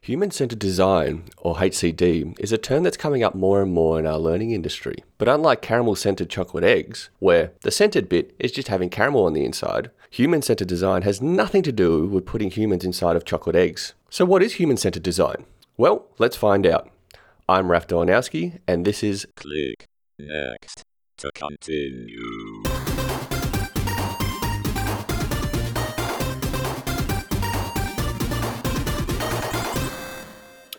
Human 0.00 0.30
centered 0.30 0.58
design, 0.58 1.24
or 1.38 1.56
HCD, 1.56 2.38
is 2.38 2.52
a 2.52 2.58
term 2.58 2.82
that's 2.82 2.96
coming 2.96 3.22
up 3.22 3.34
more 3.34 3.60
and 3.60 3.72
more 3.72 3.98
in 3.98 4.06
our 4.06 4.18
learning 4.18 4.52
industry. 4.52 5.02
But 5.18 5.28
unlike 5.28 5.60
caramel 5.60 5.96
centered 5.96 6.30
chocolate 6.30 6.64
eggs, 6.64 7.10
where 7.18 7.52
the 7.62 7.70
centered 7.70 8.08
bit 8.08 8.34
is 8.38 8.52
just 8.52 8.68
having 8.68 8.90
caramel 8.90 9.24
on 9.24 9.32
the 9.32 9.44
inside, 9.44 9.90
human 10.10 10.40
centered 10.42 10.68
design 10.68 11.02
has 11.02 11.20
nothing 11.20 11.62
to 11.64 11.72
do 11.72 12.06
with 12.06 12.26
putting 12.26 12.50
humans 12.50 12.84
inside 12.84 13.16
of 13.16 13.24
chocolate 13.24 13.56
eggs. 13.56 13.94
So, 14.08 14.24
what 14.24 14.42
is 14.42 14.54
human 14.54 14.76
centered 14.76 15.02
design? 15.02 15.44
Well, 15.76 16.06
let's 16.18 16.36
find 16.36 16.66
out. 16.66 16.90
I'm 17.48 17.70
Raf 17.70 17.86
Dolanowski, 17.86 18.60
and 18.66 18.84
this 18.84 19.02
is 19.02 19.26
Click 19.36 19.86
Next 20.18 20.84
to 21.18 21.30
continue. 21.34 22.47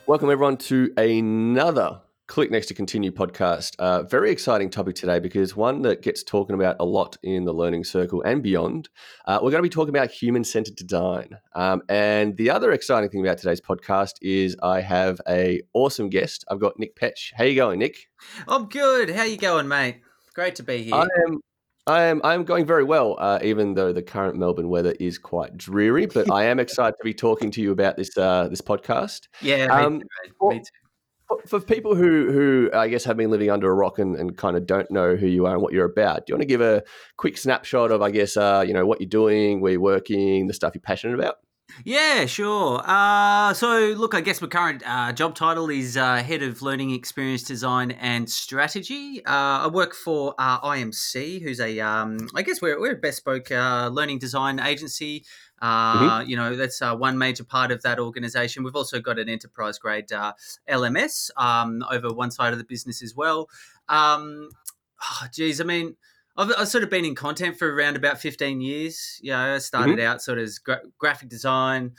Welcome, 0.09 0.31
everyone, 0.31 0.57
to 0.57 0.91
another 0.97 2.01
Click 2.25 2.49
Next 2.49 2.65
to 2.69 2.73
Continue 2.73 3.11
podcast. 3.11 3.75
Uh, 3.77 4.01
very 4.01 4.31
exciting 4.31 4.71
topic 4.71 4.95
today 4.95 5.19
because 5.19 5.55
one 5.55 5.83
that 5.83 6.01
gets 6.01 6.23
talking 6.23 6.55
about 6.55 6.77
a 6.79 6.83
lot 6.83 7.15
in 7.21 7.45
the 7.45 7.53
learning 7.53 7.83
circle 7.83 8.23
and 8.23 8.41
beyond. 8.41 8.89
Uh, 9.27 9.37
we're 9.39 9.51
going 9.51 9.61
to 9.61 9.69
be 9.69 9.69
talking 9.69 9.95
about 9.95 10.09
human 10.09 10.43
centered 10.43 10.77
design. 10.77 11.37
Um, 11.53 11.83
and 11.89 12.35
the 12.37 12.49
other 12.49 12.71
exciting 12.71 13.11
thing 13.11 13.21
about 13.21 13.37
today's 13.37 13.61
podcast 13.61 14.13
is 14.23 14.57
I 14.63 14.81
have 14.81 15.21
a 15.29 15.61
awesome 15.75 16.09
guest. 16.09 16.43
I've 16.49 16.59
got 16.59 16.79
Nick 16.79 16.95
Petch. 16.95 17.31
How 17.35 17.43
you 17.43 17.53
going, 17.53 17.77
Nick? 17.77 18.09
I'm 18.47 18.65
good. 18.65 19.11
How 19.11 19.25
you 19.25 19.37
going, 19.37 19.67
mate? 19.67 20.01
Great 20.33 20.55
to 20.55 20.63
be 20.63 20.81
here. 20.81 20.95
I 20.95 21.05
am 21.27 21.39
I 21.89 22.03
am 22.03 22.21
I'm 22.23 22.43
going 22.43 22.67
very 22.67 22.83
well, 22.83 23.15
uh, 23.19 23.39
even 23.41 23.73
though 23.73 23.91
the 23.91 24.03
current 24.03 24.37
Melbourne 24.37 24.69
weather 24.69 24.93
is 24.99 25.17
quite 25.17 25.57
dreary. 25.57 26.05
But 26.05 26.31
I 26.31 26.43
am 26.43 26.59
excited 26.65 26.95
to 26.99 27.03
be 27.03 27.15
talking 27.15 27.49
to 27.51 27.61
you 27.61 27.71
about 27.71 27.97
this 27.97 28.15
uh, 28.15 28.47
this 28.47 28.61
podcast. 28.61 29.27
Yeah, 29.41 29.65
um, 29.71 29.97
me, 29.97 30.03
too, 30.27 30.49
me 30.49 30.59
too. 30.59 30.65
For, 31.27 31.41
for 31.47 31.59
people 31.59 31.95
who 31.95 32.31
who 32.31 32.69
I 32.73 32.89
guess 32.89 33.03
have 33.05 33.17
been 33.17 33.31
living 33.31 33.49
under 33.49 33.71
a 33.71 33.73
rock 33.73 33.97
and, 33.97 34.15
and 34.15 34.37
kind 34.37 34.55
of 34.55 34.67
don't 34.67 34.89
know 34.91 35.15
who 35.15 35.25
you 35.25 35.47
are 35.47 35.53
and 35.53 35.63
what 35.63 35.73
you're 35.73 35.85
about, 35.85 36.27
do 36.27 36.31
you 36.31 36.35
want 36.35 36.43
to 36.43 36.47
give 36.47 36.61
a 36.61 36.83
quick 37.17 37.37
snapshot 37.37 37.91
of 37.91 38.03
I 38.03 38.11
guess 38.11 38.37
uh, 38.37 38.63
you 38.65 38.73
know 38.73 38.85
what 38.85 39.01
you're 39.01 39.09
doing, 39.09 39.59
where 39.59 39.71
you're 39.71 39.81
working, 39.81 40.45
the 40.45 40.53
stuff 40.53 40.75
you're 40.75 40.81
passionate 40.81 41.15
about? 41.15 41.37
Yeah, 41.83 42.25
sure. 42.25 42.81
Uh, 42.83 43.53
so, 43.53 43.93
look, 43.97 44.13
I 44.13 44.21
guess 44.21 44.41
my 44.41 44.47
current 44.47 44.83
uh, 44.85 45.11
job 45.13 45.35
title 45.35 45.69
is 45.69 45.97
uh, 45.97 46.17
Head 46.17 46.43
of 46.43 46.61
Learning 46.61 46.91
Experience 46.91 47.43
Design 47.43 47.91
and 47.91 48.29
Strategy. 48.29 49.23
Uh, 49.25 49.65
I 49.65 49.67
work 49.67 49.93
for 49.93 50.35
uh, 50.37 50.59
IMC, 50.61 51.41
who's 51.41 51.59
a, 51.59 51.79
um, 51.79 52.27
I 52.35 52.41
guess 52.41 52.61
we're, 52.61 52.79
we're 52.79 52.93
a 52.93 52.97
bespoke 52.97 53.51
uh, 53.51 53.89
learning 53.91 54.19
design 54.19 54.59
agency. 54.59 55.25
Mm-hmm. 55.61 56.29
You 56.29 56.37
know, 56.37 56.55
that's 56.55 56.81
one 56.81 57.17
major 57.17 57.43
part 57.43 57.71
of 57.71 57.81
that 57.83 57.99
organization. 57.99 58.63
We've 58.63 58.75
also 58.75 58.99
got 58.99 59.19
an 59.19 59.29
enterprise 59.29 59.77
grade 59.77 60.07
LMS 60.69 61.31
um, 61.37 61.83
over 61.91 62.13
one 62.13 62.31
side 62.31 62.53
of 62.53 62.59
the 62.59 62.65
business 62.65 63.01
as 63.01 63.15
well. 63.15 63.49
Um, 63.87 64.49
oh, 65.01 65.27
geez, 65.33 65.59
I 65.59 65.65
mean, 65.65 65.95
I've, 66.39 66.53
I've, 66.57 66.67
sort 66.69 66.83
of 66.83 66.89
been 66.89 67.05
in 67.05 67.15
content 67.15 67.57
for 67.57 67.71
around 67.71 67.97
about 67.97 68.19
15 68.19 68.61
years. 68.61 69.19
You 69.21 69.31
know, 69.31 69.55
I 69.55 69.57
started 69.57 69.97
mm-hmm. 69.97 70.07
out 70.07 70.21
sort 70.21 70.37
of 70.37 70.45
as 70.45 70.57
gra- 70.57 70.81
graphic 70.97 71.27
design, 71.27 71.91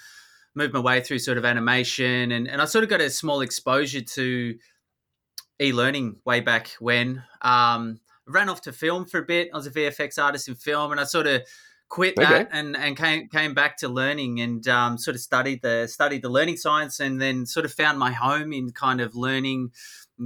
moved 0.54 0.72
my 0.72 0.80
way 0.80 1.02
through 1.02 1.18
sort 1.18 1.36
of 1.36 1.44
animation, 1.44 2.32
and, 2.32 2.48
and 2.48 2.62
I 2.62 2.64
sort 2.64 2.82
of 2.82 2.90
got 2.90 3.00
a 3.00 3.10
small 3.10 3.42
exposure 3.42 4.00
to 4.00 4.54
e-learning 5.60 6.16
way 6.24 6.40
back 6.40 6.70
when. 6.80 7.22
Um, 7.42 8.00
ran 8.26 8.48
off 8.48 8.62
to 8.62 8.72
film 8.72 9.04
for 9.04 9.18
a 9.18 9.24
bit. 9.24 9.50
I 9.52 9.56
was 9.56 9.66
a 9.66 9.70
VFX 9.70 10.22
artist 10.22 10.48
in 10.48 10.54
film, 10.54 10.90
and 10.92 11.00
I 11.00 11.04
sort 11.04 11.26
of 11.26 11.42
quit 11.88 12.14
that 12.16 12.48
and, 12.52 12.76
and 12.76 12.96
came 12.96 13.28
came 13.28 13.52
back 13.52 13.76
to 13.76 13.88
learning 13.88 14.40
and 14.40 14.66
um, 14.68 14.96
sort 14.96 15.16
of 15.16 15.20
studied 15.20 15.60
the 15.60 15.88
studied 15.88 16.22
the 16.22 16.30
learning 16.30 16.56
science, 16.56 17.00
and 17.00 17.20
then 17.20 17.44
sort 17.44 17.66
of 17.66 17.72
found 17.72 17.98
my 17.98 18.12
home 18.12 18.52
in 18.52 18.70
kind 18.70 19.00
of 19.00 19.14
learning 19.14 19.72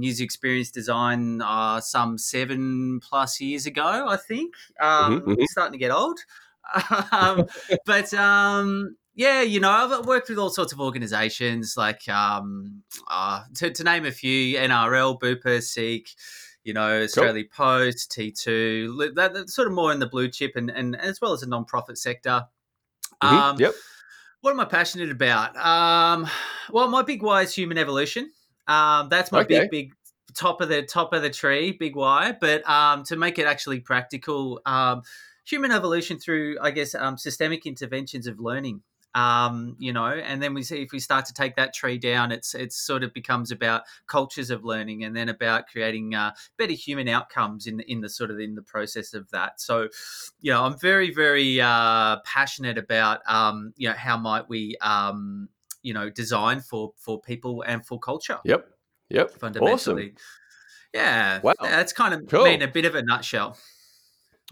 user 0.03 0.23
experience 0.23 0.71
design 0.71 1.41
uh, 1.41 1.79
some 1.81 2.17
seven 2.17 2.99
plus 3.01 3.39
years 3.39 3.65
ago, 3.65 4.07
I 4.07 4.17
think. 4.17 4.53
Um, 4.79 5.21
mm-hmm, 5.21 5.31
mm-hmm. 5.31 5.43
Starting 5.45 5.73
to 5.73 5.77
get 5.77 5.91
old. 5.91 6.19
um, 7.11 7.47
but 7.85 8.13
um, 8.13 8.95
yeah, 9.15 9.41
you 9.41 9.59
know, 9.59 9.69
I've 9.69 10.05
worked 10.05 10.29
with 10.29 10.37
all 10.37 10.49
sorts 10.49 10.73
of 10.73 10.79
organizations, 10.79 11.75
like 11.77 12.07
um, 12.09 12.83
uh, 13.09 13.43
to, 13.55 13.71
to, 13.71 13.83
name 13.83 14.05
a 14.05 14.11
few 14.11 14.57
NRL, 14.57 15.19
Bupa, 15.19 15.61
Seek, 15.61 16.09
you 16.63 16.73
know, 16.73 17.03
Australia 17.03 17.43
cool. 17.43 17.65
Post, 17.65 18.11
T2, 18.11 19.15
that, 19.15 19.33
that's 19.33 19.55
sort 19.55 19.67
of 19.67 19.73
more 19.73 19.91
in 19.93 19.99
the 19.99 20.07
blue 20.07 20.27
chip 20.29 20.53
and, 20.55 20.69
and 20.69 20.99
as 20.99 21.21
well 21.21 21.31
as 21.31 21.41
the 21.41 21.47
non-profit 21.47 21.97
sector. 21.97 22.45
Mm-hmm, 23.23 23.35
um, 23.35 23.59
yep. 23.59 23.73
What 24.41 24.51
am 24.51 24.59
I 24.59 24.65
passionate 24.65 25.09
about? 25.09 25.55
Um, 25.55 26.27
well, 26.69 26.87
my 26.87 27.01
big 27.01 27.23
why 27.23 27.41
is 27.41 27.55
human 27.55 27.77
evolution. 27.77 28.31
Um, 28.67 29.09
that's 29.09 29.31
my 29.31 29.41
okay. 29.41 29.61
big, 29.61 29.71
big 29.71 29.93
top 30.33 30.61
of 30.61 30.69
the 30.69 30.83
top 30.83 31.13
of 31.13 31.21
the 31.21 31.29
tree, 31.29 31.71
big 31.71 31.95
why. 31.95 32.35
But 32.39 32.67
um, 32.69 33.03
to 33.05 33.15
make 33.15 33.39
it 33.39 33.47
actually 33.47 33.79
practical, 33.79 34.61
um, 34.65 35.01
human 35.45 35.71
evolution 35.71 36.19
through, 36.19 36.57
I 36.61 36.71
guess, 36.71 36.95
um, 36.95 37.17
systemic 37.17 37.65
interventions 37.65 38.27
of 38.27 38.39
learning. 38.39 38.81
Um, 39.13 39.77
you 39.79 39.93
know, 39.93 40.07
and 40.07 40.43
then 40.43 40.53
we 40.53 40.61
see 40.61 40.81
if 40.81 40.91
we 40.91 40.99
start 40.99 41.25
to 41.27 41.33
take 41.33 41.55
that 41.55 41.73
tree 41.73 41.97
down, 41.97 42.33
it's 42.33 42.53
it's 42.53 42.75
sort 42.75 43.01
of 43.01 43.13
becomes 43.13 43.49
about 43.49 43.83
cultures 44.07 44.49
of 44.49 44.65
learning, 44.65 45.05
and 45.05 45.15
then 45.15 45.29
about 45.29 45.67
creating 45.67 46.13
uh, 46.13 46.33
better 46.57 46.73
human 46.73 47.07
outcomes 47.07 47.65
in 47.65 47.77
the, 47.77 47.89
in 47.89 48.01
the 48.01 48.09
sort 48.09 48.29
of 48.29 48.41
in 48.41 48.55
the 48.55 48.61
process 48.61 49.13
of 49.13 49.31
that. 49.31 49.61
So, 49.61 49.87
you 50.41 50.51
know, 50.51 50.65
I'm 50.65 50.77
very 50.77 51.13
very 51.13 51.61
uh, 51.61 52.17
passionate 52.25 52.77
about 52.77 53.21
um, 53.25 53.71
you 53.77 53.87
know 53.87 53.95
how 53.95 54.17
might 54.17 54.49
we 54.49 54.75
um, 54.81 55.47
you 55.85 55.93
know 55.93 56.09
design 56.09 56.59
for 56.59 56.93
for 56.97 57.21
people 57.21 57.63
and 57.65 57.85
for 57.85 57.99
culture. 57.99 58.39
Yep. 58.43 58.67
Yep. 59.09 59.31
Fundamentally. 59.31 59.73
Awesome. 59.73 60.11
Yeah. 60.93 61.39
Wow. 61.43 61.53
That's 61.61 61.93
kind 61.93 62.13
of 62.13 62.27
cool. 62.27 62.45
in 62.45 62.61
a 62.61 62.67
bit 62.67 62.85
of 62.85 62.95
a 62.95 63.03
nutshell. 63.03 63.57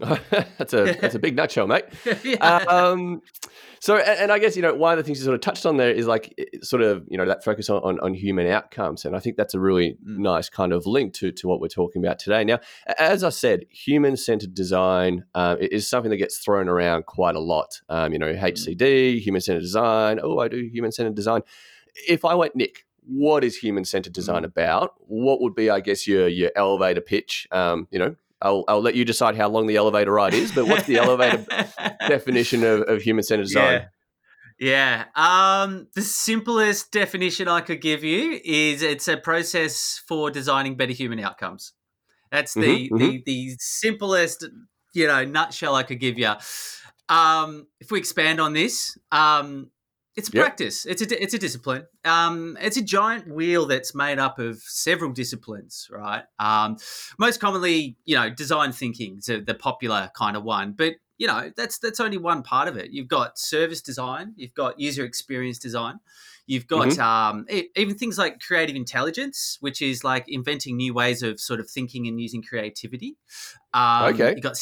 that's 0.00 0.72
a 0.72 0.96
that's 1.00 1.14
a 1.14 1.20
big 1.20 1.36
nutshell, 1.36 1.68
mate. 1.68 1.84
yeah. 2.24 2.56
um, 2.68 3.22
so, 3.78 3.96
and, 3.96 4.18
and, 4.18 4.32
I 4.32 4.40
guess 4.40 4.56
you 4.56 4.62
know 4.62 4.74
one 4.74 4.92
of 4.92 4.96
the 4.98 5.04
things 5.04 5.18
you 5.18 5.24
sort 5.24 5.36
of 5.36 5.40
touched 5.40 5.64
on 5.64 5.76
there 5.76 5.90
is 5.90 6.08
like 6.08 6.34
sort 6.62 6.82
of 6.82 7.04
you 7.08 7.16
know 7.16 7.24
that 7.26 7.44
focus 7.44 7.70
on, 7.70 7.80
on, 7.84 8.00
on 8.00 8.12
human 8.12 8.48
outcomes, 8.48 9.04
and 9.04 9.14
I 9.14 9.20
think 9.20 9.36
that's 9.36 9.54
a 9.54 9.60
really 9.60 9.92
mm. 10.04 10.18
nice 10.18 10.48
kind 10.48 10.72
of 10.72 10.84
link 10.84 11.14
to 11.14 11.30
to 11.30 11.46
what 11.46 11.60
we're 11.60 11.68
talking 11.68 12.04
about 12.04 12.18
today. 12.18 12.42
Now, 12.42 12.58
as 12.98 13.22
I 13.22 13.28
said, 13.28 13.66
human 13.70 14.16
centered 14.16 14.52
design 14.52 15.26
uh, 15.36 15.56
is 15.60 15.88
something 15.88 16.10
that 16.10 16.16
gets 16.16 16.38
thrown 16.38 16.68
around 16.68 17.06
quite 17.06 17.36
a 17.36 17.40
lot. 17.40 17.80
Um, 17.88 18.12
you 18.12 18.18
know, 18.18 18.32
HCD, 18.32 18.76
mm. 18.76 19.20
human 19.20 19.40
centered 19.40 19.62
design. 19.62 20.18
Oh, 20.20 20.40
I 20.40 20.48
do 20.48 20.68
human 20.72 20.90
centered 20.90 21.14
design. 21.14 21.42
If 22.08 22.24
I 22.24 22.34
went 22.34 22.56
Nick, 22.56 22.84
what 23.06 23.44
is 23.44 23.56
human 23.56 23.84
centered 23.84 24.12
design 24.12 24.42
mm. 24.42 24.46
about? 24.46 24.94
What 25.06 25.40
would 25.40 25.54
be, 25.54 25.70
I 25.70 25.78
guess, 25.78 26.08
your 26.08 26.26
your 26.26 26.50
elevator 26.56 27.00
pitch? 27.00 27.46
Um, 27.52 27.86
you 27.92 28.00
know, 28.00 28.16
I'll, 28.44 28.64
I'll 28.68 28.82
let 28.82 28.94
you 28.94 29.04
decide 29.04 29.36
how 29.36 29.48
long 29.48 29.66
the 29.66 29.76
elevator 29.76 30.12
ride 30.12 30.34
is, 30.34 30.52
but 30.52 30.66
what's 30.66 30.86
the 30.86 30.98
elevator 30.98 31.46
definition 32.08 32.62
of, 32.62 32.82
of 32.82 33.02
human 33.02 33.24
centered 33.24 33.44
design? 33.44 33.86
Yeah. 34.58 35.04
yeah. 35.16 35.62
Um, 35.64 35.88
the 35.94 36.02
simplest 36.02 36.92
definition 36.92 37.48
I 37.48 37.62
could 37.62 37.80
give 37.80 38.04
you 38.04 38.38
is 38.44 38.82
it's 38.82 39.08
a 39.08 39.16
process 39.16 40.02
for 40.06 40.30
designing 40.30 40.76
better 40.76 40.92
human 40.92 41.20
outcomes. 41.20 41.72
That's 42.30 42.52
the 42.52 42.60
mm-hmm, 42.60 42.96
the, 42.98 43.04
mm-hmm. 43.04 43.22
the 43.24 43.56
simplest, 43.58 44.46
you 44.92 45.06
know, 45.06 45.24
nutshell 45.24 45.74
I 45.74 45.82
could 45.82 46.00
give 46.00 46.18
you. 46.18 46.32
Um, 47.08 47.66
if 47.80 47.90
we 47.90 47.98
expand 47.98 48.40
on 48.40 48.52
this, 48.52 48.98
um, 49.10 49.70
it's 50.16 50.28
a 50.28 50.32
yep. 50.32 50.44
practice. 50.44 50.86
It's 50.86 51.02
a 51.02 51.22
it's 51.22 51.34
a 51.34 51.38
discipline. 51.38 51.86
Um, 52.04 52.56
it's 52.60 52.76
a 52.76 52.82
giant 52.82 53.28
wheel 53.28 53.66
that's 53.66 53.94
made 53.94 54.18
up 54.18 54.38
of 54.38 54.58
several 54.58 55.12
disciplines, 55.12 55.88
right? 55.90 56.22
Um, 56.38 56.76
most 57.18 57.40
commonly, 57.40 57.96
you 58.04 58.14
know, 58.14 58.30
design 58.30 58.72
thinking 58.72 59.18
is 59.18 59.26
the 59.26 59.56
popular 59.58 60.10
kind 60.16 60.36
of 60.36 60.44
one, 60.44 60.72
but 60.72 60.94
you 61.18 61.26
know 61.26 61.50
that's 61.56 61.78
that's 61.78 61.98
only 62.00 62.18
one 62.18 62.42
part 62.42 62.68
of 62.68 62.76
it. 62.76 62.90
You've 62.92 63.08
got 63.08 63.38
service 63.38 63.80
design, 63.80 64.34
you've 64.36 64.54
got 64.54 64.78
user 64.78 65.04
experience 65.04 65.58
design, 65.58 65.98
you've 66.46 66.68
got 66.68 66.88
mm-hmm. 66.88 67.00
um, 67.00 67.46
even 67.74 67.96
things 67.96 68.16
like 68.16 68.40
creative 68.40 68.76
intelligence, 68.76 69.58
which 69.60 69.82
is 69.82 70.04
like 70.04 70.26
inventing 70.28 70.76
new 70.76 70.94
ways 70.94 71.24
of 71.24 71.40
sort 71.40 71.58
of 71.58 71.68
thinking 71.68 72.06
and 72.06 72.20
using 72.20 72.42
creativity. 72.42 73.16
Um, 73.72 74.14
okay, 74.14 74.30
you've 74.30 74.42
got 74.42 74.56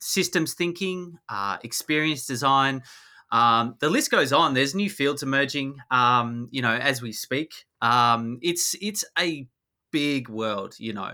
systems 0.00 0.54
thinking, 0.54 1.18
uh, 1.28 1.58
experience 1.62 2.26
design 2.26 2.82
um, 3.30 3.76
the 3.80 3.90
list 3.90 4.10
goes 4.10 4.32
on. 4.32 4.54
There's 4.54 4.74
new 4.74 4.90
fields 4.90 5.22
emerging, 5.22 5.76
um, 5.90 6.48
you 6.50 6.62
know, 6.62 6.74
as 6.74 7.02
we 7.02 7.12
speak. 7.12 7.52
Um, 7.82 8.38
it's 8.42 8.74
it's 8.80 9.04
a 9.18 9.46
big 9.90 10.28
world, 10.28 10.74
you 10.78 10.92
know. 10.92 11.12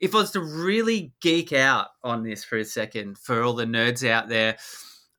If 0.00 0.14
I 0.14 0.18
was 0.18 0.30
to 0.32 0.40
really 0.40 1.12
geek 1.20 1.52
out 1.52 1.88
on 2.04 2.22
this 2.22 2.44
for 2.44 2.58
a 2.58 2.64
second, 2.64 3.18
for 3.18 3.42
all 3.42 3.54
the 3.54 3.64
nerds 3.64 4.08
out 4.08 4.28
there, 4.28 4.56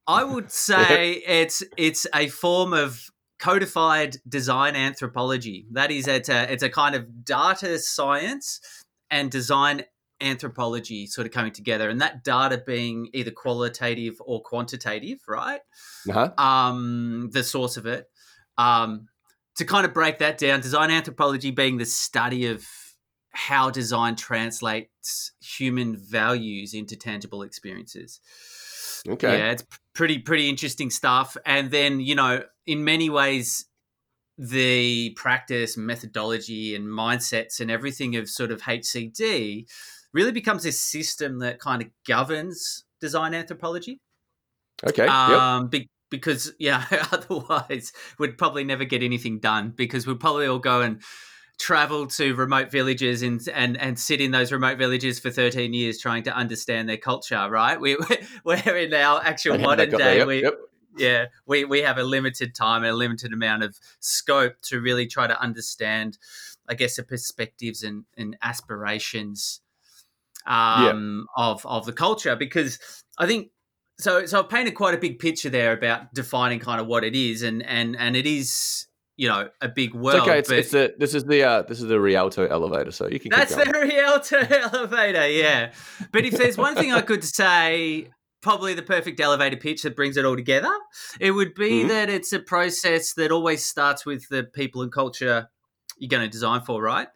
I 0.07 0.23
would 0.23 0.51
say 0.69 1.13
it's 1.13 1.63
it's 1.77 2.07
a 2.13 2.29
form 2.29 2.73
of 2.73 3.09
codified 3.39 4.17
design 4.27 4.75
anthropology. 4.75 5.65
That 5.71 5.91
is, 5.91 6.07
it's 6.07 6.29
a 6.29 6.51
it's 6.51 6.63
a 6.63 6.69
kind 6.69 6.95
of 6.95 7.25
data 7.25 7.79
science 7.79 8.59
and 9.09 9.31
design 9.31 9.83
anthropology 10.21 11.07
sort 11.07 11.25
of 11.25 11.33
coming 11.33 11.51
together 11.51 11.89
and 11.89 12.01
that 12.01 12.24
data 12.24 12.62
being 12.66 13.10
either 13.13 13.31
qualitative 13.31 14.16
or 14.19 14.42
quantitative 14.42 15.19
right 15.27 15.62
uh-huh. 16.10 16.31
um, 16.38 17.30
the 17.31 17.44
source 17.44 17.77
of 17.77 17.86
it 17.86 18.07
um, 18.60 19.07
to 19.56 19.66
kind 19.66 19.86
of 19.86 19.94
break 19.94 20.19
that 20.19 20.38
down, 20.38 20.62
design 20.62 20.92
anthropology 20.92 21.51
being 21.51 21.77
the 21.77 21.86
study 21.86 22.48
of 22.48 22.66
how 23.31 23.69
design 23.69 24.16
translates 24.16 25.31
human 25.42 25.95
values 25.95 26.74
into 26.74 26.95
tangible 26.95 27.42
experiences. 27.42 28.19
Okay. 29.07 29.38
Yeah, 29.38 29.51
it's 29.51 29.63
pretty 29.94 30.19
pretty 30.19 30.50
interesting 30.50 30.89
stuff. 30.89 31.38
And 31.45 31.71
then 31.71 32.00
you 32.00 32.16
know, 32.16 32.44
in 32.66 32.83
many 32.83 33.10
ways, 33.10 33.66
the 34.38 35.12
practice, 35.18 35.77
methodology, 35.77 36.75
and 36.75 36.86
mindsets 36.86 37.60
and 37.60 37.71
everything 37.71 38.16
of 38.16 38.30
sort 38.30 38.51
of 38.51 38.62
HCD 38.62 39.66
really 40.13 40.31
becomes 40.31 40.63
this 40.63 40.81
system 40.81 41.39
that 41.39 41.59
kind 41.59 41.81
of 41.81 41.89
governs 42.07 42.85
design 43.00 43.33
anthropology. 43.33 44.00
Okay. 44.85 45.06
yep. 45.06 45.11
Um, 45.11 45.67
be- 45.67 45.89
because 46.09 46.53
yeah, 46.59 46.85
otherwise 47.11 47.91
we'd 48.17 48.38
probably 48.38 48.63
never 48.63 48.85
get 48.85 49.03
anything 49.03 49.39
done 49.39 49.73
because 49.75 50.07
we'd 50.07 50.19
probably 50.19 50.47
all 50.47 50.59
go 50.59 50.81
and 50.81 51.01
travel 51.59 52.07
to 52.07 52.33
remote 52.35 52.71
villages 52.71 53.21
and 53.21 53.41
and 53.53 53.77
and 53.77 54.00
sit 54.00 54.21
in 54.21 54.31
those 54.31 54.51
remote 54.51 54.77
villages 54.77 55.19
for 55.19 55.29
13 55.29 55.73
years 55.73 56.00
trying 56.00 56.23
to 56.23 56.33
understand 56.33 56.88
their 56.88 56.97
culture 56.97 57.50
right 57.50 57.81
we 57.81 57.97
we're 58.45 58.77
in 58.77 58.94
our 58.94 59.21
actual 59.21 59.57
modern 59.57 59.89
day 59.89 59.97
there, 59.97 60.17
yep, 60.19 60.27
we 60.27 60.41
yep. 60.41 60.53
yeah 60.97 61.25
we 61.45 61.65
we 61.65 61.81
have 61.81 61.97
a 61.97 62.03
limited 62.03 62.56
time 62.56 62.83
and 62.83 62.94
a 62.94 62.95
limited 62.95 63.33
amount 63.33 63.61
of 63.61 63.77
scope 64.00 64.53
to 64.61 64.79
really 64.79 65.06
try 65.06 65.27
to 65.27 65.38
understand 65.41 66.17
i 66.69 66.73
guess 66.73 66.95
the 66.95 67.03
perspectives 67.03 67.83
and, 67.83 68.06
and 68.17 68.38
aspirations 68.41 69.59
um 70.47 71.25
of 71.38 71.65
of 71.65 71.86
the 71.86 71.94
culture 71.94 72.36
because 72.36 72.80
i 73.18 73.25
think 73.27 73.50
so 74.00 74.25
so 74.25 74.39
i've 74.39 74.50
painted 74.50 74.71
quite 74.75 74.94
a 74.94 74.97
big 74.97 75.19
picture 75.19 75.50
there 75.50 75.74
about 75.74 76.13
defining 76.13 76.59
kind 76.59 76.80
of 76.81 76.88
what 76.88 77.03
it 77.03 77.15
is 77.15 77.44
and 77.44 77.63
and 77.65 77.95
and 77.97 78.15
it 78.15 78.25
is 78.25 78.88
you 79.18 79.27
know 79.27 79.50
a 79.62 79.68
big 79.68 79.94
world 79.94 80.15
It's 80.15 80.27
okay. 80.27 80.39
It's, 80.39 80.50
it's 80.51 80.71
the 80.71 80.94
this 80.97 81.13
is 81.13 81.25
the 81.25 81.44
uh, 81.44 81.62
this 81.63 81.81
is 81.81 81.88
the 81.89 82.00
Rialto 82.00 82.45
elevator, 82.47 82.91
so 82.91 83.09
you 83.09 83.19
can. 83.19 83.31
that's 83.31 83.53
the. 83.53 83.65
Rialto 83.65 84.38
elevator, 84.50 85.27
yeah. 85.27 85.74
But 86.13 86.24
if 86.24 86.38
there's 86.38 86.57
one 86.57 86.74
thing 86.75 86.94
I 86.94 87.01
could 87.01 87.25
say, 87.25 88.07
probably 88.42 88.74
the 88.75 88.81
perfect 88.81 89.19
elevator 89.19 89.57
pitch 89.57 89.81
that 89.81 89.94
brings 89.97 90.15
it 90.15 90.24
all 90.24 90.38
together, 90.38 90.71
it 91.19 91.31
would 91.31 91.53
be 91.53 91.83
Mhm. 91.83 91.89
that 91.89 92.09
it's 92.09 92.31
a 92.31 92.39
process 92.39 93.13
that 93.15 93.30
always 93.30 93.65
starts 93.65 94.06
with 94.06 94.24
the 94.30 94.45
people 94.45 94.81
and 94.83 94.92
culture 94.92 95.50
you're 95.97 96.07
going 96.07 96.24
to 96.24 96.30
design 96.30 96.62
for, 96.62 96.81
right? 96.81 97.09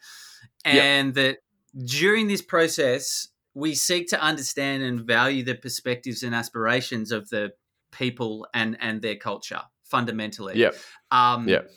Yep. 0.65 0.75
And 0.75 1.13
that 1.13 1.37
during 1.85 2.27
this 2.27 2.41
process, 2.41 3.27
we 3.53 3.75
seek 3.75 4.07
to 4.09 4.21
understand 4.21 4.83
and 4.83 5.01
value 5.01 5.43
the 5.43 5.55
perspectives 5.55 6.23
and 6.23 6.33
aspirations 6.35 7.11
of 7.11 7.29
the 7.29 7.53
people 7.91 8.47
and 8.53 8.77
and 8.79 9.01
their 9.01 9.15
culture 9.15 9.61
fundamentally. 9.83 10.57
Yep. 10.57 10.75
Um, 11.11 11.47
Yep. 11.47 11.71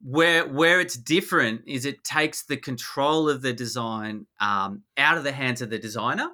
Where 0.00 0.46
where 0.46 0.80
it's 0.80 0.96
different 0.96 1.62
is 1.66 1.84
it 1.84 2.04
takes 2.04 2.44
the 2.44 2.56
control 2.56 3.28
of 3.28 3.42
the 3.42 3.52
design 3.52 4.26
um, 4.40 4.84
out 4.96 5.18
of 5.18 5.24
the 5.24 5.32
hands 5.32 5.60
of 5.60 5.70
the 5.70 5.78
designer 5.78 6.30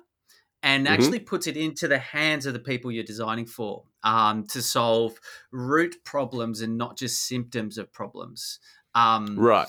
and 0.62 0.86
Mhm. 0.86 0.90
actually 0.90 1.20
puts 1.20 1.46
it 1.46 1.56
into 1.56 1.88
the 1.88 1.98
hands 1.98 2.44
of 2.46 2.52
the 2.52 2.60
people 2.60 2.92
you're 2.92 3.04
designing 3.04 3.46
for 3.46 3.84
um, 4.02 4.46
to 4.48 4.60
solve 4.60 5.18
root 5.50 5.96
problems 6.04 6.60
and 6.60 6.76
not 6.76 6.98
just 6.98 7.26
symptoms 7.26 7.78
of 7.78 7.90
problems. 7.92 8.60
Um, 8.94 9.38
Right. 9.38 9.68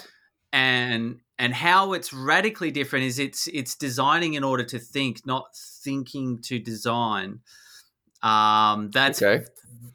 and 0.52 1.22
and 1.38 1.54
how 1.54 1.94
it's 1.94 2.14
radically 2.14 2.72
different 2.72 3.06
is 3.06 3.20
it's 3.20 3.48
it's 3.48 3.76
designing 3.76 4.34
in 4.36 4.44
order 4.44 4.64
to 4.64 4.80
think, 4.80 5.26
not 5.26 5.46
thinking 5.84 6.40
to 6.44 6.60
design. 6.60 7.40
Um, 8.24 8.90
that's 8.92 9.22
Okay. 9.22 9.46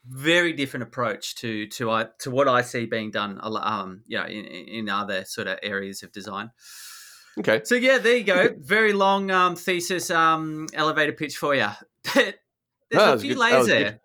very 0.09 0.53
different 0.53 0.83
approach 0.85 1.35
to 1.37 1.67
to 1.69 1.91
I 1.91 2.07
to 2.21 2.31
what 2.31 2.47
I 2.49 2.63
see 2.63 2.87
being 2.87 3.11
done. 3.11 3.41
Um, 3.43 4.03
you 4.07 4.19
know, 4.19 4.25
in, 4.27 4.45
in 4.45 4.89
other 4.89 5.25
sort 5.25 5.47
of 5.49 5.59
areas 5.63 6.03
of 6.03 6.13
design. 6.13 6.51
Okay. 7.39 7.63
So 7.65 7.75
yeah, 7.75 7.99
there 7.99 8.17
you 8.17 8.25
go. 8.25 8.49
Very 8.59 8.93
long 8.93 9.31
um, 9.31 9.57
thesis 9.57 10.11
um, 10.11 10.67
elevator 10.75 11.13
pitch 11.13 11.37
for 11.37 11.55
you. 11.55 11.69
There's 12.15 12.35
No, 12.93 13.15
a 13.15 13.19
few 13.19 13.35
good. 13.35 13.39
Layers 13.41 13.67
there. 13.69 14.01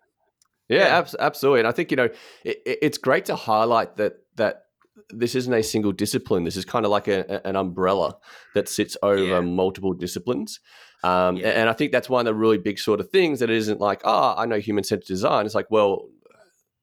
Yeah, 0.68 0.78
Yeah. 0.78 0.98
abs- 0.98 1.16
absolutely. 1.18 1.60
And 1.60 1.68
I 1.68 1.72
think 1.72 1.90
you 1.90 1.96
know 1.96 2.08
it- 2.44 2.62
it's 2.64 2.98
great 2.98 3.26
to 3.26 3.36
highlight 3.36 3.96
that 3.96 4.14
that 4.36 4.62
this 5.10 5.34
isn't 5.34 5.52
a 5.52 5.62
single 5.62 5.92
discipline. 5.92 6.44
This 6.44 6.56
is 6.56 6.64
kind 6.64 6.84
of 6.84 6.90
like 6.90 7.06
a, 7.08 7.46
an 7.46 7.54
umbrella 7.56 8.16
that 8.54 8.68
sits 8.68 8.96
over 9.02 9.22
Yeah. 9.22 9.40
multiple 9.40 9.92
disciplines. 9.92 10.60
Um, 11.04 11.36
Yeah. 11.36 11.48
And 11.50 11.68
I 11.68 11.72
think 11.74 11.92
that's 11.92 12.08
one 12.10 12.20
of 12.20 12.26
the 12.26 12.34
really 12.34 12.58
big 12.58 12.78
sort 12.78 13.00
of 13.00 13.10
things 13.10 13.38
that 13.40 13.50
it 13.50 13.56
isn't 13.56 13.80
like, 13.80 14.00
oh, 14.04 14.34
I 14.36 14.46
know 14.46 14.58
human 14.58 14.82
centered 14.84 15.06
design. 15.06 15.46
It's 15.46 15.54
like, 15.54 15.70
well, 15.70 16.08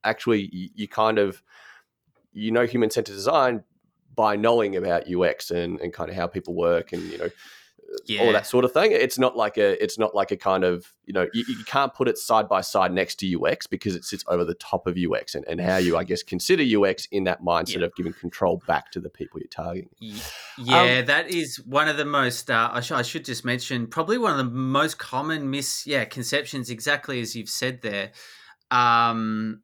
actually, 0.04 0.50
you, 0.54 0.70
you 0.76 0.88
kind 0.88 1.18
of 1.20 1.42
you 2.32 2.52
know 2.52 2.66
human 2.66 2.90
centered 2.90 3.14
design 3.14 3.64
by 4.16 4.36
knowing 4.36 4.76
about 4.76 5.04
UX 5.14 5.52
and, 5.52 5.80
and 5.82 5.92
kind 5.94 6.10
of 6.10 6.16
how 6.16 6.28
people 6.28 6.54
work 6.56 6.94
and 6.94 7.02
you 7.12 7.18
know 7.18 7.30
Yeah. 8.06 8.22
all 8.24 8.32
that 8.34 8.46
sort 8.48 8.66
of 8.66 8.72
thing. 8.72 8.92
It's 8.92 9.18
not 9.20 9.36
like 9.38 9.58
a 9.58 9.82
it's 9.84 9.98
not 10.00 10.14
like 10.16 10.32
a 10.32 10.38
kind 10.38 10.64
of 10.64 10.86
you 11.06 11.14
know 11.14 11.28
you, 11.34 11.44
you 11.48 11.64
can't 11.66 11.94
put 11.94 12.08
it 12.08 12.18
side 12.18 12.48
by 12.50 12.62
side 12.62 12.92
next 12.94 13.16
to 13.20 13.42
UX 13.44 13.68
because 13.68 13.96
it 13.96 14.04
sits 14.04 14.24
over 14.28 14.44
the 14.46 14.54
top 14.56 14.88
of 14.88 14.98
UX 14.98 15.36
and, 15.36 15.46
and 15.48 15.60
how 15.62 15.78
you 15.78 15.98
I 15.98 16.04
guess 16.04 16.24
consider 16.24 16.64
UX 16.64 17.06
in 17.12 17.24
that 17.26 17.42
mindset 17.44 17.80
Yeah. 17.80 17.86
of 17.86 17.96
giving 17.96 18.14
control 18.14 18.62
back 18.68 18.92
to 18.92 19.00
the 19.00 19.10
people 19.10 19.40
you're 19.40 19.48
targeting. 19.50 19.90
Yeah, 20.58 21.00
Um, 21.00 21.06
that 21.06 21.30
is 21.30 21.58
one 21.66 21.88
of 21.88 21.98
the 21.98 22.06
most. 22.06 22.50
Uh, 22.50 22.70
I, 22.72 22.82
sh- 22.82 22.92
I 22.92 23.02
should 23.02 23.26
just 23.26 23.44
mention 23.46 23.88
probably 23.88 24.18
one 24.18 24.32
of 24.32 24.38
the 24.38 24.52
most 24.52 24.98
common 24.98 25.50
mis 25.50 25.86
yeah 25.86 26.06
conceptions. 26.06 26.70
Exactly 26.70 27.20
as 27.22 27.36
you've 27.36 27.50
said 27.50 27.82
there. 27.82 28.12
Um, 28.72 29.62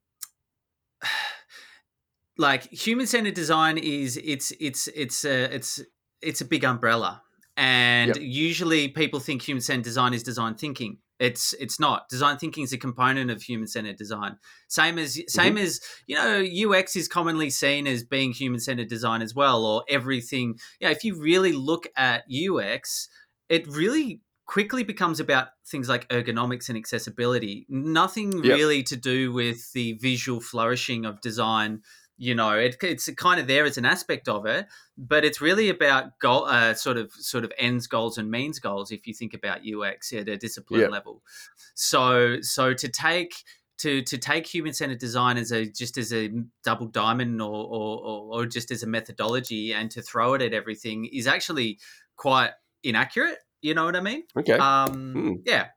like 2.38 2.70
human 2.72 3.06
centered 3.08 3.34
design 3.34 3.78
is 3.78 4.18
it's 4.24 4.52
it's 4.60 4.88
it's 4.90 5.26
a 5.26 5.54
it's 5.56 5.82
it's 6.22 6.42
a 6.42 6.46
big 6.46 6.64
umbrella, 6.64 7.22
and 7.60 8.16
Yep. 8.16 8.18
usually 8.22 8.88
people 8.88 9.20
think 9.20 9.42
human 9.42 9.62
centered 9.62 9.84
design 9.84 10.14
is 10.14 10.24
design 10.24 10.56
thinking. 10.56 11.00
It's 11.20 11.52
it's 11.60 11.78
not. 11.78 12.08
Design 12.08 12.38
thinking 12.38 12.64
is 12.64 12.72
a 12.72 12.78
component 12.78 13.30
of 13.30 13.42
human 13.42 13.68
centered 13.68 13.98
design. 13.98 14.38
Same 14.70 14.98
as 14.98 15.20
same 15.28 15.56
mm-hmm. 15.56 15.66
as 15.66 15.82
you 16.08 16.16
know 16.16 16.72
UX 16.74 16.96
is 16.96 17.10
commonly 17.10 17.50
seen 17.50 17.86
as 17.86 18.06
being 18.06 18.32
human 18.32 18.62
centered 18.62 18.88
design 18.88 19.22
as 19.22 19.36
well, 19.36 19.66
or 19.66 19.84
everything. 19.90 20.58
Yeah, 20.80 20.92
if 20.92 21.04
you 21.04 21.20
really 21.22 21.52
look 21.52 21.86
at 21.98 22.24
UX, 22.32 23.10
it 23.50 23.68
really 23.68 24.22
quickly 24.46 24.84
becomes 24.84 25.20
about 25.20 25.50
things 25.68 25.90
like 25.90 26.08
ergonomics 26.08 26.70
and 26.70 26.78
accessibility. 26.78 27.66
Nothing 27.68 28.32
Yep. 28.32 28.58
really 28.58 28.84
to 28.84 28.96
do 28.96 29.34
with 29.34 29.72
the 29.74 29.94
visual 30.02 30.40
flourishing 30.40 31.06
of 31.06 31.20
design. 31.20 31.82
You 32.22 32.36
know, 32.36 32.52
it, 32.52 32.76
it's 32.84 33.10
kind 33.16 33.40
of 33.40 33.48
there 33.48 33.64
as 33.64 33.78
an 33.78 33.86
aspect 33.86 34.28
of 34.28 34.46
it, 34.46 34.68
but 34.98 35.24
it's 35.24 35.40
really 35.40 35.70
about 35.70 36.20
goal, 36.20 36.44
uh, 36.46 36.74
sort 36.74 36.98
of, 36.98 37.14
sort 37.14 37.46
of 37.46 37.54
ends 37.58 37.88
goals 37.88 38.18
and 38.18 38.30
means 38.30 38.60
goals. 38.60 38.92
If 38.92 39.08
you 39.08 39.14
think 39.14 39.34
about 39.34 39.62
UX 39.66 40.12
at 40.12 40.28
a 40.28 40.36
discipline 40.36 40.82
Yep. 40.82 40.92
level, 40.92 41.24
so 41.76 42.42
so 42.42 42.74
to 42.74 42.88
take 42.90 43.36
to 43.78 44.02
to 44.02 44.18
take 44.18 44.46
human 44.46 44.74
centered 44.74 45.00
design 45.00 45.38
as 45.38 45.54
a 45.54 45.66
just 45.66 45.98
as 45.98 46.12
a 46.12 46.30
double 46.66 46.88
diamond 46.88 47.42
or, 47.42 47.66
or 47.66 48.40
or 48.42 48.46
just 48.46 48.70
as 48.72 48.84
a 48.84 48.88
methodology 48.88 49.74
and 49.74 49.90
to 49.92 50.02
throw 50.02 50.34
it 50.34 50.42
at 50.42 50.54
everything 50.54 51.06
is 51.06 51.26
actually 51.26 51.80
quite 52.18 52.52
inaccurate. 52.84 53.38
You 53.62 53.76
know 53.76 53.86
what 53.86 53.96
I 53.96 54.02
mean? 54.02 54.24
Okay. 54.38 54.58
Um, 54.58 55.14
Hmm. 55.14 55.34
Yeah, 55.46 55.68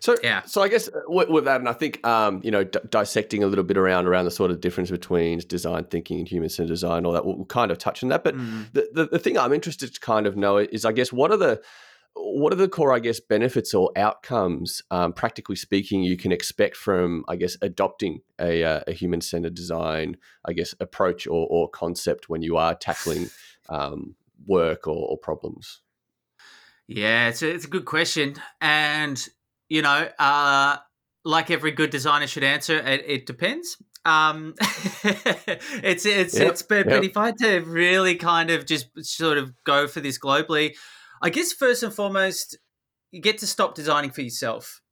So, 0.00 0.16
Yeah. 0.22 0.42
so 0.42 0.62
I 0.62 0.68
guess 0.68 0.88
uh, 0.88 1.00
with, 1.06 1.28
with 1.28 1.44
that, 1.44 1.60
and 1.60 1.68
I 1.68 1.72
think 1.72 2.06
um, 2.06 2.40
you 2.44 2.50
know, 2.50 2.64
d- 2.64 2.78
dissecting 2.90 3.42
a 3.42 3.46
little 3.46 3.64
bit 3.64 3.76
around 3.76 4.06
around 4.06 4.24
the 4.24 4.30
sort 4.30 4.50
of 4.50 4.60
difference 4.60 4.90
between 4.90 5.40
design 5.46 5.84
thinking 5.84 6.18
and 6.18 6.28
human 6.28 6.48
centered 6.48 6.72
design, 6.72 7.04
all 7.06 7.12
that, 7.12 7.24
we'll, 7.24 7.36
we'll 7.36 7.46
kind 7.46 7.70
of 7.70 7.78
touch 7.78 8.02
on 8.02 8.08
that. 8.10 8.24
But 8.24 8.34
Mm. 8.34 8.72
the, 8.72 8.88
the 8.92 9.06
the 9.06 9.18
thing 9.18 9.38
I'm 9.38 9.52
interested 9.52 9.92
to 9.94 10.00
kind 10.00 10.26
of 10.26 10.36
know 10.36 10.58
is, 10.58 10.84
I 10.84 10.92
guess, 10.92 11.12
what 11.12 11.30
are 11.30 11.36
the 11.36 11.62
what 12.16 12.52
are 12.52 12.56
the 12.56 12.68
core, 12.68 12.92
I 12.92 13.00
guess, 13.00 13.18
benefits 13.18 13.74
or 13.74 13.90
outcomes, 13.96 14.82
um, 14.92 15.12
practically 15.12 15.56
speaking, 15.56 16.04
you 16.04 16.16
can 16.16 16.30
expect 16.30 16.76
from, 16.76 17.24
I 17.26 17.34
guess, 17.34 17.56
adopting 17.60 18.20
a, 18.40 18.62
uh, 18.62 18.80
a 18.86 18.92
human 18.92 19.20
centered 19.20 19.54
design, 19.56 20.16
I 20.44 20.52
guess, 20.52 20.76
approach 20.78 21.26
or, 21.26 21.48
or 21.50 21.68
concept 21.68 22.28
when 22.28 22.40
you 22.40 22.56
are 22.56 22.76
tackling 22.76 23.30
um, 23.68 24.14
work 24.46 24.86
or, 24.86 25.08
or 25.08 25.18
problems. 25.18 25.80
yeah. 26.86 27.28
It's 27.28 27.42
a, 27.42 27.50
it's 27.50 27.64
a 27.64 27.68
good 27.68 27.84
question, 27.84 28.36
and 28.60 29.28
you 29.68 29.82
know, 29.82 30.08
uh, 30.18 30.76
like 31.24 31.50
every 31.50 31.70
good 31.72 31.90
designer 31.90 32.26
should 32.26 32.44
answer, 32.44 32.76
it, 32.78 33.04
it 33.06 33.26
depends. 33.26 33.76
Um, 34.04 34.54
it's 34.60 36.04
it's 36.06 36.38
Yep, 36.38 36.40
it's 36.40 36.62
but, 36.62 36.88
yep. 36.88 36.88
but 36.90 37.04
if 37.04 37.16
I 37.16 37.26
had 37.26 37.38
to 37.38 37.60
really 37.60 38.16
kind 38.16 38.50
of 38.50 38.66
just 38.66 38.88
sort 39.04 39.38
of 39.38 39.52
go 39.64 39.86
for 39.88 40.00
this 40.00 40.18
globally, 40.18 40.74
I 41.22 41.30
guess 41.30 41.52
first 41.52 41.82
and 41.82 41.92
foremost, 41.94 42.58
you 43.10 43.20
get 43.22 43.38
to 43.38 43.46
stop 43.46 43.74
designing 43.74 44.10
for 44.10 44.20
yourself. 44.22 44.82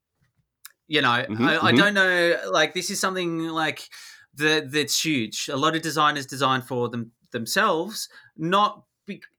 You 0.89 1.01
know, 1.03 1.25
Mhm, 1.29 1.41
I, 1.41 1.69
I 1.69 1.73
mhm. 1.73 1.77
don't 1.77 1.95
know. 1.95 2.37
Like 2.51 2.75
this 2.75 2.91
is 2.91 3.01
something 3.01 3.49
like 3.49 3.89
that 4.35 4.73
that's 4.73 5.05
huge. 5.05 5.49
A 5.53 5.57
lot 5.57 5.77
of 5.77 5.83
designers 5.83 6.27
design 6.27 6.63
for 6.63 6.89
them 6.89 7.13
themselves, 7.33 8.09
not 8.37 8.85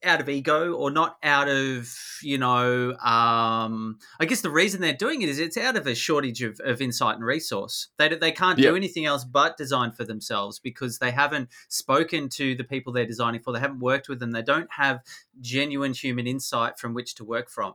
out 0.03 0.19
of 0.19 0.27
ego 0.29 0.73
or 0.73 0.91
not 0.91 1.17
out 1.23 1.47
of 1.47 1.89
you 2.21 2.37
know 2.37 2.93
um, 2.97 3.97
i 4.19 4.25
guess 4.25 4.41
the 4.41 4.49
reason 4.49 4.81
they're 4.81 4.93
doing 4.93 5.21
it 5.21 5.29
is 5.29 5.39
it's 5.39 5.57
out 5.57 5.75
of 5.77 5.87
a 5.87 5.95
shortage 5.95 6.41
of, 6.41 6.59
of 6.63 6.81
insight 6.81 7.15
and 7.15 7.25
resource. 7.25 7.87
They, 7.97 8.09
they 8.09 8.31
can't 8.31 8.59
Yep. 8.59 8.71
do 8.71 8.75
anything 8.75 9.05
else 9.05 9.23
but 9.23 9.57
design 9.57 9.91
for 9.91 10.03
themselves 10.03 10.59
because 10.59 10.99
they 10.99 11.11
haven't 11.11 11.49
spoken 11.69 12.29
to 12.29 12.55
the 12.55 12.63
people 12.63 12.93
they're 12.93 13.05
designing 13.05 13.41
for. 13.41 13.53
They 13.53 13.59
haven't 13.59 13.79
worked 13.79 14.09
with 14.09 14.19
them. 14.19 14.31
They 14.31 14.41
don't 14.41 14.69
have 14.73 15.01
genuine 15.41 15.93
human 15.93 16.27
insight 16.27 16.77
from 16.77 16.93
which 16.93 17.15
to 17.15 17.23
work 17.23 17.49
from 17.49 17.73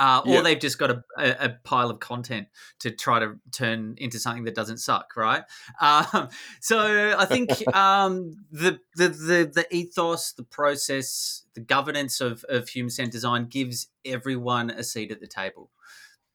uh, 0.00 0.22
or 0.26 0.42
they've 0.42 0.58
just 0.58 0.78
got 0.78 0.90
a, 0.90 1.04
a, 1.18 1.44
a 1.44 1.48
pile 1.62 1.90
of 1.90 2.00
content 2.00 2.48
to 2.78 2.90
try 2.90 3.18
to 3.18 3.38
turn 3.52 3.96
into 3.98 4.18
something 4.18 4.44
that 4.44 4.54
doesn't 4.54 4.78
suck, 4.78 5.14
right? 5.16 5.44
Um, 5.80 6.28
so 6.60 7.14
I 7.18 7.24
think 7.26 7.50
um, 7.74 8.44
the, 8.50 8.80
the 8.96 9.08
the 9.08 9.50
the 9.52 9.66
ethos, 9.70 10.32
the 10.32 10.42
process, 10.42 11.44
the 11.54 11.60
governance 11.60 12.20
of 12.20 12.44
of 12.48 12.68
human 12.68 12.90
centered 12.90 13.12
design 13.12 13.46
gives 13.46 13.88
everyone 14.04 14.70
a 14.70 14.82
seat 14.82 15.10
at 15.10 15.20
the 15.20 15.26
table. 15.26 15.70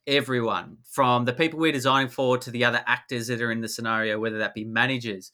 Everyone, 0.07 0.77
from 0.87 1.25
the 1.25 1.33
people 1.33 1.59
we're 1.59 1.71
designing 1.71 2.09
for 2.09 2.37
to 2.37 2.51
the 2.51 2.63
other 2.65 2.83
actors 2.85 3.27
that 3.27 3.41
are 3.41 3.51
in 3.51 3.61
the 3.61 3.69
scenario, 3.69 4.19
whether 4.19 4.37
that 4.37 4.53
be 4.53 4.63
managers 4.63 5.31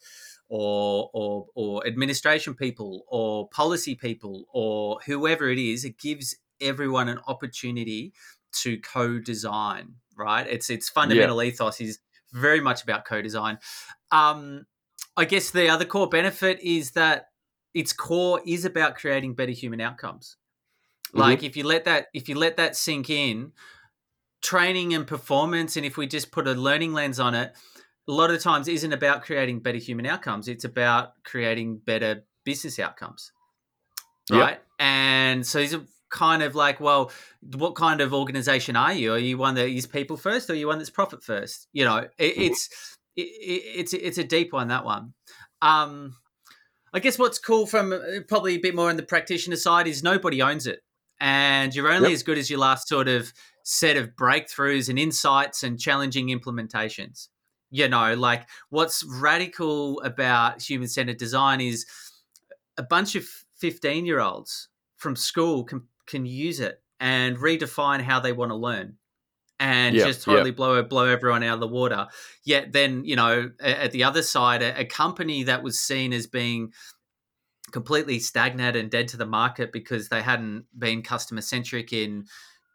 or 0.48 1.10
or 1.14 1.48
or 1.56 1.86
administration 1.86 2.54
people 2.54 3.06
or 3.08 3.50
policy 3.50 3.96
people 3.96 4.46
or 4.54 5.00
whoever 5.06 5.50
it 5.50 5.60
is, 5.60 5.84
it 5.84 5.98
gives 5.98 6.38
everyone 6.62 7.10
an 7.10 7.20
opportunity 7.28 8.14
to 8.62 8.80
co-design. 8.80 9.96
Right? 10.18 10.46
It's 10.48 10.70
its 10.70 10.90
fundamental 10.90 11.42
ethos 11.42 11.82
is 11.82 12.00
very 12.32 12.62
much 12.62 12.84
about 12.84 13.06
co-design. 13.06 13.58
Um, 14.12 14.66
I 15.18 15.26
guess 15.26 15.52
the 15.52 15.70
other 15.70 15.86
core 15.86 16.08
benefit 16.08 16.60
is 16.62 16.92
that 16.92 17.28
its 17.74 17.94
core 17.94 18.42
is 18.46 18.66
about 18.66 18.96
creating 18.96 19.36
better 19.36 19.52
human 19.52 19.82
outcomes. 19.82 20.38
Like 21.14 21.44
if 21.44 21.58
you 21.58 21.64
let 21.64 21.86
that 21.86 22.08
if 22.14 22.30
you 22.30 22.36
let 22.36 22.58
that 22.58 22.76
sink 22.76 23.10
in, 23.10 23.52
training 24.42 24.94
and 24.94 25.06
performance, 25.06 25.76
and 25.76 25.86
if 25.86 25.98
we 25.98 26.08
just 26.08 26.32
put 26.32 26.48
a 26.48 26.54
learning 26.54 26.94
lens 26.94 27.20
on 27.20 27.36
it, 27.36 27.54
a 28.08 28.12
lot 28.12 28.32
of 28.32 28.42
times 28.42 28.68
isn't 28.68 28.94
about 28.94 29.24
creating 29.24 29.60
better 29.60 29.78
human 29.78 30.06
outcomes. 30.06 30.48
It's 30.48 30.64
about 30.64 31.14
creating 31.24 31.82
better 31.86 32.24
business 32.46 32.80
outcomes. 32.80 33.32
Yep. 34.30 34.40
Right. 34.40 34.60
And 34.80 35.46
so 35.46 35.60
these 35.60 35.74
are 35.74 35.84
kind 36.12 36.44
of 36.44 36.54
like, 36.56 36.80
well, 36.80 37.12
what 37.56 37.76
kind 37.76 38.02
of 38.02 38.14
organization 38.14 38.76
are 38.76 38.94
you? 38.94 39.14
Are 39.14 39.18
you 39.18 39.38
one 39.38 39.56
that 39.56 39.68
is 39.68 39.88
people 39.88 40.18
first 40.18 40.50
or 40.50 40.54
are 40.54 40.56
you 40.56 40.68
one 40.68 40.78
that's 40.78 40.90
profit 40.90 41.24
first? 41.24 41.68
You 41.74 41.86
know, 41.86 41.98
it, 42.18 42.38
it's 42.38 42.98
it, 43.16 43.22
it, 43.22 43.80
it's 43.80 43.94
it's 43.94 44.18
a 44.18 44.24
deep 44.24 44.54
one 44.54 44.68
that 44.68 44.86
one. 44.86 45.14
Um, 45.62 46.16
I 46.94 47.00
guess 47.00 47.18
what's 47.18 47.40
cool 47.40 47.66
from 47.66 47.94
uh, 47.94 48.00
probably 48.28 48.56
a 48.56 48.60
bit 48.60 48.76
more 48.76 48.90
on 48.90 48.98
the 48.98 49.04
practitioner 49.04 49.56
side 49.56 49.88
is 49.88 50.04
nobody 50.04 50.42
owns 50.42 50.68
it, 50.68 50.82
and 51.20 51.74
you're 51.74 51.92
only 51.92 52.10
Yep. 52.10 52.16
as 52.16 52.24
good 52.24 52.38
as 52.38 52.50
your 52.50 52.60
last 52.60 52.88
sort 52.88 53.08
of 53.08 53.34
set 53.64 53.98
of 53.98 54.10
breakthroughs 54.16 54.90
and 54.90 55.00
insights 55.00 55.64
and 55.64 55.80
challenging 55.80 56.28
implementations. 56.28 57.30
You 57.70 57.88
know, 57.88 58.16
like 58.16 58.48
what's 58.70 59.04
radical 59.04 60.02
about 60.02 60.62
human 60.62 60.90
centered 60.90 61.18
design 61.18 61.62
is 61.62 61.86
a 62.78 62.84
bunch 62.84 63.16
of 63.16 63.26
15 63.60 64.06
year 64.06 64.20
olds 64.20 64.68
from 64.98 65.16
school 65.16 65.64
can 65.64 65.84
can 66.12 66.26
use 66.28 66.60
it 66.60 66.84
and 67.00 67.38
redefine 67.38 68.02
how 68.02 68.20
they 68.20 68.34
want 68.34 68.52
to 68.52 68.56
learn 68.56 68.98
and 69.60 69.98
Yeah, 69.98 70.00
just 70.00 70.24
totally 70.24 70.52
blow 70.52 70.82
blow 70.84 71.06
everyone 71.06 71.44
out 71.44 71.56
of 71.56 71.60
the 71.62 71.68
water. 71.68 72.08
Yet 72.44 72.74
then, 72.74 73.06
you 73.06 73.16
know, 73.16 73.52
at 73.62 73.92
the 73.92 74.04
other 74.06 74.24
side, 74.24 74.64
a, 74.64 74.82
a 74.82 74.86
company 74.86 75.44
that 75.44 75.64
was 75.64 75.80
seen 75.80 76.14
as 76.14 76.28
being 76.28 76.74
completely 77.72 78.20
stagnant 78.20 78.76
and 78.76 78.92
dead 78.92 79.08
to 79.10 79.18
the 79.18 79.26
market 79.26 79.72
because 79.72 80.10
they 80.10 80.22
hadn't 80.22 80.66
been 80.78 81.02
customer 81.02 81.42
centric 81.42 81.94
in 81.94 82.26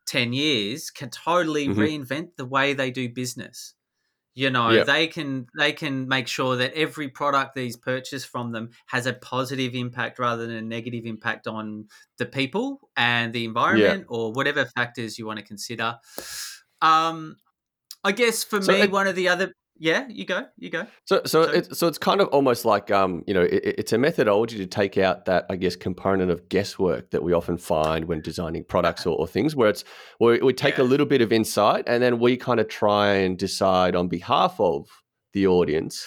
10 0.06 0.32
years 0.32 0.90
can 0.90 1.10
totally 1.10 1.68
Mhm. 1.68 1.74
reinvent 1.74 2.36
the 2.36 2.46
way 2.46 2.72
they 2.72 2.90
do 2.90 3.08
business 3.08 3.74
you 4.38 4.50
know 4.50 4.70
Yeah. 4.70 4.84
they 4.84 5.06
can 5.08 5.46
they 5.58 5.72
can 5.72 6.06
make 6.08 6.28
sure 6.28 6.56
that 6.56 6.72
every 6.74 7.08
product 7.08 7.54
these 7.54 7.76
purchase 7.76 8.24
from 8.24 8.52
them 8.52 8.70
has 8.86 9.06
a 9.06 9.12
positive 9.14 9.74
impact 9.74 10.18
rather 10.18 10.46
than 10.46 10.56
a 10.56 10.62
negative 10.62 11.06
impact 11.06 11.46
on 11.48 11.88
the 12.18 12.26
people 12.26 12.90
and 12.96 13.32
the 13.32 13.44
environment 13.46 14.04
or 14.08 14.32
whatever 14.32 14.66
factors 14.76 15.18
you 15.18 15.26
want 15.26 15.38
to 15.38 15.44
consider 15.44 15.96
um 16.82 17.36
i 18.04 18.12
guess 18.12 18.44
for 18.44 18.60
So 18.62 18.72
me 18.72 18.82
it- 18.82 18.90
one 18.90 19.06
of 19.06 19.16
the 19.16 19.28
other 19.28 19.52
yeah 19.78 20.06
you 20.08 20.24
go 20.24 20.46
you 20.58 20.70
go 20.70 20.86
So, 21.04 21.22
so 21.24 21.44
Sorry? 21.44 21.58
it's 21.58 21.78
so 21.78 21.86
it's 21.86 21.98
kind 21.98 22.20
of 22.20 22.28
almost 22.28 22.64
like 22.64 22.90
um, 22.90 23.22
you 23.26 23.34
know, 23.34 23.42
it, 23.42 23.74
it's 23.78 23.92
a 23.92 23.98
methodology 23.98 24.56
to 24.58 24.66
take 24.66 24.98
out 24.98 25.26
that 25.26 25.46
I 25.50 25.56
guess 25.56 25.76
component 25.76 26.30
of 26.30 26.48
guesswork 26.48 27.10
that 27.10 27.22
we 27.22 27.32
often 27.32 27.58
find 27.58 28.06
when 28.06 28.20
designing 28.20 28.64
products 28.64 29.06
or, 29.06 29.16
or 29.18 29.26
things, 29.26 29.54
where 29.54 29.68
it's 29.68 29.84
where 30.18 30.42
we 30.44 30.52
take 30.52 30.78
a 30.78 30.82
little 30.82 31.06
bit 31.06 31.20
of 31.20 31.32
insight 31.32 31.84
and 31.86 32.02
then 32.02 32.18
we 32.18 32.36
kind 32.36 32.60
of 32.60 32.68
try 32.68 33.14
and 33.14 33.38
decide 33.38 33.94
on 33.94 34.08
behalf 34.08 34.58
of 34.58 34.88
the 35.32 35.46
audience 35.46 36.04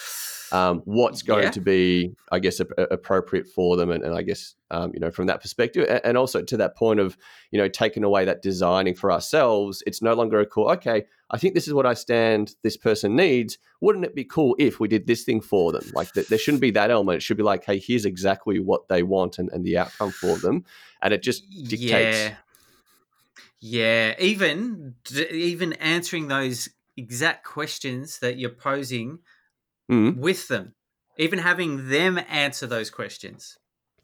um, 0.52 0.82
what's 0.86 1.22
going 1.22 1.44
Yeah. 1.44 1.52
to 1.52 1.62
be, 1.62 2.16
I 2.32 2.40
guess, 2.40 2.60
a, 2.60 2.68
a- 2.78 2.84
appropriate 2.94 3.48
for 3.48 3.76
them, 3.78 3.92
and, 3.92 4.04
and 4.04 4.16
I 4.16 4.22
guess 4.22 4.56
um, 4.72 4.92
you 4.94 5.00
know 5.00 5.12
from 5.12 5.28
that 5.28 5.42
perspective, 5.42 5.86
and, 5.90 6.02
and 6.04 6.18
also 6.18 6.42
to 6.42 6.58
that 6.58 6.76
point 6.76 7.00
of 7.00 7.18
you 7.52 7.60
know 7.60 7.68
taking 7.68 8.04
away 8.04 8.26
that 8.26 8.42
designing 8.42 8.96
for 8.96 9.12
ourselves, 9.12 9.84
it's 9.88 10.02
no 10.02 10.14
longer 10.14 10.40
a 10.40 10.46
cool. 10.46 10.70
Okay, 10.72 11.06
I 11.32 11.38
think 11.38 11.54
this 11.54 11.68
is 11.68 11.74
what 11.74 11.86
I 11.86 11.94
stand 11.94 12.56
this 12.64 12.78
person 12.78 13.16
needs. 13.16 13.58
Wouldn't 13.82 14.06
it 14.06 14.16
be 14.16 14.26
cool 14.26 14.56
if 14.60 14.80
we 14.80 14.88
did 14.88 15.08
this 15.08 15.24
thing 15.24 15.42
for 15.42 15.72
them? 15.72 15.84
Like 15.94 16.12
th- 16.14 16.28
there 16.28 16.38
shouldn't 16.40 16.62
be 16.62 16.72
that 16.72 16.92
element. 16.92 17.18
It 17.18 17.22
should 17.22 17.38
be 17.38 17.44
like, 17.44 17.64
hey, 17.64 17.80
here's 17.80 18.06
exactly 18.06 18.60
what 18.60 18.90
they 18.90 19.04
want 19.04 19.40
and, 19.40 19.50
and 19.52 19.64
the 19.64 19.78
outcome 19.78 20.12
for 20.12 20.38
them, 20.38 20.66
and 21.02 21.14
it 21.14 21.24
just 21.24 21.50
dictates. 21.50 22.18
Yeah, 22.18 22.36
yeah. 23.60 24.16
Even 24.20 24.96
even 25.32 25.74
answering 25.74 26.28
those 26.28 26.70
exact 26.98 27.46
questions 27.46 28.20
that 28.20 28.38
you're 28.38 28.50
posing 28.50 29.20
Mhm. 29.90 30.18
with 30.18 30.48
them, 30.48 30.76
even 31.18 31.40
having 31.40 31.90
them 31.90 32.20
answer 32.30 32.68
those 32.68 32.90
questions, 32.90 33.58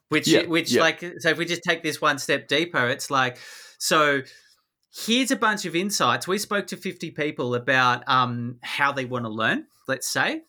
which 0.10 0.28
Yeah, 0.28 0.46
which 0.46 0.72
yeah. 0.72 0.82
like 0.82 1.02
so 1.20 1.30
if 1.30 1.38
we 1.38 1.46
just 1.46 1.62
take 1.68 1.84
this 1.84 2.02
one 2.02 2.18
step 2.20 2.48
deeper, 2.48 2.88
it's 2.88 3.10
like 3.12 3.38
so. 3.78 4.22
Here's 5.06 5.30
a 5.30 5.36
bunch 5.36 5.66
of 5.66 5.76
insights. 5.76 6.26
We 6.26 6.38
spoke 6.38 6.68
to 6.68 6.78
50 6.78 7.12
people 7.12 7.54
about 7.54 8.08
um, 8.08 8.60
how 8.64 8.94
they 8.94 9.04
want 9.04 9.26
to 9.26 9.30
learn, 9.30 9.66
let's 9.90 10.08
say. 10.08 10.44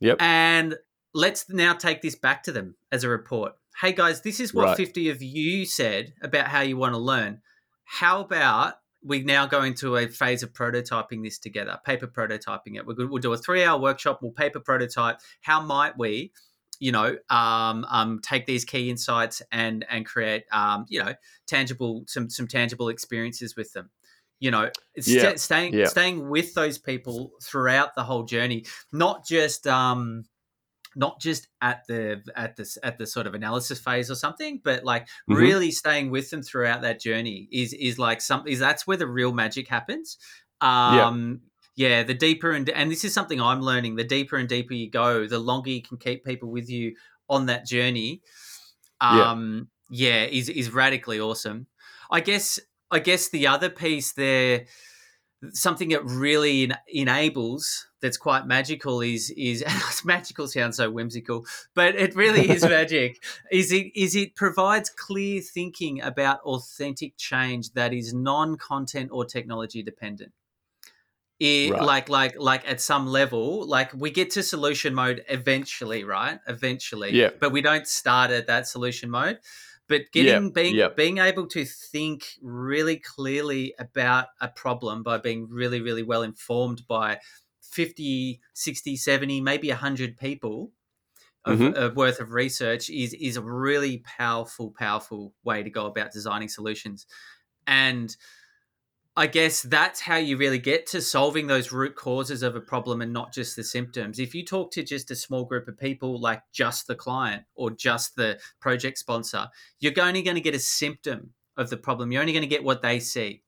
Yep. 0.00 0.18
And 0.20 0.76
let's 1.14 1.48
now 1.48 1.72
take 1.72 2.02
this 2.02 2.14
back 2.14 2.42
to 2.42 2.52
them 2.52 2.76
as 2.92 3.04
a 3.04 3.08
report. 3.08 3.54
Hey 3.80 3.92
guys, 3.92 4.20
this 4.20 4.38
is 4.38 4.52
what 4.52 4.64
Right. 4.66 4.76
50 4.76 5.08
of 5.08 5.22
you 5.22 5.64
said 5.64 6.12
about 6.20 6.48
how 6.48 6.60
you 6.60 6.76
want 6.76 6.92
to 6.92 6.98
learn. 6.98 7.40
How 7.84 8.20
about 8.20 8.74
we 9.02 9.22
now 9.22 9.46
go 9.46 9.62
into 9.62 9.96
a 9.96 10.06
phase 10.08 10.42
of 10.42 10.52
prototyping 10.52 11.22
this 11.22 11.38
together, 11.38 11.78
paper 11.84 12.06
prototyping 12.06 12.76
it. 12.76 12.86
We're, 12.86 13.08
we'll 13.08 13.22
do 13.22 13.32
a 13.32 13.36
three 13.38 13.64
hour 13.64 13.80
workshop, 13.80 14.20
we'll 14.22 14.32
paper 14.32 14.60
prototype. 14.60 15.20
How 15.40 15.60
might 15.60 15.96
we, 15.96 16.32
you 16.78 16.92
know, 16.92 17.16
um, 17.28 17.84
um, 17.88 18.20
take 18.22 18.46
these 18.46 18.64
key 18.64 18.90
insights 18.90 19.42
and 19.52 19.84
and 19.88 20.04
create, 20.04 20.44
um, 20.52 20.86
you 20.88 21.02
know, 21.02 21.14
tangible 21.46 22.04
some 22.06 22.28
some 22.28 22.46
tangible 22.46 22.88
experiences 22.88 23.56
with 23.56 23.72
them. 23.72 23.90
You 24.38 24.50
know, 24.50 24.70
Yeah, 24.96 25.32
sta- 25.32 25.36
staying 25.36 25.74
yeah. 25.74 25.86
staying 25.86 26.28
with 26.30 26.54
those 26.54 26.78
people 26.78 27.32
throughout 27.42 27.94
the 27.94 28.02
whole 28.04 28.22
journey, 28.24 28.64
not 28.92 29.26
just 29.26 29.66
um, 29.66 30.24
not 30.96 31.20
just 31.20 31.48
at 31.60 31.82
the 31.88 32.22
at 32.34 32.56
the 32.56 32.78
at 32.82 32.98
the 32.98 33.06
sort 33.06 33.26
of 33.26 33.34
analysis 33.34 33.78
phase 33.80 34.10
or 34.10 34.14
something, 34.14 34.60
but 34.62 34.84
like 34.84 35.06
Mhm. 35.28 35.36
really 35.36 35.70
staying 35.70 36.10
with 36.10 36.30
them 36.30 36.42
throughout 36.42 36.82
that 36.82 37.00
journey 37.00 37.48
is 37.52 37.72
is 37.72 37.98
like 37.98 38.20
something. 38.20 38.52
Is 38.52 38.58
that's 38.58 38.86
where 38.86 38.96
the 38.96 39.06
real 39.06 39.32
magic 39.32 39.68
happens. 39.68 40.18
Um, 40.60 41.40
yeah, 41.76 42.02
the 42.02 42.14
deeper 42.14 42.50
and 42.50 42.68
and 42.70 42.90
this 42.90 43.04
is 43.04 43.14
something 43.14 43.40
I'm 43.40 43.62
learning. 43.62 43.96
The 43.96 44.04
deeper 44.04 44.36
and 44.36 44.48
deeper 44.48 44.74
you 44.74 44.90
go, 44.90 45.26
the 45.26 45.38
longer 45.38 45.70
you 45.70 45.82
can 45.82 45.96
keep 45.98 46.24
people 46.24 46.50
with 46.50 46.68
you 46.68 46.96
on 47.28 47.46
that 47.46 47.64
journey. 47.66 48.22
Yeah. 49.00 49.30
Um, 49.30 49.68
yeah, 49.88 50.24
is 50.24 50.48
is 50.48 50.70
radically 50.70 51.20
awesome. 51.20 51.66
I 52.10 52.20
guess 52.20 52.58
I 52.90 52.98
guess 52.98 53.28
the 53.28 53.46
other 53.46 53.70
piece 53.70 54.12
there, 54.12 54.66
something 55.52 55.88
that 55.90 56.04
really 56.04 56.64
en- 56.64 56.78
enables 56.88 57.86
that's 58.02 58.16
quite 58.16 58.46
magical 58.46 59.00
is 59.00 59.30
is 59.36 59.64
magical 60.04 60.46
sounds 60.48 60.76
so 60.76 60.90
whimsical, 60.90 61.44
but 61.74 61.94
it 61.94 62.14
really 62.14 62.48
is 62.50 62.62
magic. 62.78 63.22
Is 63.50 63.72
it 63.72 63.86
is 63.94 64.14
it 64.16 64.36
provides 64.36 64.90
clear 64.90 65.40
thinking 65.40 66.00
about 66.02 66.40
authentic 66.40 67.16
change 67.16 67.72
that 67.72 67.92
is 67.92 68.12
non-content 68.14 69.10
or 69.12 69.24
technology 69.24 69.82
dependent. 69.82 70.32
It, 71.38 71.72
Right. 71.72 71.82
like 71.82 72.08
like 72.10 72.34
like 72.38 72.68
at 72.70 72.82
some 72.82 73.06
level 73.06 73.66
like 73.66 73.94
we 73.94 74.10
get 74.10 74.28
to 74.32 74.42
solution 74.42 74.94
mode 74.94 75.24
eventually 75.30 76.04
right 76.04 76.38
eventually 76.46 77.12
Yeah. 77.12 77.30
but 77.40 77.50
we 77.50 77.62
don't 77.62 77.86
start 77.86 78.30
at 78.30 78.46
that 78.48 78.68
solution 78.68 79.08
mode 79.08 79.38
but 79.90 80.12
getting 80.12 80.52
being 80.52 80.76
yeah. 80.76 80.90
being 80.96 81.18
able 81.18 81.48
to 81.48 81.66
think 81.66 82.38
really 82.42 82.98
clearly 82.98 83.74
about 83.80 84.28
a 84.40 84.48
problem 84.48 85.04
by 85.04 85.18
being 85.18 85.48
really 85.50 85.82
really 85.82 86.04
well 86.04 86.22
informed 86.24 86.86
by 86.88 87.20
50 87.62 88.40
60 88.54 88.96
70 88.96 89.42
maybe 89.42 89.70
100 89.70 90.18
people 90.18 90.72
of, 91.44 91.60
Mhm. 91.60 91.74
of 91.74 91.96
worth 91.96 92.20
of 92.20 92.32
research 92.32 92.90
is 92.90 93.14
is 93.14 93.36
a 93.36 93.42
really 93.42 93.98
powerful, 93.98 94.72
powerful 94.78 95.34
way 95.44 95.62
to 95.62 95.70
go 95.70 95.86
about 95.86 96.12
designing 96.12 96.48
solutions. 96.48 97.06
And 97.66 98.16
I 99.16 99.26
guess 99.26 99.62
that's 99.62 100.00
how 100.00 100.16
you 100.16 100.36
really 100.36 100.58
get 100.58 100.86
to 100.88 101.02
solving 101.02 101.48
those 101.48 101.72
root 101.72 101.96
causes 101.96 102.42
of 102.42 102.54
a 102.54 102.60
problem 102.60 103.02
and 103.02 103.12
not 103.12 103.34
just 103.34 103.56
the 103.56 103.64
symptoms. 103.64 104.18
If 104.18 104.34
you 104.34 104.44
talk 104.44 104.70
to 104.72 104.84
just 104.84 105.10
a 105.10 105.16
small 105.16 105.44
group 105.44 105.66
of 105.66 105.78
people, 105.78 106.20
like 106.20 106.42
just 106.52 106.86
the 106.86 106.94
client 106.94 107.42
or 107.54 107.70
just 107.70 108.14
the 108.14 108.38
project 108.60 108.98
sponsor, 108.98 109.48
you're 109.80 109.92
only 110.00 110.22
going 110.22 110.36
to 110.36 110.40
get 110.40 110.54
a 110.54 110.60
symptom 110.60 111.34
of 111.56 111.70
the 111.70 111.76
problem. 111.76 112.12
You're 112.12 112.20
only 112.20 112.32
going 112.32 112.42
to 112.42 112.48
get 112.48 112.64
what 112.64 112.82
they 112.82 113.00
see. 113.00 113.42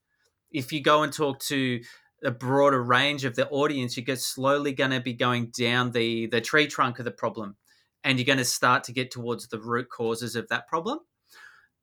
If 0.51 0.73
you 0.73 0.81
go 0.81 1.01
and 1.01 1.13
talk 1.13 1.39
to 1.43 1.81
a 2.23 2.31
broader 2.31 2.83
range 2.83 3.25
of 3.25 3.35
the 3.35 3.47
audience, 3.49 3.97
you're 3.97 4.15
slowly 4.17 4.73
going 4.73 4.91
to 4.91 5.01
be 5.01 5.13
going 5.13 5.51
down 5.57 5.91
the 5.91 6.27
the 6.27 6.41
tree 6.41 6.67
trunk 6.67 6.99
of 6.99 7.05
the 7.05 7.11
problem, 7.11 7.55
and 8.03 8.19
you're 8.19 8.25
going 8.25 8.37
to 8.37 8.45
start 8.45 8.83
to 8.85 8.93
get 8.93 9.11
towards 9.11 9.47
the 9.47 9.59
root 9.59 9.89
causes 9.89 10.35
of 10.35 10.47
that 10.49 10.67
problem. 10.67 10.99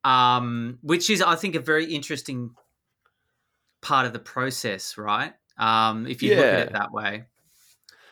Um, 0.03 0.79
which 0.81 1.09
is, 1.11 1.21
I 1.21 1.35
think, 1.35 1.53
a 1.53 1.59
very 1.59 1.93
interesting 1.93 2.51
part 3.81 4.05
of 4.05 4.13
the 4.13 4.19
process, 4.19 4.97
right? 4.97 5.33
Um, 5.57 6.07
if 6.07 6.23
you 6.23 6.35
look 6.35 6.45
at 6.45 6.67
it 6.67 6.73
that 6.73 6.91
way. 6.91 7.25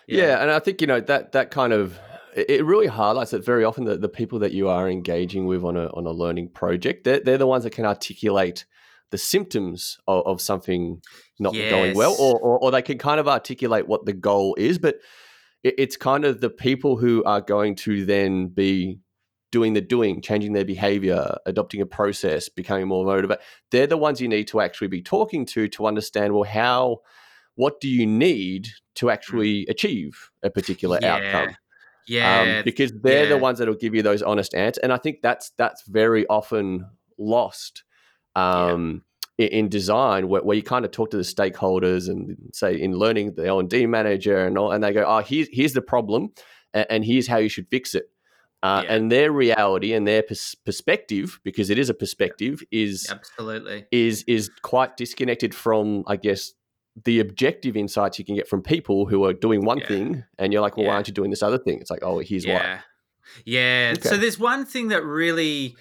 Yeah. 0.07 0.41
and 0.41 0.51
I 0.51 0.59
think 0.59 0.81
you 0.81 0.87
know 0.87 0.99
that 1.01 1.33
that 1.33 1.51
kind 1.51 1.71
of 1.71 1.99
it 2.35 2.63
really 2.63 2.87
highlights 2.87 3.31
that 3.31 3.43
very 3.43 3.63
often 3.63 3.85
the, 3.85 3.97
the 3.97 4.09
people 4.09 4.39
that 4.39 4.51
you 4.51 4.69
are 4.69 4.89
engaging 4.89 5.45
with 5.45 5.63
on 5.63 5.77
a 5.77 5.87
on 5.87 6.05
a 6.05 6.11
learning 6.11 6.49
project, 6.49 7.03
they're, 7.03 7.19
they're 7.19 7.37
the 7.37 7.47
ones 7.47 7.63
that 7.63 7.71
can 7.71 7.85
articulate 7.85 8.65
the 9.11 9.17
symptoms 9.17 9.97
of, 10.07 10.25
of 10.25 10.41
something 10.41 11.01
not 11.39 11.53
going 11.53 11.95
well, 11.95 12.15
or, 12.19 12.39
or 12.39 12.59
or 12.59 12.71
they 12.71 12.81
can 12.81 12.97
kind 12.97 13.19
of 13.19 13.27
articulate 13.27 13.87
what 13.87 14.05
the 14.05 14.13
goal 14.13 14.55
is, 14.57 14.77
but 14.77 14.95
it, 15.63 15.75
it's 15.77 15.97
kind 15.97 16.25
of 16.25 16.41
the 16.41 16.49
people 16.49 16.97
who 16.97 17.23
are 17.23 17.41
going 17.41 17.75
to 17.75 18.05
then 18.05 18.47
be 18.47 18.99
doing 19.51 19.73
the 19.73 19.81
doing, 19.81 20.21
changing 20.21 20.53
their 20.53 20.65
behavior, 20.65 21.35
adopting 21.45 21.81
a 21.81 21.85
process, 21.85 22.49
becoming 22.49 22.87
more 22.87 23.03
motivated. 23.05 23.43
They're 23.71 23.87
the 23.87 23.97
ones 23.97 24.21
you 24.21 24.27
need 24.27 24.47
to 24.49 24.61
actually 24.61 24.87
be 24.87 25.01
talking 25.01 25.45
to 25.47 25.67
to 25.69 25.87
understand 25.87 26.33
well 26.33 26.43
how 26.43 26.99
what 27.55 27.81
do 27.81 27.89
you 27.89 28.05
need 28.05 28.69
to 28.95 29.09
actually 29.09 29.65
achieve 29.67 30.29
a 30.43 30.49
particular 30.49 30.97
outcome? 31.03 31.55
Yeah. 32.07 32.41
um, 32.59 32.63
because 32.63 32.91
they're 33.03 33.27
the 33.27 33.37
ones 33.37 33.59
that'll 33.59 33.75
give 33.75 33.93
you 33.93 34.01
those 34.01 34.21
honest 34.23 34.55
answers 34.55 34.79
and 34.81 34.91
i 34.91 34.97
think 34.97 35.21
that's 35.21 35.51
that's 35.57 35.83
very 35.87 36.25
often 36.27 36.85
lost 37.19 37.83
um, 38.35 39.03
i- 39.39 39.43
in 39.43 39.69
design 39.69 40.27
where, 40.27 40.41
where 40.41 40.55
you 40.55 40.63
kind 40.63 40.85
of 40.85 40.91
talk 40.91 41.11
to 41.11 41.17
the 41.17 41.23
stakeholders 41.23 42.09
and 42.09 42.35
say 42.53 42.79
in 42.79 42.93
learning 42.93 43.33
the 43.35 43.45
l&d 43.45 43.85
manager 43.85 44.37
and 44.45 44.57
all 44.57 44.71
and 44.71 44.83
they 44.83 44.91
go 44.93 45.03
oh 45.05 45.19
here's, 45.19 45.47
here's 45.51 45.73
the 45.73 45.81
problem 45.81 46.31
and, 46.73 46.85
and 46.89 47.05
here's 47.05 47.27
how 47.27 47.37
you 47.37 47.49
should 47.49 47.67
fix 47.69 47.93
it 47.93 48.09
uh, 48.61 48.81
Yeah. 48.85 48.93
and 48.95 49.11
their 49.11 49.31
reality 49.31 49.93
and 49.93 50.05
their 50.07 50.21
pers- 50.23 50.55
perspective 50.65 51.39
because 51.43 51.69
it 51.69 51.77
is 51.79 51.89
a 51.89 51.93
perspective 51.93 52.61
is 52.71 53.07
Absolutely. 53.09 53.85
is 53.91 54.23
is 54.27 54.49
quite 54.61 54.97
disconnected 54.97 55.55
from 55.55 56.03
i 56.07 56.15
guess 56.17 56.53
the 57.05 57.19
objective 57.21 57.77
insights 57.77 58.19
you 58.19 58.25
can 58.25 58.35
get 58.35 58.47
from 58.49 58.61
people 58.61 59.05
who 59.05 59.23
are 59.23 59.31
doing 59.33 59.63
one 59.63 59.77
Yeah. 59.79 59.87
thing 59.87 60.23
and 60.37 60.51
you're 60.51 60.61
like 60.61 60.75
well 60.75 60.87
why 60.87 60.93
aren't 60.95 61.07
you 61.07 61.13
doing 61.13 61.29
this 61.29 61.41
other 61.43 61.57
thing 61.57 61.79
it's 61.79 61.89
like 61.91 62.03
oh 62.03 62.19
here's 62.19 62.45
why 62.45 62.53
yeah. 62.53 62.79
Yeah. 63.45 63.93
So 64.01 64.17
there's 64.17 64.39
one 64.39 64.65
thing 64.65 64.87
that 64.87 65.03
really 65.03 65.75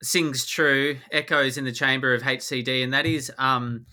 sings 0.00 0.46
true, 0.46 0.96
echoes 1.10 1.58
in 1.58 1.64
the 1.64 1.72
chamber 1.72 2.14
of 2.14 2.22
HCD, 2.22 2.84
and 2.84 2.92
that 2.94 3.04
is 3.04 3.32
um, 3.36 3.86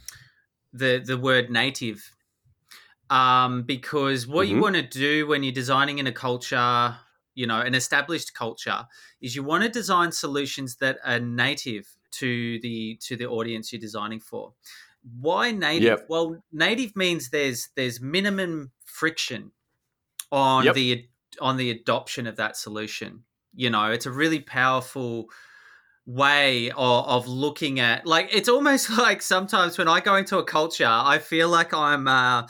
the 0.72 1.02
the 1.04 1.18
word 1.18 1.50
native. 1.50 2.12
Um, 3.10 3.64
because 3.64 4.28
what 4.28 4.48
you 4.48 4.58
Mhm. 4.58 4.62
want 4.62 4.76
to 4.76 4.84
do 4.84 5.26
when 5.28 5.42
you're 5.44 5.52
designing 5.52 5.98
in 5.98 6.06
a 6.08 6.12
culture, 6.12 6.96
you 7.34 7.48
know, 7.48 7.60
an 7.62 7.76
established 7.76 8.34
culture, 8.34 8.86
is 9.22 9.36
you 9.36 9.44
want 9.44 9.64
to 9.64 9.70
design 9.70 10.12
solutions 10.12 10.78
that 10.78 10.98
are 11.04 11.20
native 11.20 11.88
to 12.12 12.60
the 12.60 12.98
to 13.02 13.16
the 13.16 13.26
audience 13.26 13.72
you're 13.72 13.80
designing 13.80 14.20
for. 14.20 14.54
Why 15.20 15.52
native? 15.52 15.84
Yep. 15.84 16.06
Well, 16.10 16.44
native 16.52 16.96
means 16.96 17.30
there's 17.30 17.70
there's 17.76 18.02
minimum 18.02 18.72
friction 18.86 19.52
on 20.32 20.66
Yep. 20.66 20.76
the 20.76 21.10
on 21.40 21.58
the 21.58 21.72
adoption 21.72 22.28
of 22.28 22.36
that 22.38 22.58
solution. 22.58 23.24
You 23.54 23.70
know, 23.70 23.92
it's 23.92 24.06
a 24.06 24.12
really 24.12 24.40
powerful 24.40 25.30
way 26.06 26.72
of, 26.72 27.06
of 27.08 27.28
looking 27.28 27.80
at 27.80 28.06
like 28.06 28.30
it's 28.34 28.50
almost 28.50 28.90
like 28.98 29.22
sometimes 29.22 29.78
when 29.78 29.88
I 29.88 30.00
go 30.00 30.16
into 30.16 30.38
a 30.38 30.44
culture, 30.44 30.86
I 30.88 31.20
feel 31.20 31.50
like 31.50 31.74
I'm 31.74 32.08
uh 32.08 32.48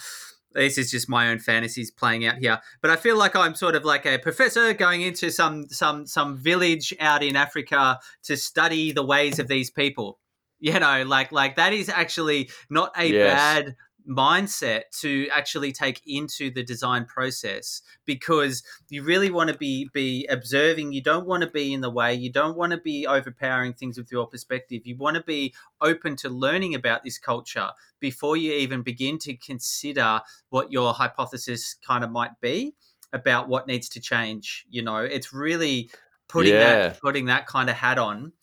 this 0.54 0.78
is 0.78 0.92
just 0.92 1.10
my 1.10 1.30
own 1.30 1.40
fantasies 1.40 1.92
playing 1.92 2.26
out 2.26 2.38
here, 2.38 2.60
but 2.82 2.92
I 2.92 2.96
feel 2.96 3.18
like 3.18 3.36
I'm 3.36 3.56
sort 3.56 3.76
of 3.76 3.86
like 3.86 4.06
a 4.06 4.18
professor 4.18 4.74
going 4.74 5.02
into 5.02 5.32
some 5.32 5.68
some 5.70 6.06
some 6.06 6.38
village 6.38 6.94
out 7.00 7.24
in 7.24 7.36
Africa 7.36 8.00
to 8.24 8.38
study 8.38 8.92
the 8.92 9.06
ways 9.06 9.40
of 9.40 9.48
these 9.48 9.70
people. 9.70 10.20
You 10.60 10.80
know, 10.80 11.04
like 11.04 11.32
like 11.32 11.56
that 11.56 11.74
is 11.74 11.90
actually 11.90 12.50
not 12.70 12.92
a 12.98 13.08
Yes. 13.08 13.34
bad 13.34 13.76
mindset 14.10 14.84
to 15.02 15.28
actually 15.32 15.72
take 15.72 16.02
into 16.06 16.50
the 16.52 16.64
design 16.64 17.06
process 17.06 17.82
because 18.06 18.64
you 18.90 19.04
really 19.04 19.30
want 19.30 19.50
to 19.50 19.58
be 19.58 19.90
be 19.94 20.26
observing. 20.28 20.94
You 20.94 21.02
don't 21.02 21.28
want 21.28 21.44
to 21.44 21.50
be 21.50 21.74
in 21.74 21.82
the 21.82 21.90
way. 21.90 22.14
You 22.14 22.32
don't 22.32 22.58
want 22.58 22.72
to 22.72 22.78
be 22.78 23.06
overpowering 23.08 23.74
things 23.74 23.98
with 23.98 24.12
your 24.12 24.28
perspective. 24.28 24.82
You 24.86 24.98
want 24.98 25.18
to 25.18 25.24
be 25.24 25.54
open 25.82 26.16
to 26.18 26.30
learning 26.30 26.76
about 26.76 27.04
this 27.04 27.18
culture 27.18 27.70
before 28.00 28.38
you 28.38 28.54
even 28.54 28.82
begin 28.82 29.18
to 29.20 29.36
consider 29.36 30.22
what 30.50 30.72
your 30.72 30.94
hypothesis 30.94 31.76
kind 31.86 32.04
of 32.04 32.12
might 32.12 32.40
be 32.42 32.74
about 33.14 33.48
what 33.50 33.68
needs 33.68 33.90
to 33.90 34.00
change 34.00 34.66
you 34.70 34.82
know? 34.82 34.98
It's 34.98 35.34
really 35.34 35.92
putting 36.28 36.54
Yeah. 36.54 36.90
that 36.90 37.00
putting 37.02 37.26
that 37.26 37.46
kind 37.46 37.70
of 37.70 37.76
hat 37.76 37.98
on. 37.98 38.34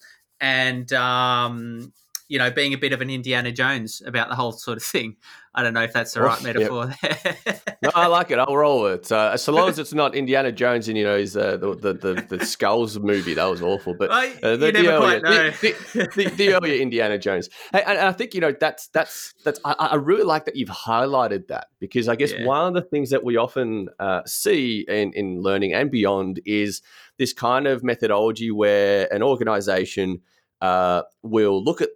And 0.40 0.92
um 0.92 1.92
you 2.28 2.38
know 2.38 2.50
being 2.50 2.72
a 2.72 2.78
bit 2.78 2.92
of 2.92 3.00
an 3.00 3.10
indiana 3.10 3.50
jones 3.50 4.02
about 4.06 4.28
the 4.28 4.34
whole 4.34 4.52
sort 4.52 4.76
of 4.76 4.82
thing 4.82 5.16
i 5.54 5.62
don't 5.62 5.74
know 5.74 5.82
if 5.82 5.92
that's 5.92 6.12
the 6.12 6.22
right 6.22 6.42
metaphor 6.42 6.92
there 7.02 7.58
no, 7.80 7.90
I 7.94 8.06
like 8.06 8.32
it. 8.32 8.38
I'll 8.38 8.56
roll 8.56 8.82
with 8.82 9.04
it. 9.04 9.12
Uh, 9.12 9.36
so 9.36 9.52
long 9.52 9.68
as 9.68 9.78
it's 9.78 9.94
not 9.94 10.16
Indiana 10.16 10.50
Jones 10.50 10.88
and 10.88 10.98
you 10.98 11.04
know 11.04 11.16
his 11.16 11.36
uh, 11.36 11.56
the, 11.56 11.74
the 11.76 11.92
the 11.92 12.36
the 12.38 12.44
Skulls 12.44 12.98
movie. 12.98 13.34
That 13.34 13.44
was 13.44 13.62
awful. 13.62 13.94
But 13.94 14.10
uh, 14.10 14.56
the, 14.56 14.66
you 14.66 14.72
the 14.72 14.88
earlier, 14.88 15.20
the, 15.20 16.10
the, 16.16 16.30
the 16.30 16.54
earlier 16.54 16.80
Indiana 16.80 17.18
Jones. 17.18 17.48
Hey, 17.72 17.82
and, 17.82 17.98
and 17.98 18.08
I 18.08 18.12
think 18.12 18.34
you 18.34 18.40
know 18.40 18.52
that's 18.58 18.88
that's 18.88 19.32
that's. 19.44 19.60
I, 19.64 19.74
I 19.78 19.94
really 19.94 20.24
like 20.24 20.44
that 20.46 20.56
you've 20.56 20.68
highlighted 20.68 21.46
that 21.48 21.68
because 21.78 22.08
I 22.08 22.16
guess 22.16 22.32
Yeah. 22.32 22.46
one 22.46 22.66
of 22.66 22.74
the 22.74 22.82
things 22.82 23.10
that 23.10 23.22
we 23.22 23.36
often 23.36 23.88
uh, 24.00 24.22
see 24.26 24.84
in 24.88 25.12
in 25.12 25.40
learning 25.40 25.72
and 25.72 25.88
beyond 25.88 26.40
is 26.44 26.82
this 27.16 27.32
kind 27.32 27.68
of 27.68 27.84
methodology 27.84 28.50
where 28.50 29.12
an 29.12 29.22
organization 29.22 30.22
uh, 30.60 31.02
will 31.22 31.62
look 31.62 31.80
at 31.80 31.90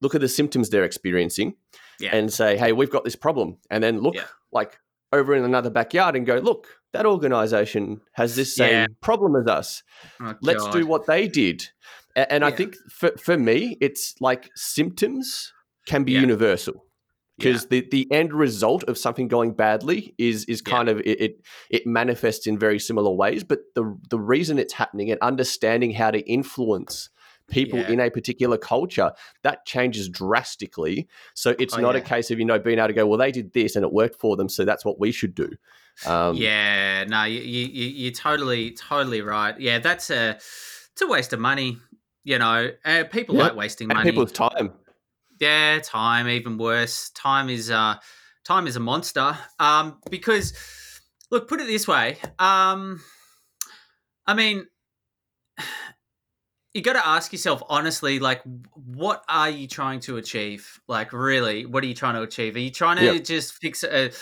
look 0.00 0.14
at 0.14 0.20
the 0.20 0.28
symptoms 0.28 0.70
they're 0.70 0.84
experiencing 0.84 1.54
Yeah. 2.00 2.14
and 2.16 2.32
say, 2.32 2.56
"Hey, 2.56 2.72
we've 2.72 2.90
got 2.90 3.04
this 3.04 3.16
problem," 3.16 3.58
and 3.70 3.82
then 3.82 4.00
look 4.00 4.14
Yeah. 4.14 4.26
like 4.52 4.78
over 5.12 5.34
in 5.34 5.44
another 5.44 5.70
backyard 5.70 6.14
and 6.16 6.26
go, 6.26 6.36
"Look, 6.36 6.66
that 6.92 7.06
organization 7.06 8.00
has 8.12 8.36
this 8.36 8.54
same 8.54 8.72
Yeah. 8.72 8.86
problem 9.00 9.36
as 9.36 9.46
us. 9.46 9.82
Oh, 10.20 10.34
Let's 10.42 10.66
do 10.68 10.86
what 10.86 11.06
they 11.06 11.28
did." 11.28 11.68
A- 12.16 12.30
And, 12.32 12.44
I 12.44 12.50
think 12.50 12.76
for 12.90 13.10
for 13.18 13.36
me, 13.38 13.76
it's 13.80 14.14
like 14.20 14.50
symptoms 14.54 15.52
can 15.86 16.04
be 16.04 16.12
universal 16.12 16.84
because 17.38 17.66
the, 17.68 17.86
the 17.90 18.06
end 18.12 18.32
result 18.34 18.82
of 18.84 18.98
something 18.98 19.28
going 19.28 19.52
badly 19.52 20.14
is 20.18 20.44
is 20.46 20.60
kind 20.60 20.88
of 20.88 20.98
it, 21.00 21.20
it 21.20 21.40
it 21.70 21.86
manifests 21.86 22.46
in 22.46 22.58
very 22.58 22.78
similar 22.80 23.10
ways 23.12 23.44
but 23.44 23.60
the 23.76 23.96
the 24.10 24.18
reason 24.18 24.58
it's 24.58 24.74
happening 24.74 25.10
and 25.10 25.18
understanding 25.22 25.92
how 25.92 26.10
to 26.10 26.18
influence 26.28 27.08
people 27.48 27.78
Yeah. 27.80 27.90
in 27.90 28.00
a 28.00 28.10
particular 28.10 28.56
culture 28.58 29.10
that 29.42 29.64
changes 29.64 30.08
drastically 30.08 31.08
so 31.34 31.54
it's 31.58 31.76
Oh, 31.76 31.80
not 31.80 31.96
a 31.96 32.00
case 32.00 32.30
of 32.30 32.38
you 32.38 32.44
know 32.44 32.58
being 32.58 32.78
able 32.78 32.88
to 32.88 32.94
go 32.94 33.06
well 33.06 33.18
they 33.18 33.32
did 33.32 33.52
this 33.52 33.74
and 33.76 33.84
it 33.84 33.92
worked 33.92 34.16
for 34.20 34.36
them 34.36 34.48
so 34.48 34.64
that's 34.64 34.84
what 34.84 35.00
we 35.00 35.10
should 35.12 35.34
do 35.34 35.50
um, 36.06 36.36
yeah, 36.36 37.02
no, 37.08 37.24
you, 37.24 37.40
you 37.40 37.66
you- 37.66 37.88
you're 38.04 38.12
totally 38.12 38.70
totally 38.70 39.20
right. 39.20 39.58
Yeah, 39.58 39.80
that's 39.80 40.10
a 40.10 40.36
it's 40.36 41.02
a 41.02 41.06
waste 41.08 41.32
of 41.32 41.40
money. 41.40 41.78
You 42.22 42.38
know, 42.38 42.70
uh, 42.84 43.04
people 43.10 43.34
Yeah. 43.34 43.42
like 43.44 43.56
wasting 43.56 43.88
and 43.88 43.96
money. 43.96 44.10
people's 44.10 44.30
time 44.30 44.72
Yeah, 45.40 45.80
time 45.82 46.28
even 46.28 46.56
worse. 46.56 47.10
Time 47.10 47.48
is 47.48 47.68
uh 47.70 47.96
time 48.44 48.68
is 48.68 48.76
a 48.76 48.80
monster. 48.80 49.36
Um 49.58 49.98
because 50.08 50.52
look, 51.32 51.48
put 51.48 51.60
it 51.60 51.66
this 51.66 51.88
way. 51.88 52.18
Um 52.38 53.00
I 54.24 54.34
mean 54.34 54.66
you 56.74 56.82
got 56.82 56.92
to 56.94 57.06
ask 57.06 57.32
yourself 57.32 57.62
honestly 57.68 58.18
like 58.18 58.42
what 58.74 59.24
are 59.28 59.50
you 59.50 59.66
trying 59.66 60.00
to 60.00 60.16
achieve? 60.18 60.80
Like 60.86 61.12
really, 61.12 61.66
what 61.66 61.82
are 61.82 61.86
you 61.86 61.94
trying 61.94 62.14
to 62.14 62.22
achieve? 62.22 62.56
Are 62.56 62.60
you 62.60 62.70
trying 62.70 62.96
to 62.96 63.04
Yep. 63.04 63.24
just 63.24 63.54
fix 63.54 63.82
it 63.84 64.16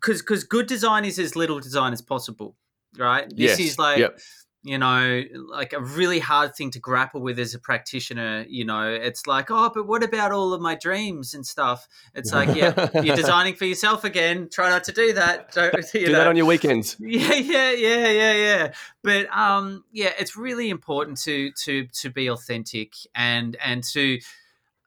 cuz 0.00 0.22
cuz 0.22 0.44
good 0.44 0.66
design 0.66 1.04
is 1.04 1.18
as 1.18 1.36
little 1.36 1.60
design 1.60 1.92
as 1.92 2.02
possible, 2.02 2.56
right? 2.98 3.26
This 3.36 3.58
yes 3.58 3.58
is 3.58 3.78
like 3.78 3.98
yep 3.98 4.18
you 4.64 4.78
know, 4.78 5.22
like 5.48 5.72
a 5.72 5.80
really 5.80 6.20
hard 6.20 6.54
thing 6.54 6.70
to 6.70 6.78
grapple 6.78 7.20
with 7.20 7.38
as 7.40 7.54
a 7.54 7.58
practitioner. 7.58 8.44
You 8.48 8.64
know, 8.64 8.88
it's 8.88 9.26
like, 9.26 9.50
oh, 9.50 9.70
but 9.74 9.88
what 9.88 10.04
about 10.04 10.30
all 10.30 10.54
of 10.54 10.60
my 10.60 10.76
dreams 10.76 11.34
and 11.34 11.44
stuff? 11.44 11.88
It's 12.14 12.32
like, 12.32 12.54
yeah, 12.54 12.88
you're 13.02 13.16
designing 13.16 13.54
for 13.54 13.64
yourself 13.64 14.04
again. 14.04 14.48
Try 14.50 14.70
not 14.70 14.84
to 14.84 14.92
do 14.92 15.14
that. 15.14 15.52
Don't, 15.52 15.74
do 15.92 16.06
know. 16.06 16.12
that 16.12 16.26
on 16.28 16.36
your 16.36 16.46
weekends. 16.46 16.96
Yeah, 17.12 17.34
yeah, 17.34 17.72
yeah, 17.72 18.08
yeah, 18.08 18.32
yeah. 18.32 18.72
But 19.02 19.26
um, 19.36 19.84
yeah, 19.92 20.12
it's 20.18 20.36
really 20.36 20.70
important 20.70 21.18
to 21.22 21.50
to 21.64 21.86
to 21.86 22.10
be 22.10 22.30
authentic 22.30 22.94
and 23.14 23.56
and 23.62 23.84
to 23.92 24.18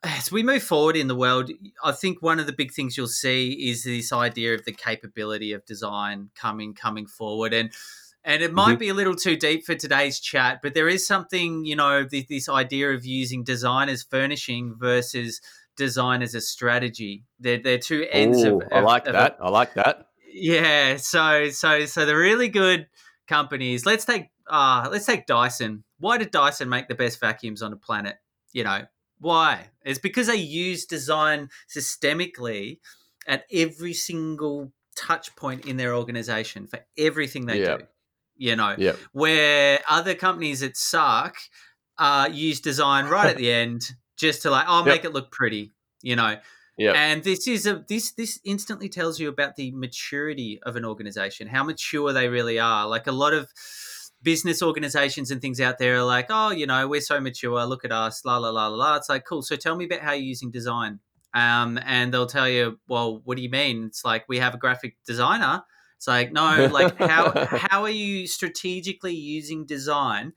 as 0.04 0.32
we 0.32 0.44
move 0.44 0.64
forward 0.64 0.96
in 0.96 1.08
the 1.08 1.16
world, 1.16 1.52
I 1.84 1.92
think 1.92 2.22
one 2.22 2.40
of 2.40 2.46
the 2.46 2.54
big 2.54 2.72
things 2.72 2.96
you'll 2.96 3.08
see 3.08 3.70
is 3.70 3.84
this 3.84 4.14
idea 4.14 4.54
of 4.54 4.66
the 4.66 4.72
capability 4.72 5.52
of 5.52 5.66
design 5.66 6.30
coming 6.36 6.74
coming 6.74 7.08
forward 7.08 7.54
and 7.54 7.72
and 8.26 8.42
it 8.42 8.52
might 8.52 8.72
mm-hmm. 8.72 8.80
be 8.80 8.90
a 8.90 8.94
little 8.94 9.16
too 9.16 9.38
deep 9.38 9.66
for 9.66 9.76
today's 9.76 10.20
chat, 10.20 10.60
but 10.64 10.74
there 10.74 10.90
is 10.90 11.06
something, 11.06 11.64
you 11.64 11.76
know, 11.76 12.04
this, 12.04 12.26
this 12.28 12.50
idea 12.50 12.90
of 12.90 13.06
using 13.06 13.44
design 13.44 13.88
as 13.88 14.02
furnishing 14.02 14.74
versus 14.78 15.40
design 15.78 16.24
as 16.24 16.34
a 16.34 16.42
strategy. 16.42 17.24
They're, 17.40 17.60
they're 17.60 17.78
two 17.78 18.08
ends 18.12 18.44
Ooh, 18.44 18.62
of, 18.62 18.64
of, 18.64 18.74
I 18.74 18.80
like 18.80 19.06
of 19.06 19.14
that. 19.14 19.38
A, 19.40 19.44
I 19.44 19.50
like 19.50 19.76
that. 19.76 20.08
Yeah. 20.34 20.98
So 20.98 21.50
so 21.50 21.86
so 21.86 22.06
the 22.06 22.16
really 22.16 22.50
good 22.50 22.88
companies. 23.28 23.86
Let's 23.86 24.06
take 24.06 24.32
uh 24.50 24.90
let's 24.92 25.06
take 25.06 25.28
Dyson. 25.28 25.84
Why 26.00 26.18
did 26.18 26.32
Dyson 26.32 26.68
make 26.68 26.88
the 26.88 26.96
best 26.96 27.20
vacuums 27.20 27.62
on 27.62 27.72
the 27.72 27.78
planet? 27.78 28.16
You 28.52 28.64
know 28.64 28.82
why? 29.20 29.70
It's 29.86 30.00
because 30.00 30.28
they 30.28 30.36
use 30.36 30.86
design 30.86 31.50
systemically 31.74 32.80
at 33.28 33.46
every 33.54 33.94
single 33.94 34.74
touch 34.98 35.36
point 35.36 35.66
in 35.66 35.78
their 35.78 35.94
organization 35.94 36.68
for 36.68 36.80
everything 36.98 37.46
they 37.46 37.64
do 37.64 37.80
you 38.38 38.56
know, 38.56 38.76
yep. 38.78 38.98
where 39.12 39.80
other 39.90 40.16
companies 40.16 40.60
that 40.60 40.78
suck 40.78 41.38
uh, 41.98 42.30
use 42.32 42.60
design 42.60 43.06
right 43.06 43.28
at 43.28 43.38
the 43.38 43.52
end 43.52 43.92
just 44.18 44.42
to 44.44 44.50
like, 44.50 44.66
oh, 44.68 44.80
yep. 44.80 44.88
make 44.88 45.06
it 45.06 45.14
look 45.14 45.32
pretty, 45.32 45.74
you 46.02 46.16
know. 46.16 46.38
Yeah. 46.78 46.92
And 46.92 47.24
this 47.24 47.48
is 47.48 47.66
a 47.66 47.86
this 47.88 48.12
this 48.14 48.38
instantly 48.44 48.90
tells 48.90 49.18
you 49.18 49.30
about 49.30 49.56
the 49.56 49.72
maturity 49.72 50.60
of 50.64 50.76
an 50.76 50.84
organization, 50.84 51.48
how 51.48 51.64
mature 51.64 52.12
they 52.12 52.28
really 52.28 52.60
are. 52.60 52.86
Like 52.86 53.08
a 53.08 53.14
lot 53.14 53.34
of 53.34 53.50
business 54.22 54.62
organizations 54.62 55.32
and 55.32 55.40
things 55.40 55.62
out 55.62 55.78
there 55.78 55.98
are 55.98 56.04
like, 56.04 56.26
oh, 56.30 56.52
you 56.52 56.66
know, 56.66 56.86
we're 56.88 57.00
so 57.00 57.22
mature. 57.22 57.64
Look 57.66 57.86
at 57.86 57.94
us, 57.94 58.26
la 58.26 58.38
la 58.38 58.50
la 58.50 58.68
la 58.68 58.76
la. 58.76 58.96
It's 58.98 59.08
like, 59.08 59.24
cool. 59.24 59.42
So 59.42 59.56
tell 59.56 59.78
me 59.78 59.86
about 59.86 60.02
how 60.02 60.12
you're 60.12 60.24
using 60.24 60.52
design. 60.52 61.00
Um, 61.34 61.80
and 61.86 62.14
they'll 62.14 62.26
tell 62.26 62.50
you, 62.50 62.80
well, 62.88 63.22
what 63.24 63.38
do 63.38 63.44
you 63.44 63.50
mean? 63.50 63.86
It's 63.86 64.04
like 64.04 64.26
we 64.28 64.40
have 64.40 64.54
a 64.54 64.58
graphic 64.58 64.98
designer 65.06 65.64
it's 65.98 66.08
like, 66.08 66.32
no, 66.32 66.70
like 66.72 66.98
how 66.98 67.32
how 67.46 67.84
are 67.84 67.90
you 67.90 68.28
strategically 68.28 69.16
using 69.16 69.66
design 69.66 70.34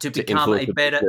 to 0.00 0.10
become 0.10 0.52
a 0.54 0.66
better 0.66 1.00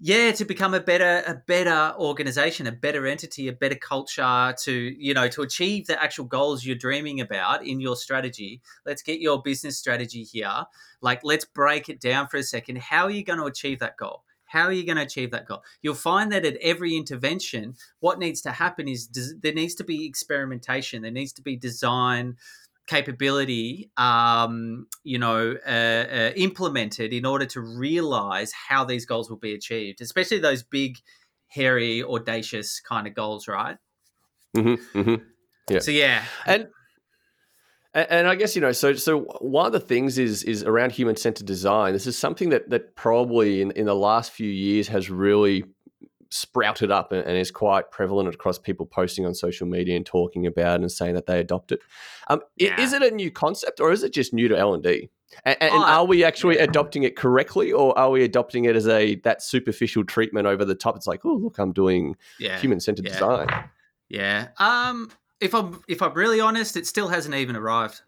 yeah. 0.00 0.26
yeah. 0.26 0.32
to 0.32 0.44
become 0.44 0.74
a 0.74 0.80
better 0.80 1.22
a 1.26 1.34
better 1.46 1.94
organization 1.98 2.66
a 2.66 2.72
better 2.72 3.06
entity 3.06 3.48
a 3.48 3.52
better 3.52 3.74
culture 3.74 4.54
to 4.62 4.72
you 4.72 5.14
know 5.14 5.28
to 5.28 5.42
achieve 5.42 5.86
the 5.86 6.02
actual 6.02 6.24
goals 6.24 6.64
you're 6.64 6.76
dreaming 6.76 7.20
about 7.20 7.66
in 7.66 7.80
your 7.80 7.96
strategy. 7.96 8.60
Let's 8.86 9.02
get 9.02 9.20
your 9.20 9.42
business 9.42 9.78
strategy 9.78 10.22
here. 10.22 10.64
Like 11.00 11.20
let's 11.22 11.44
break 11.44 11.88
it 11.88 12.00
down 12.00 12.28
for 12.28 12.38
a 12.38 12.42
second. 12.42 12.78
How 12.78 13.04
are 13.04 13.10
you 13.10 13.24
going 13.24 13.38
to 13.38 13.46
achieve 13.46 13.80
that 13.80 13.96
goal? 13.96 14.24
How 14.50 14.64
are 14.64 14.72
you 14.72 14.84
going 14.84 14.96
to 14.96 15.04
achieve 15.04 15.30
that 15.30 15.46
goal? 15.46 15.62
You'll 15.80 15.94
find 15.94 16.32
that 16.32 16.44
at 16.44 16.56
every 16.56 16.96
intervention 16.96 17.76
what 18.00 18.18
needs 18.18 18.40
to 18.42 18.50
happen 18.50 18.88
is 18.88 19.08
there 19.40 19.52
needs 19.52 19.76
to 19.76 19.84
be 19.84 20.04
experimentation. 20.04 21.02
There 21.02 21.12
needs 21.12 21.32
to 21.34 21.42
be 21.42 21.54
design 21.54 22.36
capability, 22.90 23.88
um, 23.96 24.86
you 25.04 25.16
know, 25.16 25.56
uh, 25.64 25.70
uh, 25.70 26.32
implemented 26.34 27.12
in 27.12 27.24
order 27.24 27.46
to 27.46 27.60
realize 27.60 28.52
how 28.52 28.84
these 28.84 29.06
goals 29.06 29.30
will 29.30 29.38
be 29.38 29.54
achieved, 29.54 30.00
especially 30.00 30.40
those 30.40 30.64
big, 30.64 30.98
hairy, 31.46 32.02
audacious 32.02 32.80
kind 32.80 33.06
of 33.06 33.14
goals, 33.14 33.46
right? 33.46 33.76
Mm-hmm, 34.56 34.98
mm-hmm. 34.98 35.24
Yeah. 35.68 35.78
So 35.78 35.92
yeah, 35.92 36.24
and 36.46 36.66
and 37.94 38.26
I 38.26 38.34
guess 38.34 38.56
you 38.56 38.60
know, 38.60 38.72
so 38.72 38.94
so 38.94 39.20
one 39.40 39.66
of 39.66 39.72
the 39.72 39.80
things 39.80 40.18
is 40.18 40.42
is 40.42 40.64
around 40.64 40.90
human 40.90 41.14
centered 41.14 41.46
design. 41.46 41.92
This 41.92 42.08
is 42.08 42.18
something 42.18 42.48
that 42.48 42.70
that 42.70 42.96
probably 42.96 43.62
in 43.62 43.70
in 43.72 43.86
the 43.86 43.94
last 43.94 44.32
few 44.32 44.50
years 44.50 44.88
has 44.88 45.10
really 45.10 45.64
sprouted 46.30 46.90
up 46.90 47.12
and, 47.12 47.26
and, 47.26 47.36
is 47.36 47.50
quite 47.50 47.90
prevalent 47.90 48.32
across 48.32 48.58
people 48.58 48.86
posting 48.86 49.26
on 49.26 49.34
social 49.34 49.66
media 49.66 49.96
and 49.96 50.06
talking 50.06 50.46
about 50.46 50.80
and 50.80 50.90
saying 50.90 51.14
that 51.14 51.26
they 51.26 51.40
adopt 51.40 51.72
it. 51.72 51.80
Um, 52.28 52.40
yeah. 52.56 52.80
Is 52.80 52.92
it 52.92 53.02
a 53.02 53.10
new 53.10 53.30
concept 53.30 53.80
or 53.80 53.92
is 53.92 54.02
it 54.02 54.12
just 54.12 54.32
new 54.32 54.48
to 54.48 54.56
L 54.56 54.74
and 54.74 54.82
D? 54.82 55.10
And, 55.44 55.56
and 55.60 55.72
oh, 55.72 55.84
are 55.84 56.04
we 56.04 56.24
actually 56.24 56.56
yeah. 56.56 56.64
adopting 56.64 57.04
it 57.04 57.16
correctly, 57.16 57.72
or 57.72 57.96
are 57.96 58.10
we 58.10 58.24
adopting 58.24 58.64
it 58.64 58.74
as 58.74 58.88
a 58.88 59.14
that 59.16 59.42
superficial 59.42 60.04
treatment 60.04 60.46
over 60.46 60.64
the 60.64 60.74
top? 60.74 60.96
It's 60.96 61.06
like, 61.06 61.24
oh, 61.24 61.34
look, 61.34 61.58
I'm 61.58 61.72
doing 61.72 62.16
yeah. 62.38 62.58
human 62.58 62.80
centered 62.80 63.04
design. 63.04 63.48
Yeah. 64.08 64.48
Um. 64.58 65.10
If 65.40 65.54
I'm 65.54 65.80
if 65.88 66.02
I'm 66.02 66.14
really 66.14 66.40
honest, 66.40 66.76
it 66.76 66.86
still 66.86 67.08
hasn't 67.08 67.34
even 67.34 67.54
arrived. 67.54 68.02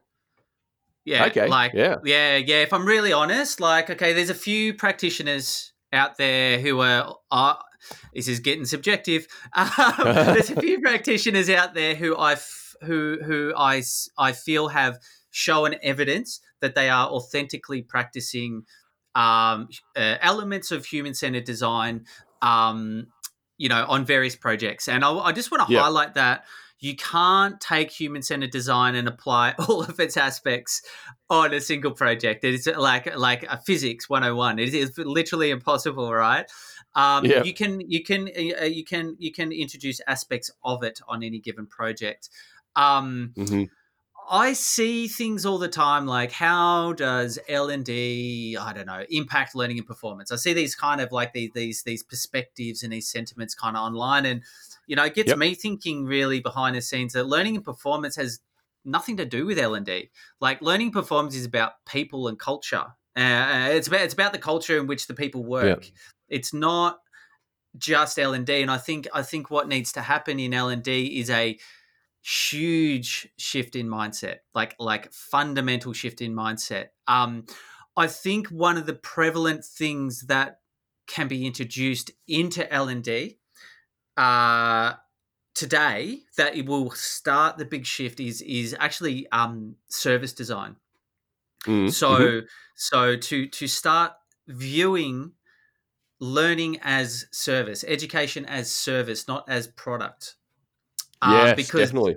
Yeah. 1.04 1.26
Okay. 1.26 1.46
Like. 1.46 1.74
Yeah. 1.74 1.98
Yeah. 2.04 2.38
Yeah. 2.38 2.62
If 2.62 2.72
I'm 2.72 2.84
really 2.84 3.12
honest, 3.12 3.60
like, 3.60 3.88
okay, 3.88 4.12
there's 4.12 4.30
a 4.30 4.34
few 4.34 4.74
practitioners 4.74 5.72
out 5.92 6.16
there 6.16 6.58
who 6.58 6.80
are, 6.80 7.16
are 7.30 7.60
this 8.14 8.28
is 8.28 8.40
getting 8.40 8.64
subjective. 8.64 9.26
Um, 9.54 9.68
there's 10.04 10.50
a 10.50 10.60
few 10.60 10.80
practitioners 10.80 11.50
out 11.50 11.74
there 11.74 11.94
who 11.94 12.16
I 12.16 12.32
f- 12.32 12.74
who 12.82 13.18
who 13.22 13.52
I 13.56 13.82
I 14.18 14.32
feel 14.32 14.68
have 14.68 14.98
shown 15.30 15.74
evidence 15.82 16.40
that 16.60 16.74
they 16.74 16.88
are 16.88 17.08
authentically 17.08 17.82
practicing 17.82 18.64
um, 19.14 19.68
uh, 19.96 20.16
elements 20.20 20.70
of 20.70 20.86
human 20.86 21.14
centered 21.14 21.44
design. 21.44 22.06
Um, 22.40 23.08
you 23.58 23.68
know, 23.68 23.84
on 23.88 24.04
various 24.04 24.34
projects, 24.34 24.88
and 24.88 25.04
I, 25.04 25.12
I 25.12 25.32
just 25.32 25.52
want 25.52 25.68
to 25.68 25.78
highlight 25.78 26.14
that 26.14 26.44
you 26.82 26.96
can't 26.96 27.60
take 27.60 27.92
human 27.92 28.22
centered 28.22 28.50
design 28.50 28.96
and 28.96 29.06
apply 29.06 29.54
all 29.68 29.82
of 29.82 29.98
its 30.00 30.16
aspects 30.16 30.82
on 31.30 31.54
a 31.54 31.60
single 31.60 31.92
project. 31.92 32.44
It 32.44 32.54
is 32.54 32.66
like 32.66 33.16
like 33.16 33.44
a 33.44 33.58
physics 33.58 34.10
101. 34.10 34.58
It 34.58 34.74
is 34.74 34.98
literally 34.98 35.50
impossible, 35.50 36.12
right? 36.12 36.50
Um, 36.94 37.24
yeah. 37.24 37.42
You 37.42 37.54
can 37.54 37.80
you 37.80 38.02
can 38.02 38.28
uh, 38.60 38.64
you 38.64 38.84
can 38.84 39.16
you 39.18 39.32
can 39.32 39.52
introduce 39.52 40.00
aspects 40.06 40.50
of 40.64 40.82
it 40.82 41.00
on 41.08 41.22
any 41.22 41.38
given 41.38 41.66
project. 41.66 42.28
Um, 42.76 43.32
mm-hmm. 43.34 43.64
I 44.30 44.52
see 44.52 45.08
things 45.08 45.44
all 45.44 45.58
the 45.58 45.68
time 45.68 46.06
like 46.06 46.32
how 46.32 46.92
does 46.92 47.38
L 47.48 47.70
and 47.70 47.84
D 47.84 48.56
I 48.58 48.72
don't 48.72 48.86
know 48.86 49.04
impact 49.10 49.54
learning 49.54 49.78
and 49.78 49.86
performance. 49.86 50.30
I 50.30 50.36
see 50.36 50.52
these 50.52 50.74
kind 50.74 51.00
of 51.00 51.12
like 51.12 51.32
these 51.32 51.50
these 51.54 51.82
these 51.82 52.02
perspectives 52.02 52.82
and 52.82 52.92
these 52.92 53.08
sentiments 53.08 53.54
kind 53.54 53.76
of 53.76 53.82
online, 53.82 54.26
and 54.26 54.42
you 54.86 54.96
know 54.96 55.04
it 55.04 55.14
gets 55.14 55.28
yep. 55.28 55.38
me 55.38 55.54
thinking 55.54 56.04
really 56.04 56.40
behind 56.40 56.76
the 56.76 56.82
scenes 56.82 57.14
that 57.14 57.26
learning 57.26 57.56
and 57.56 57.64
performance 57.64 58.16
has 58.16 58.40
nothing 58.84 59.16
to 59.16 59.24
do 59.24 59.46
with 59.46 59.58
L 59.58 59.74
and 59.74 59.86
D. 59.86 60.10
Like 60.40 60.60
learning 60.60 60.92
performance 60.92 61.34
is 61.34 61.44
about 61.44 61.84
people 61.86 62.28
and 62.28 62.38
culture. 62.38 62.84
Uh, 63.14 63.68
it's 63.72 63.88
about 63.88 64.02
it's 64.02 64.14
about 64.14 64.32
the 64.32 64.38
culture 64.38 64.78
in 64.78 64.86
which 64.86 65.06
the 65.06 65.14
people 65.14 65.44
work. 65.44 65.90
It's 66.28 66.52
not 66.52 66.98
just 67.76 68.18
L 68.18 68.34
and 68.34 68.46
D, 68.46 68.62
and 68.62 68.70
I 68.70 68.78
think 68.78 69.08
I 69.12 69.22
think 69.22 69.50
what 69.50 69.68
needs 69.68 69.92
to 69.92 70.02
happen 70.02 70.38
in 70.38 70.54
L 70.54 70.68
and 70.68 70.82
D 70.82 71.18
is 71.20 71.30
a 71.30 71.58
huge 72.22 73.28
shift 73.36 73.76
in 73.76 73.88
mindset, 73.88 74.38
like 74.54 74.76
like 74.78 75.12
fundamental 75.12 75.92
shift 75.92 76.20
in 76.20 76.34
mindset. 76.34 76.88
Um, 77.06 77.46
I 77.96 78.06
think 78.06 78.48
one 78.48 78.76
of 78.76 78.86
the 78.86 78.94
prevalent 78.94 79.64
things 79.64 80.22
that 80.22 80.60
can 81.06 81.28
be 81.28 81.46
introduced 81.46 82.10
into 82.28 82.70
L 82.72 82.88
and 82.88 83.02
D 83.02 83.38
uh, 84.16 84.94
today 85.54 86.20
that 86.36 86.56
it 86.56 86.66
will 86.66 86.90
start 86.90 87.58
the 87.58 87.64
big 87.64 87.86
shift 87.86 88.20
is 88.20 88.42
is 88.42 88.74
actually 88.78 89.26
um, 89.32 89.76
service 89.88 90.32
design. 90.32 90.76
Mm-hmm. 91.64 91.88
So 91.88 92.42
so 92.74 93.16
to 93.16 93.46
to 93.48 93.66
start 93.66 94.12
viewing 94.48 95.32
learning 96.22 96.78
as 96.82 97.26
service, 97.32 97.84
education 97.88 98.44
as 98.46 98.70
service, 98.70 99.26
not 99.26 99.44
as 99.48 99.66
product. 99.66 100.36
Um, 101.20 101.32
yes, 101.32 101.56
because 101.56 101.88
definitely. 101.88 102.16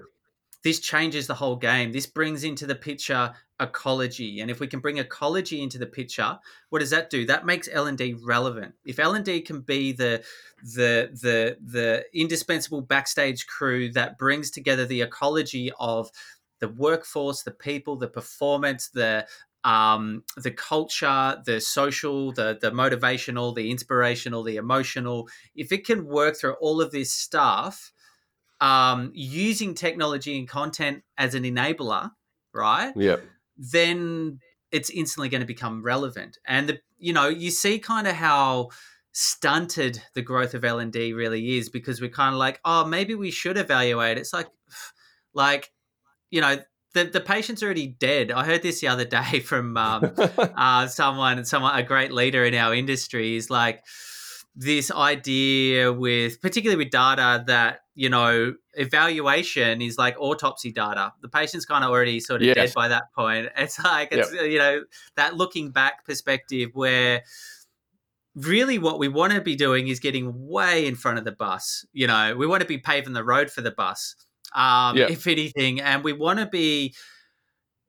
This 0.64 0.80
changes 0.80 1.26
the 1.26 1.34
whole 1.34 1.56
game. 1.56 1.92
This 1.92 2.06
brings 2.06 2.44
into 2.44 2.68
the 2.68 2.76
picture 2.76 3.34
ecology, 3.60 4.42
and 4.42 4.52
if 4.52 4.60
we 4.60 4.68
can 4.68 4.80
bring 4.80 5.00
ecology 5.00 5.62
into 5.62 5.80
the 5.80 5.88
picture, 5.88 6.38
what 6.70 6.80
does 6.80 6.92
that 6.92 7.10
do? 7.10 7.26
That 7.26 7.48
makes 7.48 7.68
L 7.72 7.88
and 7.88 7.98
D 7.98 8.16
relevant. 8.24 8.76
If 8.86 9.00
L 9.00 9.16
and 9.16 9.26
D 9.26 9.42
can 9.42 9.62
be 9.62 9.92
the 9.92 10.24
the 10.62 11.10
the 11.12 11.58
the 11.64 12.06
indispensable 12.14 12.82
backstage 12.82 13.48
crew 13.48 13.92
that 13.94 14.20
brings 14.20 14.52
together 14.52 14.86
the 14.86 15.02
ecology 15.02 15.72
of 15.80 16.12
the 16.60 16.70
workforce, 16.70 17.42
the 17.42 17.52
people, 17.52 17.96
the 17.96 18.08
performance, 18.08 18.90
the 18.90 19.26
um, 19.66 20.24
the 20.38 20.52
culture, 20.52 21.42
the 21.44 21.60
social, 21.60 22.32
the 22.32 22.58
the 22.62 22.72
motivational, 22.72 23.54
the 23.54 23.72
inspirational, 23.72 24.44
the 24.44 24.58
emotional. 24.58 25.28
If 25.56 25.72
it 25.72 25.86
can 25.86 26.06
work 26.06 26.38
through 26.38 26.54
all 26.62 26.82
of 26.82 26.92
this 26.92 27.12
stuff, 27.12 27.92
um, 28.62 29.12
using 29.14 29.74
technology 29.74 30.38
and 30.38 30.48
content 30.48 31.04
as 31.18 31.34
an 31.34 31.44
enabler, 31.44 32.12
right? 32.54 32.94
Yeah. 32.96 33.18
Then 33.58 34.40
it's 34.72 34.92
instantly 34.92 35.30
going 35.30 35.42
to 35.42 35.48
become 35.48 35.82
relevant. 35.82 36.38
And 36.46 36.70
the 36.70 36.80
you 37.00 37.12
know 37.12 37.28
you 37.28 37.50
see 37.50 37.80
kind 37.80 38.08
of 38.08 38.14
how 38.14 38.70
stunted 39.14 40.00
the 40.14 40.22
growth 40.22 40.54
of 40.54 40.64
L 40.64 40.78
and 40.78 40.94
D 40.94 41.14
really 41.14 41.58
is 41.58 41.70
because 41.70 42.02
we're 42.02 42.10
kind 42.10 42.36
of 42.36 42.40
like, 42.40 42.60
oh, 42.64 42.86
maybe 42.86 43.16
we 43.16 43.32
should 43.32 43.58
evaluate. 43.58 44.20
It's 44.20 44.34
like, 44.34 44.48
like 45.34 45.72
you 46.30 46.42
know, 46.42 46.58
the, 46.96 47.04
the 47.04 47.20
patient's 47.20 47.62
already 47.62 47.88
dead. 47.88 48.32
I 48.32 48.46
heard 48.46 48.64
this 48.64 48.80
the 48.80 48.88
other 48.88 49.06
day 49.06 49.40
from 49.46 49.78
um, 49.78 50.12
uh, 50.38 50.88
someone, 50.88 51.46
someone, 51.46 51.78
a 51.78 51.84
great 51.84 52.12
leader 52.12 52.44
in 52.44 52.56
our 52.56 52.74
industry 52.74 53.36
is 53.36 53.50
like 53.50 53.84
this 54.56 54.90
idea 54.90 55.92
with, 55.92 56.42
particularly 56.42 56.84
with 56.84 56.92
data 56.92 57.44
that 57.48 57.82
you 57.98 58.10
know, 58.10 58.54
evaluation 58.74 59.82
is 59.82 59.98
like 59.98 60.18
autopsy 60.20 60.72
data. 60.72 61.14
The 61.22 61.30
patient's 61.30 61.66
kind 61.66 61.84
of 61.86 61.92
already 61.92 62.20
sort 62.20 62.42
of 62.42 62.48
yes. 62.48 62.56
dead 62.56 62.74
by 62.74 62.90
that 62.90 63.14
point. 63.14 63.50
It's 63.58 63.82
like 63.82 64.10
it's 64.12 64.34
yep. 64.34 64.44
you 64.52 64.58
know 64.58 64.84
that 65.16 65.36
looking 65.36 65.72
back 65.72 66.06
perspective 66.06 66.72
where 66.74 67.24
really 68.36 68.78
what 68.78 69.00
we 69.00 69.08
want 69.08 69.32
to 69.32 69.40
be 69.40 69.56
doing 69.56 69.88
is 69.88 70.02
getting 70.02 70.46
way 70.46 70.86
in 70.86 70.96
front 70.96 71.20
of 71.20 71.24
the 71.24 71.32
bus. 71.32 71.86
You 71.94 72.08
know, 72.08 72.36
we 72.36 72.46
want 72.46 72.62
to 72.62 72.68
be 72.68 72.78
paving 72.78 73.14
the 73.14 73.24
road 73.24 73.50
for 73.50 73.62
the 73.62 73.72
bus 73.72 74.16
um, 74.54 74.98
yeah. 74.98 75.08
if 75.10 75.28
anything. 75.28 75.82
And 75.82 76.04
we 76.04 76.14
want 76.14 76.40
to 76.40 76.46
be, 76.46 76.94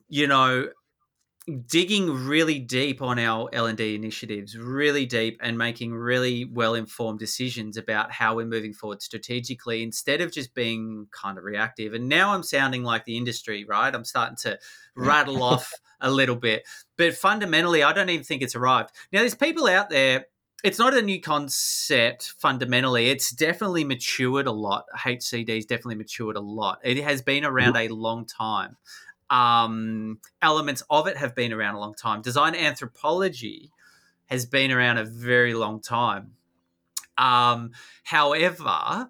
you 0.08 0.26
know, 0.26 0.68
digging 1.66 2.10
really 2.26 2.58
deep 2.58 3.00
on 3.00 3.20
our 3.20 3.48
L&D 3.52 3.94
initiatives, 3.94 4.58
really 4.58 5.06
deep 5.06 5.38
and 5.40 5.56
making 5.56 5.94
really 5.94 6.44
well-informed 6.44 7.20
decisions 7.20 7.76
about 7.76 8.10
how 8.10 8.34
we're 8.34 8.46
moving 8.46 8.72
forward 8.72 9.00
strategically 9.00 9.82
instead 9.82 10.20
of 10.20 10.32
just 10.32 10.54
being 10.54 11.06
kind 11.12 11.38
of 11.38 11.44
reactive. 11.44 11.94
And 11.94 12.08
now 12.08 12.34
I'm 12.34 12.42
sounding 12.42 12.82
like 12.82 13.04
the 13.04 13.16
industry, 13.16 13.64
right? 13.64 13.94
I'm 13.94 14.04
starting 14.04 14.36
to 14.42 14.58
rattle 14.96 15.42
off 15.42 15.72
a 16.00 16.10
little 16.10 16.36
bit. 16.36 16.66
But 16.98 17.14
fundamentally, 17.14 17.84
I 17.84 17.92
don't 17.92 18.10
even 18.10 18.24
think 18.24 18.42
it's 18.42 18.56
arrived. 18.56 18.90
Now 19.12 19.20
there's 19.20 19.36
people 19.36 19.68
out 19.68 19.88
there 19.88 20.26
it's 20.64 20.78
not 20.78 20.94
a 20.94 21.02
new 21.02 21.20
concept 21.20 22.34
fundamentally. 22.38 23.10
It's 23.10 23.30
definitely 23.30 23.84
matured 23.84 24.46
a 24.46 24.52
lot. 24.52 24.86
HCD 24.96 25.54
has 25.54 25.66
definitely 25.66 25.96
matured 25.96 26.36
a 26.36 26.40
lot. 26.40 26.80
It 26.82 27.02
has 27.02 27.22
been 27.22 27.44
around 27.44 27.76
a 27.76 27.88
long 27.88 28.24
time. 28.24 28.76
Um, 29.28 30.18
elements 30.40 30.82
of 30.88 31.06
it 31.06 31.16
have 31.16 31.34
been 31.34 31.52
around 31.52 31.74
a 31.74 31.80
long 31.80 31.94
time. 31.94 32.22
Design 32.22 32.54
anthropology 32.54 33.70
has 34.26 34.46
been 34.46 34.72
around 34.72 34.98
a 34.98 35.04
very 35.04 35.54
long 35.54 35.80
time. 35.80 36.32
Um, 37.18 37.72
however, 38.04 39.08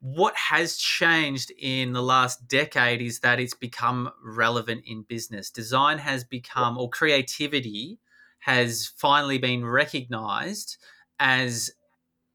what 0.00 0.36
has 0.36 0.76
changed 0.76 1.52
in 1.58 1.92
the 1.92 2.02
last 2.02 2.46
decade 2.48 3.02
is 3.02 3.20
that 3.20 3.40
it's 3.40 3.54
become 3.54 4.10
relevant 4.22 4.84
in 4.86 5.02
business. 5.02 5.50
Design 5.50 5.98
has 5.98 6.24
become, 6.24 6.78
or 6.78 6.88
creativity 6.88 7.98
has 8.46 8.92
finally 8.96 9.38
been 9.38 9.66
recognized 9.66 10.76
as 11.18 11.68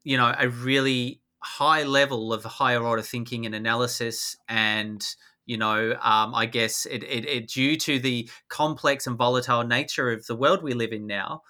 you 0.04 0.14
know 0.14 0.34
a 0.38 0.50
really 0.50 1.22
high 1.42 1.84
level 1.84 2.34
of 2.34 2.44
higher 2.44 2.82
order 2.82 3.00
thinking 3.00 3.46
and 3.46 3.54
analysis 3.54 4.36
and 4.46 5.06
you 5.46 5.56
know 5.56 5.92
um, 6.02 6.34
i 6.34 6.44
guess 6.44 6.84
it, 6.84 7.02
it, 7.04 7.26
it, 7.26 7.48
due 7.48 7.78
to 7.78 7.98
the 7.98 8.28
complex 8.50 9.06
and 9.06 9.16
volatile 9.16 9.64
nature 9.64 10.10
of 10.10 10.26
the 10.26 10.36
world 10.36 10.62
we 10.62 10.74
live 10.74 10.92
in 10.92 11.06
now 11.06 11.40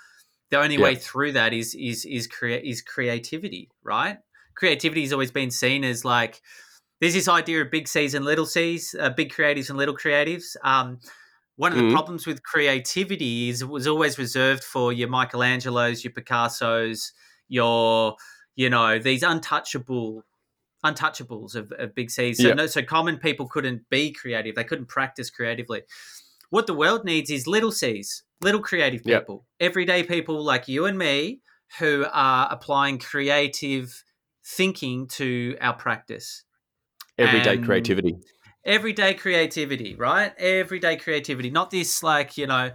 the 0.51 0.61
only 0.61 0.77
yeah. 0.77 0.85
way 0.85 0.95
through 0.95 1.33
that 1.33 1.53
is 1.53 1.75
is 1.75 2.05
is 2.05 2.29
create 2.29 2.65
is 2.65 2.83
creativity 2.83 3.69
right 3.83 4.19
creativity 4.55 5.03
has 5.03 5.13
always 5.13 5.33
been 5.33 5.51
seen 5.51 5.83
as 5.83 6.05
like 6.05 6.41
there's 7.01 7.15
this 7.15 7.27
idea 7.27 7.61
of 7.61 7.71
big 7.73 7.89
c's 7.89 8.15
and 8.15 8.25
little 8.25 8.47
c's 8.47 8.95
uh, 9.01 9.11
big 9.11 9.33
creatives 9.33 9.71
and 9.71 9.77
little 9.77 9.97
creatives 9.97 10.55
um, 10.63 11.01
one 11.57 11.73
of 11.73 11.79
the 11.79 11.85
mm-hmm. 11.85 11.95
problems 11.95 12.27
with 12.27 12.43
creativity 12.43 13.49
is 13.49 13.63
it 13.63 13.69
was 13.69 13.87
always 13.87 14.19
reserved 14.19 14.65
for 14.65 14.93
your 14.93 15.09
Michelangelos, 15.09 16.03
your 16.03 16.13
Picassos, 16.13 17.13
your 17.49 18.17
you 18.55 18.71
know 18.71 18.99
these 18.99 19.23
untouchable 19.23 20.25
untouchables 20.85 21.55
of, 21.55 21.73
of 21.79 21.95
big 21.95 22.11
C's. 22.11 22.39
So 22.39 22.49
yep. 22.49 22.57
no, 22.57 22.67
so 22.67 22.83
common 22.83 23.19
people 23.19 23.49
couldn't 23.49 23.89
be 23.91 24.13
creative; 24.13 24.55
they 24.55 24.65
couldn't 24.65 24.89
practice 24.89 25.31
creatively. 25.31 25.83
What 26.51 26.67
the 26.67 26.75
world 26.75 27.05
needs 27.05 27.31
is 27.31 27.47
little 27.47 27.73
C's, 27.73 28.25
little 28.41 28.61
creative 28.61 29.05
people, 29.05 29.47
everyday 29.61 30.03
people 30.03 30.43
like 30.43 30.69
you 30.69 30.87
and 30.87 30.99
me 30.99 31.41
who 31.79 32.07
are 32.13 32.49
applying 32.51 32.99
creative 32.99 34.05
thinking 34.45 35.07
to 35.09 35.57
our 35.61 35.75
practice. 35.75 36.45
Everyday 37.19 37.57
and, 37.57 37.65
creativity 37.65 38.17
everyday 38.65 39.15
creativity, 39.15 39.95
right? 39.95 40.33
Everyday 40.39 40.97
creativity, 40.97 41.51
not 41.51 41.71
this 41.71 42.03
like 42.03 42.37
you 42.37 42.47
know 42.47 42.73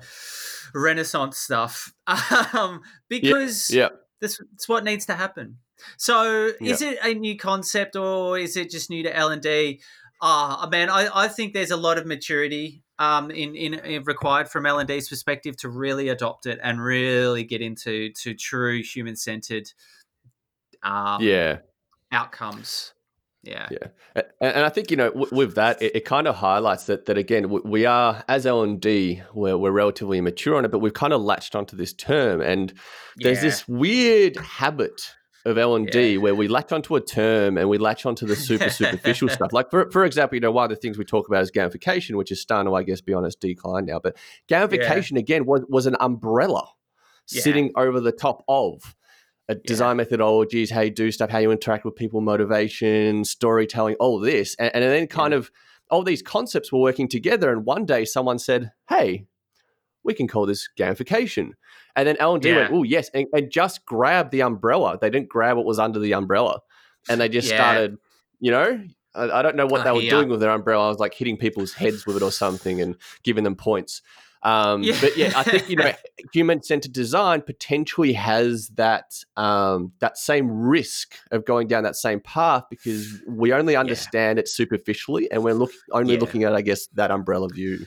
Renaissance 0.73 1.37
stuff, 1.37 1.93
um, 2.53 2.81
because 3.09 3.69
yeah, 3.69 3.83
yeah. 3.83 3.89
This, 4.19 4.39
that's 4.51 4.67
what 4.67 4.83
needs 4.83 5.05
to 5.07 5.13
happen. 5.13 5.57
So, 5.97 6.51
yeah. 6.59 6.71
is 6.71 6.81
it 6.81 6.97
a 7.03 7.13
new 7.13 7.37
concept 7.37 7.95
or 7.95 8.37
is 8.37 8.57
it 8.57 8.71
just 8.71 8.89
new 8.89 9.03
to 9.03 9.15
L 9.15 9.29
and 9.29 9.41
D? 9.41 9.81
Ah, 10.21 10.63
oh, 10.63 10.69
man, 10.69 10.89
I, 10.89 11.07
I 11.13 11.27
think 11.27 11.53
there's 11.53 11.69
a 11.69 11.77
lot 11.77 11.99
of 11.99 12.07
maturity 12.07 12.81
um, 12.97 13.29
in, 13.29 13.55
in, 13.55 13.75
in 13.75 14.03
required 14.03 14.49
from 14.49 14.65
L 14.65 14.79
and 14.79 14.87
D's 14.87 15.07
perspective 15.07 15.55
to 15.57 15.69
really 15.69 16.09
adopt 16.09 16.47
it 16.47 16.59
and 16.63 16.81
really 16.81 17.43
get 17.43 17.61
into 17.61 18.11
to 18.13 18.33
true 18.33 18.81
human 18.81 19.15
centered 19.15 19.71
um, 20.83 21.21
yeah 21.21 21.59
outcomes. 22.11 22.93
Yeah. 23.47 23.67
Yeah. 23.71 24.21
And 24.41 24.65
I 24.65 24.69
think, 24.69 24.91
you 24.91 24.97
know, 24.97 25.11
with 25.31 25.55
that, 25.55 25.81
it, 25.81 25.97
it 25.97 26.05
kind 26.05 26.27
of 26.27 26.35
highlights 26.35 26.85
that, 26.85 27.05
that 27.05 27.17
again, 27.17 27.49
we 27.63 27.85
are, 27.85 28.23
as 28.27 28.45
L&D, 28.45 29.21
we're, 29.33 29.57
we're 29.57 29.71
relatively 29.71 30.19
mature 30.21 30.57
on 30.57 30.65
it, 30.65 30.71
but 30.71 30.79
we've 30.79 30.93
kind 30.93 31.13
of 31.13 31.21
latched 31.21 31.55
onto 31.55 31.75
this 31.75 31.93
term. 31.93 32.41
And 32.41 32.73
there's 33.17 33.37
yeah. 33.37 33.43
this 33.43 33.67
weird 33.67 34.35
habit 34.37 35.13
of 35.45 35.57
L&D 35.57 36.13
yeah. 36.13 36.17
where 36.17 36.35
we 36.35 36.47
latch 36.47 36.73
onto 36.73 36.95
a 36.95 37.01
term 37.01 37.57
and 37.57 37.69
we 37.69 37.77
latch 37.77 38.05
onto 38.05 38.25
the 38.25 38.35
super 38.35 38.69
superficial 38.69 39.29
stuff. 39.29 39.53
Like, 39.53 39.69
for, 39.69 39.89
for 39.91 40.03
example, 40.03 40.35
you 40.35 40.41
know, 40.41 40.51
one 40.51 40.65
of 40.65 40.69
the 40.71 40.75
things 40.75 40.97
we 40.97 41.05
talk 41.05 41.27
about 41.27 41.41
is 41.41 41.51
gamification, 41.51 42.15
which 42.15 42.31
is 42.31 42.41
starting 42.41 42.69
to, 42.69 42.75
I 42.75 42.83
guess, 42.83 42.99
be 42.99 43.13
on 43.13 43.23
its 43.23 43.35
decline 43.35 43.85
now. 43.85 43.99
But 43.99 44.17
gamification, 44.49 45.13
yeah. 45.13 45.19
again, 45.19 45.45
was, 45.45 45.63
was 45.69 45.85
an 45.85 45.95
umbrella 45.99 46.67
sitting 47.25 47.71
over 47.75 47.99
the 47.99 48.11
top 48.11 48.43
of 48.47 48.95
design 49.55 49.97
yeah. 49.97 50.05
methodologies, 50.05 50.71
how 50.71 50.81
you 50.81 50.91
do 50.91 51.11
stuff, 51.11 51.29
how 51.29 51.39
you 51.39 51.51
interact 51.51 51.85
with 51.85 51.95
people, 51.95 52.21
motivation, 52.21 53.23
storytelling, 53.23 53.95
all 53.95 54.19
this. 54.19 54.55
And, 54.55 54.73
and 54.73 54.83
then 54.83 55.07
kind 55.07 55.31
yeah. 55.31 55.39
of 55.39 55.51
all 55.89 56.03
these 56.03 56.21
concepts 56.21 56.71
were 56.71 56.79
working 56.79 57.07
together. 57.07 57.51
And 57.51 57.65
one 57.65 57.85
day 57.85 58.05
someone 58.05 58.39
said, 58.39 58.71
hey, 58.89 59.25
we 60.03 60.13
can 60.13 60.27
call 60.27 60.45
this 60.45 60.67
gamification. 60.77 61.51
And 61.95 62.07
then 62.07 62.17
L&D 62.19 62.49
yeah. 62.49 62.55
went, 62.55 62.73
oh, 62.73 62.83
yes, 62.83 63.09
and, 63.13 63.27
and, 63.33 63.51
just 63.51 63.85
grabbed 63.85 64.31
the 64.31 64.41
umbrella. 64.41 64.97
They 64.99 65.09
didn't 65.09 65.29
grab 65.29 65.57
what 65.57 65.65
was 65.65 65.79
under 65.79 65.99
the 65.99 66.13
umbrella. 66.13 66.59
And 67.09 67.19
they 67.19 67.29
just 67.29 67.47
started, 67.47 67.97
you 68.39 68.51
know, 68.51 68.83
I, 69.15 69.39
I 69.39 69.41
don't 69.41 69.55
know 69.55 69.65
what 69.65 69.81
uh, 69.81 69.83
they 69.85 69.91
were 69.91 70.09
doing 70.09 70.29
with 70.29 70.39
their 70.39 70.51
umbrella. 70.51 70.85
I 70.85 70.89
was 70.89 70.99
like 70.99 71.13
hitting 71.13 71.37
people's 71.37 71.73
heads 71.73 72.05
with 72.05 72.17
it 72.17 72.23
or 72.23 72.31
something 72.31 72.81
and 72.81 72.95
giving 73.23 73.43
them 73.43 73.55
points. 73.55 74.01
Um, 74.43 74.83
yeah. 74.83 74.97
But 75.01 75.17
yeah, 75.17 75.33
I 75.35 75.43
think 75.43 75.69
you 75.69 75.75
know, 75.75 75.91
human 76.33 76.61
centered 76.63 76.93
design 76.93 77.41
potentially 77.41 78.13
has 78.13 78.69
that 78.75 79.23
um, 79.35 79.91
that 79.99 80.17
same 80.17 80.49
risk 80.49 81.15
of 81.31 81.45
going 81.45 81.67
down 81.67 81.83
that 81.83 81.95
same 81.95 82.19
path 82.19 82.65
because 82.69 83.21
we 83.27 83.53
only 83.53 83.75
understand 83.75 84.37
yeah. 84.37 84.41
it 84.41 84.47
superficially, 84.47 85.29
and 85.31 85.43
we're 85.43 85.53
look, 85.53 85.71
only 85.91 86.13
yeah. 86.13 86.19
looking 86.19 86.43
at, 86.43 86.53
I 86.53 86.61
guess, 86.61 86.87
that 86.93 87.11
umbrella 87.11 87.49
view. 87.49 87.85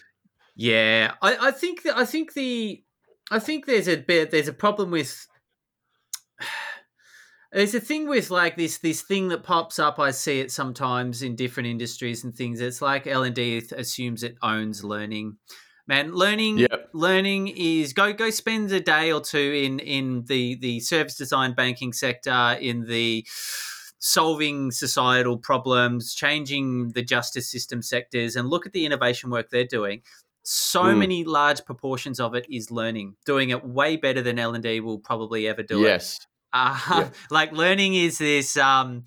Yeah, 0.56 1.12
I, 1.22 1.48
I 1.48 1.50
think 1.52 1.82
that 1.84 1.96
I 1.96 2.04
think 2.04 2.34
the 2.34 2.82
I 3.30 3.38
think 3.38 3.66
there's 3.66 3.88
a 3.88 3.96
bit 3.96 4.30
there's 4.30 4.48
a 4.48 4.52
problem 4.52 4.90
with 4.90 5.26
there's 7.52 7.74
a 7.74 7.80
thing 7.80 8.08
with 8.08 8.30
like 8.30 8.56
this 8.56 8.78
this 8.78 9.02
thing 9.02 9.28
that 9.28 9.42
pops 9.42 9.78
up 9.78 9.98
i 9.98 10.10
see 10.12 10.38
it 10.38 10.52
sometimes 10.52 11.22
in 11.22 11.34
different 11.34 11.68
industries 11.68 12.22
and 12.22 12.34
things 12.34 12.60
it's 12.60 12.80
like 12.80 13.08
l&d 13.08 13.62
assumes 13.76 14.22
it 14.22 14.36
owns 14.40 14.84
learning 14.84 15.36
man 15.87 16.12
learning 16.14 16.59
yep. 16.59 16.88
learning 16.93 17.49
is 17.49 17.93
go 17.93 18.12
go 18.12 18.31
spend 18.31 18.71
a 18.73 18.81
day 18.81 19.12
or 19.12 19.21
two 19.21 19.38
in 19.38 19.79
in 19.79 20.25
the 20.27 20.57
the 20.57 20.81
service 20.81 21.16
design 21.16 21.53
banking 21.53 21.93
sector 21.93 22.57
in 22.61 22.87
the 22.87 23.27
solving 23.99 24.71
societal 24.71 25.37
problems 25.37 26.14
changing 26.14 26.88
the 26.93 27.03
justice 27.03 27.51
system 27.51 27.83
sectors 27.83 28.35
and 28.35 28.49
look 28.49 28.66
at 28.66 28.73
the 28.73 28.87
innovation 28.87 29.31
work 29.31 29.51
they're 29.51 29.64
doing 29.64 30.01
so 30.43 30.85
mm. 30.85 30.99
many 30.99 31.25
large 31.25 31.64
proportions 31.66 32.19
of 32.19 32.35
it 32.35 32.47
is 32.51 32.71
learning 32.71 33.14
doing 33.27 33.51
it 33.51 33.64
way 33.64 33.97
better 33.97 34.23
than 34.23 34.38
l&d 34.38 34.81
will 34.81 34.99
probably 34.99 35.47
ever 35.47 35.62
do 35.62 35.81
yes. 35.81 36.16
it 36.16 36.27
uh, 36.53 36.79
yeah. 36.90 37.11
like 37.31 37.53
learning 37.53 37.95
is 37.95 38.19
this 38.19 38.57
um 38.57 39.05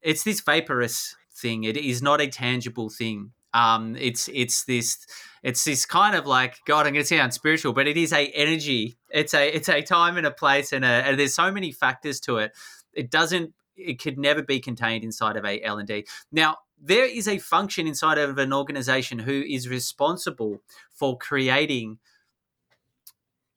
it's 0.00 0.24
this 0.24 0.40
vaporous 0.40 1.14
thing 1.34 1.62
it 1.62 1.76
is 1.76 2.02
not 2.02 2.20
a 2.20 2.26
tangible 2.26 2.90
thing 2.90 3.30
um 3.54 3.94
it's 3.96 4.28
it's 4.32 4.64
this 4.64 4.98
it's 5.42 5.64
this 5.64 5.84
kind 5.86 6.14
of 6.14 6.26
like 6.26 6.56
God. 6.66 6.86
I'm 6.86 6.92
going 6.92 7.04
to 7.04 7.08
sound 7.16 7.34
spiritual, 7.34 7.72
but 7.72 7.86
it 7.88 7.96
is 7.96 8.12
a 8.12 8.26
energy. 8.28 8.96
It's 9.10 9.34
a 9.34 9.54
it's 9.54 9.68
a 9.68 9.82
time 9.82 10.16
and 10.16 10.26
a 10.26 10.30
place, 10.30 10.72
and, 10.72 10.84
a, 10.84 10.88
and 10.88 11.18
there's 11.18 11.34
so 11.34 11.50
many 11.50 11.72
factors 11.72 12.20
to 12.20 12.38
it. 12.38 12.52
It 12.92 13.10
doesn't. 13.10 13.52
It 13.76 14.00
could 14.00 14.18
never 14.18 14.42
be 14.42 14.60
contained 14.60 15.02
inside 15.02 15.36
of 15.36 15.44
a 15.44 15.60
L 15.62 15.78
and 15.78 15.88
D. 15.88 16.06
Now 16.30 16.58
there 16.80 17.04
is 17.04 17.26
a 17.28 17.38
function 17.38 17.86
inside 17.86 18.18
of 18.18 18.38
an 18.38 18.52
organization 18.52 19.20
who 19.20 19.42
is 19.48 19.68
responsible 19.68 20.60
for 20.90 21.16
creating 21.16 21.98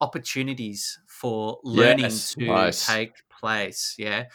opportunities 0.01 0.99
for 1.07 1.59
learning 1.63 2.05
Yes, 2.05 2.33
to 2.35 2.45
nice. 2.45 2.85
take 2.85 3.13
place. 3.29 3.95
Yeah. 3.97 4.25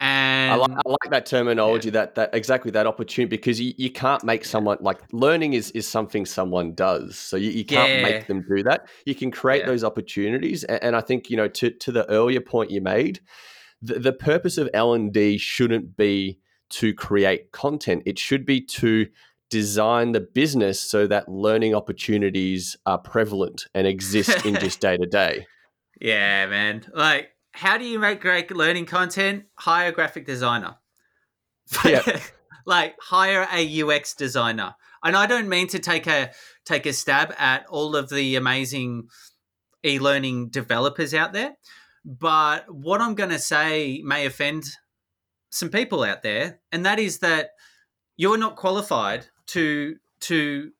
I 0.00 0.54
like, 0.54 0.70
And 0.70 0.80
I 0.86 0.88
like 0.88 1.10
that 1.10 1.26
terminology. 1.26 1.90
That 1.90 2.14
that 2.14 2.32
exactly 2.32 2.70
that 2.70 2.86
opportunity 2.86 3.28
because 3.28 3.60
you, 3.60 3.74
you 3.76 3.90
can't 3.90 4.22
make 4.22 4.44
someone 4.44 4.78
like 4.80 5.00
learning 5.12 5.54
is 5.54 5.70
is 5.72 5.88
something 5.88 6.24
someone 6.24 6.74
does. 6.74 7.18
So 7.18 7.36
you, 7.36 7.50
you 7.50 7.64
can't 7.64 7.90
yeah, 7.90 8.02
make 8.02 8.26
them 8.26 8.44
do 8.48 8.62
that. 8.62 8.88
You 9.06 9.14
can 9.14 9.30
create 9.30 9.60
yeah, 9.60 9.66
those 9.66 9.82
opportunities. 9.82 10.62
And, 10.64 10.82
and 10.82 10.96
I 10.96 11.00
think 11.00 11.30
you 11.30 11.36
know 11.36 11.48
to 11.48 11.70
to 11.70 11.92
the 11.92 12.08
earlier 12.08 12.40
point 12.40 12.70
you 12.70 12.80
made, 12.80 13.20
the, 13.82 13.98
the 13.98 14.12
purpose 14.12 14.56
of 14.56 14.68
L 14.72 14.94
and 14.94 15.12
D 15.12 15.36
shouldn't 15.36 15.96
be 15.96 16.38
to 16.70 16.94
create 16.94 17.50
content. 17.50 18.04
It 18.06 18.18
should 18.18 18.46
be 18.46 18.60
to 18.60 19.06
design 19.50 20.12
the 20.12 20.20
business 20.20 20.80
so 20.80 21.06
that 21.06 21.28
learning 21.28 21.74
opportunities 21.74 22.76
are 22.86 22.98
prevalent 22.98 23.66
and 23.74 23.86
exist 23.86 24.44
in 24.44 24.54
just 24.56 24.80
day 24.80 24.96
to 24.96 25.06
day. 25.06 25.46
yeah, 26.00 26.46
man. 26.46 26.84
Like, 26.94 27.30
how 27.58 27.76
do 27.76 27.84
you 27.84 27.98
make 27.98 28.20
great 28.20 28.50
learning 28.52 28.86
content? 28.86 29.46
Hire 29.56 29.88
a 29.88 29.92
graphic 29.92 30.24
designer. 30.24 30.76
Yeah. 31.84 32.20
like 32.66 32.94
hire 33.00 33.48
a 33.52 33.82
UX 33.82 34.14
designer. 34.14 34.76
And 35.02 35.16
I 35.16 35.26
don't 35.26 35.48
mean 35.48 35.66
to 35.68 35.80
take 35.80 36.06
a 36.06 36.30
take 36.64 36.86
a 36.86 36.92
stab 36.92 37.34
at 37.36 37.66
all 37.66 37.96
of 37.96 38.10
the 38.10 38.36
amazing 38.36 39.08
e-learning 39.84 40.50
developers 40.50 41.12
out 41.14 41.32
there, 41.32 41.56
but 42.04 42.72
what 42.72 43.00
I'm 43.00 43.16
going 43.16 43.30
to 43.30 43.38
say 43.38 44.02
may 44.04 44.24
offend 44.24 44.64
some 45.50 45.68
people 45.68 46.04
out 46.04 46.22
there, 46.22 46.60
and 46.70 46.86
that 46.86 46.98
is 47.00 47.18
that 47.20 47.50
you're 48.16 48.38
not 48.38 48.54
qualified 48.54 49.26
to 49.48 49.96
to 50.20 50.70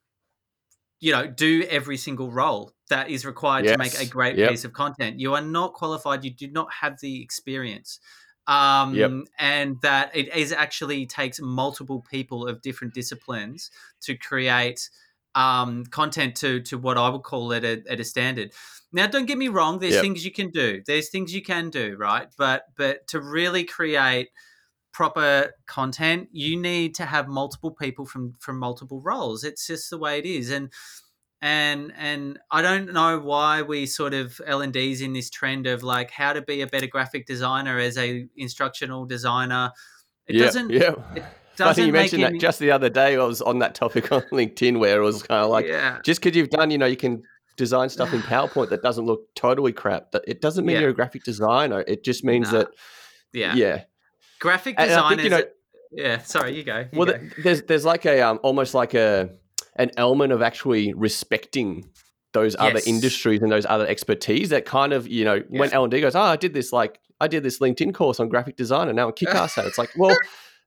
you 1.00 1.12
know 1.12 1.26
do 1.26 1.64
every 1.68 1.96
single 1.96 2.30
role 2.30 2.72
that 2.88 3.10
is 3.10 3.24
required 3.26 3.66
to 3.68 3.76
make 3.76 3.94
a 3.94 4.06
great 4.06 4.36
Yep. 4.36 4.48
piece 4.48 4.64
of 4.64 4.72
content. 4.72 5.20
You 5.20 5.34
are 5.34 5.40
not 5.42 5.74
qualified. 5.74 6.24
You 6.24 6.30
do 6.30 6.48
not 6.48 6.72
have 6.72 7.00
the 7.00 7.22
experience. 7.22 8.00
Um, 8.46 8.94
Yep. 8.96 9.12
and 9.38 9.78
that 9.82 10.16
it 10.16 10.34
is 10.34 10.52
actually 10.52 11.04
takes 11.06 11.38
multiple 11.40 12.00
people 12.10 12.48
of 12.48 12.62
different 12.62 12.94
disciplines 12.94 13.70
to 14.00 14.16
create 14.16 14.88
um, 15.34 15.84
content 15.86 16.34
to 16.36 16.60
to 16.62 16.78
what 16.78 16.96
I 16.96 17.10
would 17.10 17.22
call 17.22 17.52
it 17.52 17.62
a, 17.64 17.82
at 17.90 18.00
a 18.00 18.04
standard. 18.04 18.52
Now, 18.90 19.06
don't 19.06 19.26
get 19.26 19.36
me 19.36 19.48
wrong. 19.48 19.78
There's 19.78 19.94
Yep. 19.96 20.00
things 20.00 20.24
you 20.24 20.32
can 20.32 20.50
do. 20.50 20.82
There's 20.86 21.10
things 21.10 21.34
you 21.34 21.42
can 21.42 21.68
do, 21.70 21.96
right? 21.98 22.28
But 22.38 22.64
but 22.76 23.06
to 23.08 23.20
really 23.20 23.64
create 23.64 24.30
proper 24.92 25.52
content, 25.66 26.28
you 26.32 26.56
need 26.60 26.94
to 26.96 27.06
have 27.06 27.28
multiple 27.28 27.70
people 27.70 28.06
from 28.06 28.34
from 28.40 28.58
multiple 28.58 29.00
roles. 29.02 29.44
It's 29.44 29.66
just 29.66 29.90
the 29.90 29.98
way 29.98 30.18
it 30.18 30.26
is, 30.26 30.50
and 30.50 30.72
and 31.40 31.92
and 31.96 32.38
I 32.50 32.62
don't 32.62 32.92
know 32.92 33.18
why 33.18 33.62
we 33.62 33.86
sort 33.86 34.14
of 34.14 34.40
L 34.46 34.60
and 34.60 34.72
D's 34.72 35.00
in 35.00 35.12
this 35.12 35.30
trend 35.30 35.66
of 35.66 35.82
like 35.82 36.10
how 36.10 36.32
to 36.32 36.42
be 36.42 36.60
a 36.62 36.66
better 36.66 36.86
graphic 36.86 37.26
designer 37.26 37.78
as 37.78 37.96
a 37.96 38.26
instructional 38.36 39.04
designer. 39.06 39.72
It 40.26 40.36
yeah, 40.36 40.44
doesn't. 40.44 40.70
yeah. 40.70 40.94
It 41.14 41.24
doesn't 41.56 41.86
you 41.86 41.92
mentioned 41.92 42.22
any. 42.24 42.38
that 42.38 42.40
just 42.40 42.58
the 42.58 42.70
other 42.70 42.88
day. 42.88 43.16
I 43.16 43.24
was 43.24 43.40
on 43.40 43.60
that 43.60 43.74
topic 43.74 44.10
on 44.12 44.22
LinkedIn 44.32 44.78
where 44.78 45.00
it 45.00 45.04
was 45.04 45.22
kind 45.22 45.44
of 45.44 45.50
like, 45.50 45.66
yeah, 45.66 45.98
just 46.04 46.20
because 46.22 46.36
you've 46.36 46.50
done, 46.50 46.70
you 46.70 46.78
know, 46.78 46.86
you 46.86 46.96
can 46.96 47.22
design 47.56 47.88
stuff 47.88 48.12
in 48.12 48.20
PowerPoint 48.22 48.70
that 48.70 48.82
doesn't 48.82 49.04
look 49.06 49.22
totally 49.34 49.72
crap. 49.72 50.10
That 50.12 50.22
it 50.26 50.40
doesn't 50.40 50.64
mean 50.64 50.74
Yeah. 50.74 50.80
you're 50.82 50.90
a 50.90 50.94
graphic 50.94 51.24
designer. 51.24 51.84
It 51.86 52.04
just 52.04 52.24
means 52.24 52.52
Nah. 52.52 52.58
that, 52.58 52.68
yeah, 53.32 53.54
yeah. 53.54 53.84
Graphic 54.40 54.76
designers. 54.76 55.08
think 55.08 55.22
you 55.22 55.30
know, 55.30 55.42
yeah, 55.90 56.18
sorry, 56.18 56.56
you 56.56 56.64
go. 56.64 56.80
You 56.92 56.98
well, 56.98 57.06
go. 57.06 57.18
there's 57.42 57.62
there's 57.62 57.84
like 57.84 58.04
a 58.06 58.20
um, 58.20 58.38
almost 58.42 58.74
like 58.74 58.94
a 58.94 59.30
an 59.78 59.90
element 59.96 60.32
of 60.32 60.42
actually 60.42 60.92
respecting 60.94 61.88
those 62.32 62.54
other 62.58 62.80
industries 62.86 63.40
and 63.40 63.50
those 63.50 63.64
other 63.66 63.86
expertise 63.86 64.50
that 64.50 64.66
kind 64.66 64.92
of 64.92 65.08
you 65.08 65.24
know 65.24 65.42
when 65.48 65.72
L 65.72 65.84
and 65.84 65.90
D 65.90 66.00
goes, 66.00 66.14
oh, 66.14 66.20
I 66.20 66.36
did 66.36 66.52
this 66.52 66.72
like 66.72 67.00
I 67.20 67.28
did 67.28 67.42
this 67.42 67.58
LinkedIn 67.58 67.94
course 67.94 68.20
on 68.20 68.28
graphic 68.28 68.56
design 68.56 68.88
and 68.88 68.96
now 68.96 69.08
I'm 69.08 69.14
Kickass 69.14 69.58
at 69.58 69.64
it. 69.64 69.68
It's 69.68 69.78
like, 69.78 69.90
well, 69.96 70.16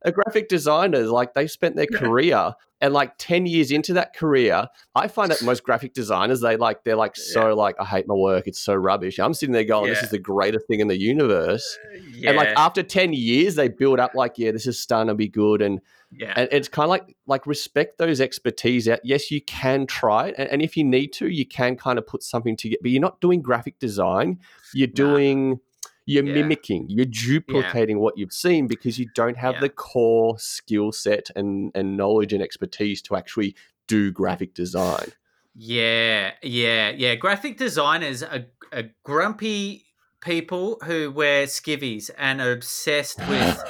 a 0.04 0.12
graphic 0.12 0.50
designer 0.50 1.00
is 1.00 1.10
like 1.10 1.34
they've 1.34 1.52
spent 1.52 1.76
their 1.76 1.86
career 1.86 2.54
and 2.80 2.94
like 2.94 3.14
10 3.20 3.46
years 3.46 3.72
into 3.72 3.94
that 3.94 4.16
career 4.16 4.68
i 4.96 5.08
find 5.08 5.30
that 5.30 5.44
most 5.44 5.64
graphic 5.64 5.94
designers 5.94 6.42
they 6.42 6.58
like 6.58 6.84
they're 6.84 6.96
like 6.96 7.16
so 7.16 7.54
like 7.54 7.76
i 7.80 7.86
hate 7.86 8.08
my 8.08 8.16
work 8.16 8.48
it's 8.48 8.60
so 8.60 8.74
rubbish. 8.74 9.20
I'm 9.20 9.36
sitting 9.36 9.54
there 9.54 9.64
going 9.64 9.90
this 9.90 10.02
is 10.02 10.10
the 10.10 10.20
greatest 10.20 10.66
thing 10.68 10.80
in 10.80 10.88
the 10.88 11.00
universe. 11.00 11.78
Yeah, 12.12 12.30
and 12.30 12.38
like 12.38 12.50
after 12.58 12.82
10 12.82 13.14
years 13.14 13.56
they 13.56 13.68
build 13.68 14.00
up 14.00 14.16
like 14.16 14.38
yeah 14.38 14.52
this 14.52 14.66
is 14.66 14.80
starting 14.80 15.10
to 15.10 15.16
be 15.16 15.28
good 15.28 15.62
and 15.62 15.80
yeah, 16.12 16.34
and 16.36 16.50
it's 16.52 16.68
kind 16.68 16.86
of 16.86 16.90
like 16.90 17.16
like 17.26 17.48
respect 17.48 17.98
those 17.98 18.20
expertise 18.20 18.88
out 18.90 19.00
yes 19.04 19.32
you 19.32 19.42
can 19.42 19.88
try 19.88 20.28
it 20.28 20.36
and, 20.38 20.50
and 20.50 20.62
if 20.62 20.76
you 20.76 20.84
need 20.84 21.14
to 21.14 21.28
you 21.28 21.46
can 21.46 21.76
kind 21.78 21.98
of 21.98 22.06
put 22.06 22.22
something 22.24 22.58
together 22.58 22.80
but 22.82 22.92
you're 22.92 23.02
not 23.02 23.22
doing 23.22 23.42
graphic 23.42 23.80
design 23.80 24.38
you're 24.74 24.88
Nah. 24.90 24.94
doing 24.94 25.60
you're 26.06 26.26
Yeah. 26.26 26.34
mimicking 26.34 26.88
you're 26.90 27.06
duplicating 27.06 28.00
what 28.00 28.18
you've 28.18 28.34
seen 28.34 28.68
because 28.68 29.00
you 29.00 29.08
don't 29.16 29.38
have 29.38 29.56
Yeah. 29.56 29.62
the 29.62 29.70
core 29.70 30.38
skill 30.40 30.92
set 30.92 31.30
and 31.36 31.72
and 31.74 31.96
knowledge 31.96 32.34
and 32.34 32.44
expertise 32.44 33.02
to 33.04 33.16
actually 33.16 33.56
do 33.88 34.12
graphic 34.12 34.54
design 34.54 35.14
Yeah, 35.54 36.32
yeah, 36.42 36.90
yeah. 36.90 37.16
Graphic 37.16 37.58
designers 37.58 38.24
are, 38.24 38.46
are 38.72 38.90
grumpy 39.04 39.86
people 40.22 40.78
who 40.86 41.12
wear 41.12 41.46
skivvies 41.46 42.10
and 42.18 42.40
are 42.40 42.52
obsessed 42.54 43.20
with 43.28 43.64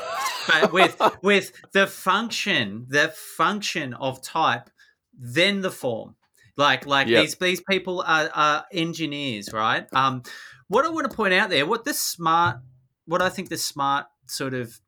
but 0.48 0.72
with 0.74 1.02
with 1.22 1.52
the 1.72 1.88
function, 1.88 2.86
the 2.90 3.10
function 3.10 3.94
of 3.94 4.22
type, 4.22 4.70
then 5.18 5.62
the 5.62 5.72
form. 5.72 6.16
Like 6.58 6.86
like 6.86 7.08
Yep. 7.08 7.22
these 7.22 7.36
these 7.36 7.62
people 7.62 8.02
are, 8.06 8.30
are 8.34 8.66
engineers, 8.72 9.52
right? 9.54 9.88
Um, 9.94 10.24
what 10.68 10.86
I 10.86 10.90
want 10.90 11.10
to 11.10 11.16
point 11.16 11.34
out 11.34 11.50
there, 11.50 11.66
what 11.66 11.86
the 11.86 11.94
smart, 11.94 12.58
what 13.06 13.22
I 13.22 13.30
think 13.30 13.50
the 13.50 13.58
smart 13.58 14.06
sort 14.28 14.54
of 14.54 14.80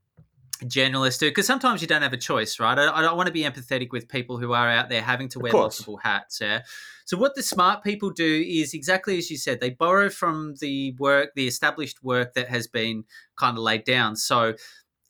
generalists 0.64 1.20
do, 1.20 1.30
because 1.30 1.46
sometimes 1.48 1.82
you 1.82 1.88
don't 1.88 2.02
have 2.04 2.14
a 2.14 2.18
choice, 2.18 2.60
right? 2.60 2.78
I, 2.78 3.00
I 3.00 3.02
don't 3.02 3.18
want 3.18 3.28
to 3.28 3.34
be 3.34 3.44
empathetic 3.44 3.90
with 3.92 4.08
people 4.08 4.38
who 4.38 4.54
are 4.54 4.70
out 4.70 4.90
there 4.90 5.02
having 5.02 5.28
to 5.30 5.40
wear 5.40 5.52
multiple 5.52 5.98
hats. 5.98 6.40
Yeah. 6.42 6.62
So 7.06 7.18
what 7.18 7.36
the 7.36 7.44
smart 7.44 7.84
people 7.84 8.12
do 8.12 8.46
is 8.48 8.74
exactly 8.74 9.18
as 9.18 9.30
you 9.30 9.38
said. 9.38 9.60
They 9.60 9.72
borrow 9.72 10.10
from 10.10 10.56
the 10.62 10.94
work, 11.00 11.32
the 11.36 11.48
established 11.48 12.02
work 12.02 12.34
that 12.36 12.48
has 12.48 12.68
been 12.68 13.04
kind 13.36 13.58
of 13.58 13.64
laid 13.64 13.84
down. 13.84 14.16
So 14.16 14.54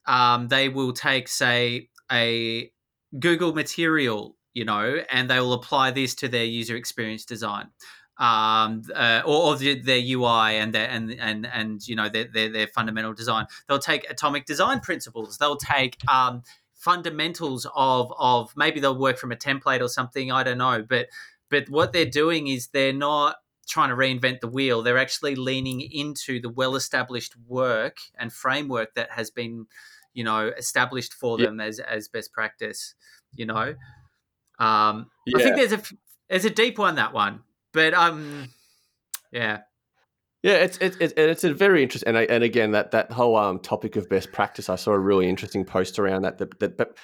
um, 0.05 0.47
they 0.47 0.69
will 0.69 0.93
take, 0.93 1.27
say, 1.27 1.89
a 2.11 2.71
Google 3.19 3.53
material, 3.53 4.37
you 4.53 4.65
know, 4.65 5.01
and 5.11 5.29
they 5.29 5.39
will 5.39 5.53
apply 5.53 5.91
this 5.91 6.15
to 6.15 6.27
their 6.27 6.45
user 6.45 6.75
experience 6.75 7.25
design. 7.25 7.69
Um, 8.19 8.83
uh, 8.93 9.23
or, 9.25 9.53
or 9.53 9.55
the, 9.57 9.81
their 9.81 9.99
UI 9.99 10.57
and 10.57 10.71
their 10.71 10.87
and 10.87 11.11
and 11.19 11.47
and 11.47 11.85
you 11.87 11.95
know 11.95 12.09
their, 12.09 12.25
their 12.25 12.47
their 12.47 12.67
fundamental 12.67 13.11
design. 13.13 13.47
They'll 13.67 13.79
take 13.79 14.09
atomic 14.09 14.45
design 14.45 14.81
principles. 14.81 15.39
They'll 15.39 15.57
take 15.57 15.97
um, 16.07 16.43
fundamentals 16.75 17.65
of 17.75 18.13
of 18.19 18.53
maybe 18.55 18.79
they'll 18.79 18.97
work 18.97 19.17
from 19.17 19.31
a 19.31 19.35
template 19.35 19.81
or 19.81 19.87
something. 19.87 20.31
I 20.31 20.43
don't 20.43 20.59
know, 20.59 20.85
but 20.87 21.07
but 21.49 21.69
what 21.69 21.91
they're 21.91 22.05
doing 22.05 22.47
is 22.47 22.67
they're 22.67 22.93
not 22.93 23.37
trying 23.67 23.89
to 23.89 23.95
reinvent 23.95 24.41
the 24.41 24.47
wheel. 24.47 24.81
They're 24.81 24.97
actually 24.97 25.35
leaning 25.35 25.81
into 25.81 26.39
the 26.39 26.49
well 26.49 26.75
established 26.75 27.33
work 27.47 27.97
and 28.17 28.31
framework 28.31 28.95
that 28.95 29.11
has 29.11 29.31
been, 29.31 29.67
you 30.13 30.23
know, 30.23 30.51
established 30.57 31.13
for 31.13 31.37
Yeah. 31.37 31.45
them 31.45 31.59
as 31.59 31.79
as 31.79 32.07
best 32.07 32.33
practice. 32.33 32.95
You 33.35 33.47
know, 33.47 33.75
um, 34.59 35.09
I 35.35 35.41
think 35.41 35.55
there's 35.55 35.73
a 35.73 35.81
there's 36.29 36.45
a 36.45 36.49
deep 36.49 36.77
one 36.77 36.95
that 36.95 37.13
one, 37.13 37.41
but 37.71 37.93
um, 37.93 38.49
yeah, 39.31 39.61
Yeah, 40.43 40.55
it's 40.55 40.77
it's 40.79 40.97
it's, 40.99 41.13
it's 41.15 41.43
a 41.45 41.53
very 41.53 41.83
interesting, 41.83 42.09
and 42.09 42.17
I, 42.17 42.23
and 42.23 42.43
again 42.43 42.71
that 42.71 42.91
that 42.91 43.11
whole 43.11 43.37
um 43.37 43.59
topic 43.59 43.95
of 43.95 44.09
best 44.09 44.31
practice. 44.33 44.69
I 44.69 44.75
saw 44.75 44.91
a 44.91 44.99
really 44.99 45.29
interesting 45.29 45.63
post 45.63 45.99
around 45.99 46.23
that. 46.23 46.37
That, 46.37 46.59
that 46.59 46.77
but 46.77 46.97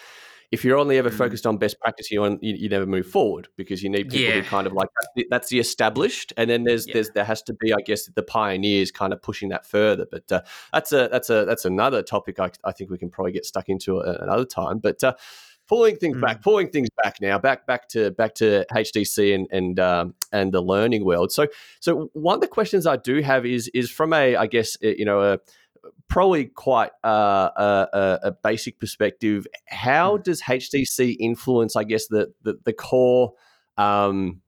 if 0.51 0.63
you're 0.65 0.77
only 0.77 0.97
ever 0.97 1.09
Mm. 1.11 1.17
focused 1.17 1.45
on 1.45 1.57
best 1.57 1.79
practice, 1.79 2.09
you, 2.11 2.23
on, 2.23 2.39
you 2.41 2.55
you 2.55 2.69
never 2.69 2.85
move 2.85 3.05
forward 3.07 3.47
because 3.55 3.83
you 3.83 3.89
need 3.89 4.09
people 4.09 4.19
Yeah. 4.27 4.41
who 4.41 4.43
kind 4.43 4.65
of 4.67 4.73
like 4.73 4.87
that's 4.95 5.07
the, 5.15 5.27
that's 5.29 5.49
the 5.49 5.59
established, 5.59 6.33
and 6.37 6.49
then 6.49 6.63
there's 6.63 6.87
Yeah. 6.87 6.93
there's 6.95 7.09
there 7.11 7.25
has 7.25 7.41
to 7.43 7.53
be, 7.53 7.71
I 7.73 7.81
guess, 7.85 8.05
the 8.07 8.23
pioneers 8.23 8.91
kind 8.91 9.13
of 9.13 9.21
pushing 9.21 9.49
that 9.49 9.65
further. 9.65 10.05
But 10.09 10.31
uh, 10.31 10.41
that's 10.73 10.91
a 10.91 11.07
that's 11.11 11.29
a 11.29 11.45
that's 11.45 11.65
another 11.65 12.01
topic 12.01 12.39
I, 12.39 12.49
I 12.63 12.71
think 12.71 12.89
we 12.89 12.97
can 12.97 13.09
probably 13.09 13.31
get 13.31 13.45
stuck 13.45 13.69
into 13.69 13.99
a- 13.99 14.17
another 14.23 14.45
time. 14.45 14.79
But 14.79 15.03
uh, 15.03 15.13
pulling 15.67 15.97
things 15.97 16.17
Mm. 16.17 16.21
back, 16.21 16.41
pulling 16.41 16.69
things 16.69 16.89
back 17.03 17.17
now, 17.21 17.37
back 17.37 17.67
back 17.67 17.87
to 17.89 18.09
back 18.11 18.33
to 18.35 18.65
HDC 18.73 19.35
and 19.35 19.47
and 19.51 19.79
um, 19.79 20.15
and 20.31 20.51
the 20.51 20.61
learning 20.61 21.05
world. 21.05 21.31
So 21.31 21.45
so 21.79 22.09
one 22.13 22.35
of 22.35 22.41
the 22.41 22.47
questions 22.47 22.87
I 22.87 22.95
do 22.97 23.21
have 23.21 23.45
is 23.45 23.69
is 23.75 23.91
from 23.91 24.13
a 24.13 24.35
I 24.35 24.47
guess 24.47 24.75
uh, 24.83 24.87
you 24.97 25.05
know 25.05 25.21
a 25.21 25.37
probably 26.07 26.45
quite 26.45 26.91
uh, 27.03 27.49
a, 27.55 27.87
a, 27.93 28.19
a 28.23 28.31
basic 28.31 28.79
perspective. 28.79 29.47
How 29.67 30.17
does 30.17 30.41
HDC 30.41 31.17
influence 31.19 31.75
I 31.75 31.83
guess 31.83 32.07
the 32.07 32.33
the, 32.43 32.59
the 32.65 32.73
core 32.73 33.33
um, 33.77 34.41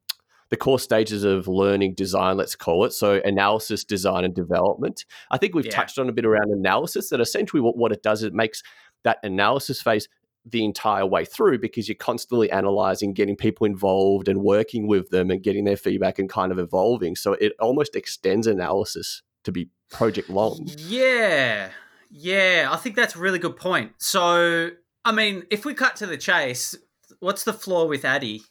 the 0.50 0.58
core 0.58 0.80
stages 0.80 1.24
of 1.24 1.48
learning 1.48 1.94
design, 1.94 2.36
let's 2.36 2.56
call 2.56 2.84
it. 2.84 2.92
So 2.92 3.22
analysis, 3.24 3.86
design, 3.86 4.26
and 4.26 4.36
development. 4.36 5.06
I 5.32 5.38
think 5.38 5.56
we've 5.56 5.66
Yeah. 5.66 5.72
touched 5.72 5.98
on 5.98 6.10
a 6.10 6.12
bit 6.12 6.26
around 6.26 6.52
analysis. 6.52 7.10
That 7.10 7.22
essentially 7.22 7.62
what, 7.62 7.78
what 7.78 7.94
it 7.94 8.04
does, 8.04 8.20
is 8.20 8.26
it 8.26 8.34
makes 8.34 8.62
that 9.04 9.20
analysis 9.24 9.82
phase 9.82 10.10
the 10.46 10.66
entire 10.66 11.06
way 11.06 11.24
through 11.24 11.60
because 11.60 11.88
you're 11.88 11.96
constantly 11.96 12.52
analyzing, 12.52 13.14
getting 13.14 13.38
people 13.38 13.66
involved 13.66 14.28
and 14.28 14.42
working 14.42 14.88
with 14.88 15.10
them 15.10 15.32
and 15.32 15.42
getting 15.42 15.64
their 15.64 15.78
feedback 15.78 16.20
and 16.20 16.30
kind 16.30 16.52
of 16.52 16.60
evolving. 16.60 17.16
So 17.16 17.34
it 17.34 17.54
almost 17.60 17.96
extends 17.96 18.46
analysis 18.46 19.22
to 19.46 19.52
be 19.54 19.70
project 19.92 20.30
long. 20.30 20.68
Yeah. 20.78 21.70
Yeah, 22.10 22.70
I 22.72 22.76
think 22.78 22.96
that's 22.96 23.16
a 23.16 23.20
really 23.20 23.40
good 23.40 23.56
point. 23.56 23.94
So, 23.98 24.72
I 25.06 25.12
mean, 25.12 25.44
if 25.50 25.64
we 25.64 25.74
cut 25.74 25.96
to 25.98 26.06
the 26.06 26.18
chase, 26.18 26.76
what's 27.20 27.44
the 27.44 27.54
flaw 27.54 27.86
with 27.86 28.04
ADDIE? 28.04 28.42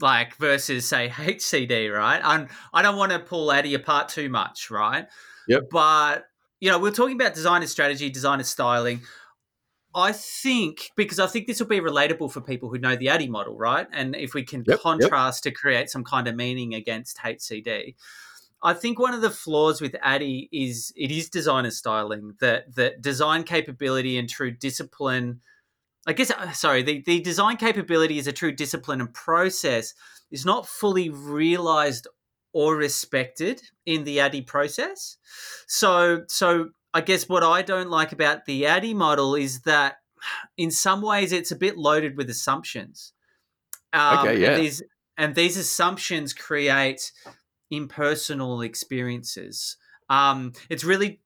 Like 0.00 0.36
versus 0.36 0.86
say 0.86 1.08
HCD, 1.14 1.92
right? 1.92 2.20
I'm, 2.22 2.48
I 2.72 2.82
don't 2.82 2.96
want 2.96 3.12
to 3.12 3.18
pull 3.18 3.50
ADDIE 3.50 3.74
apart 3.74 4.08
too 4.08 4.28
much, 4.28 4.70
right? 4.70 5.06
Yep. 5.48 5.64
But 5.70 6.26
you 6.60 6.70
know, 6.70 6.78
we're 6.78 6.92
talking 6.92 7.16
about 7.20 7.34
designer 7.34 7.66
strategy, 7.66 8.10
designer 8.10 8.44
styling. 8.44 9.00
I 9.94 10.12
think 10.12 10.90
because 10.94 11.18
I 11.18 11.26
think 11.26 11.48
this 11.48 11.58
will 11.58 11.66
be 11.66 11.80
relatable 11.80 12.30
for 12.30 12.40
people 12.40 12.68
who 12.68 12.78
know 12.78 12.94
the 12.94 13.08
ADDIE 13.08 13.28
model, 13.28 13.56
right? 13.56 13.88
And 13.92 14.14
if 14.14 14.34
we 14.34 14.44
can 14.44 14.60
Yep, 14.60 14.68
yep. 14.68 14.80
contrast 14.80 15.42
to 15.44 15.50
create 15.50 15.90
some 15.90 16.04
kind 16.04 16.28
of 16.28 16.36
meaning 16.36 16.74
against 16.74 17.16
HCD, 17.18 17.96
I 18.62 18.74
think 18.74 18.98
one 18.98 19.14
of 19.14 19.22
the 19.22 19.30
flaws 19.30 19.80
with 19.80 19.96
ADDIE 20.02 20.48
is 20.52 20.92
it 20.96 21.10
is 21.10 21.30
designer 21.30 21.70
styling, 21.70 22.34
that 22.40 22.74
that 22.76 23.00
design 23.00 23.44
capability 23.44 24.18
and 24.18 24.28
true 24.28 24.50
discipline. 24.50 25.40
I 26.06 26.12
guess 26.12 26.30
uh, 26.30 26.52
sorry, 26.52 26.82
the, 26.82 27.02
the 27.04 27.20
design 27.20 27.56
capability 27.56 28.18
is 28.18 28.26
a 28.26 28.32
true 28.32 28.52
discipline 28.52 29.00
and 29.00 29.12
process 29.12 29.94
is 30.30 30.44
not 30.44 30.66
fully 30.66 31.08
realized 31.10 32.06
or 32.52 32.76
respected 32.76 33.62
in 33.86 34.04
the 34.04 34.18
ADDIE 34.20 34.42
process. 34.42 35.16
So 35.66 36.24
so 36.28 36.70
I 36.92 37.00
guess 37.00 37.28
what 37.28 37.42
I 37.42 37.62
don't 37.62 37.90
like 37.90 38.12
about 38.12 38.46
the 38.46 38.66
ADDIE 38.66 38.94
model 38.94 39.34
is 39.34 39.62
that 39.62 39.96
in 40.56 40.70
some 40.70 41.02
ways 41.02 41.32
it's 41.32 41.50
a 41.50 41.56
bit 41.56 41.78
loaded 41.78 42.16
with 42.16 42.28
assumptions. 42.28 43.12
Um, 43.92 44.18
Okay, 44.18 44.40
yeah. 44.40 44.50
And 44.50 44.62
these, 44.62 44.82
and 45.16 45.34
these 45.34 45.56
assumptions 45.56 46.32
create 46.32 47.12
impersonal 47.70 48.62
experiences. 48.62 49.76
Um, 50.08 50.52
it's 50.68 50.84
really, 50.84 51.20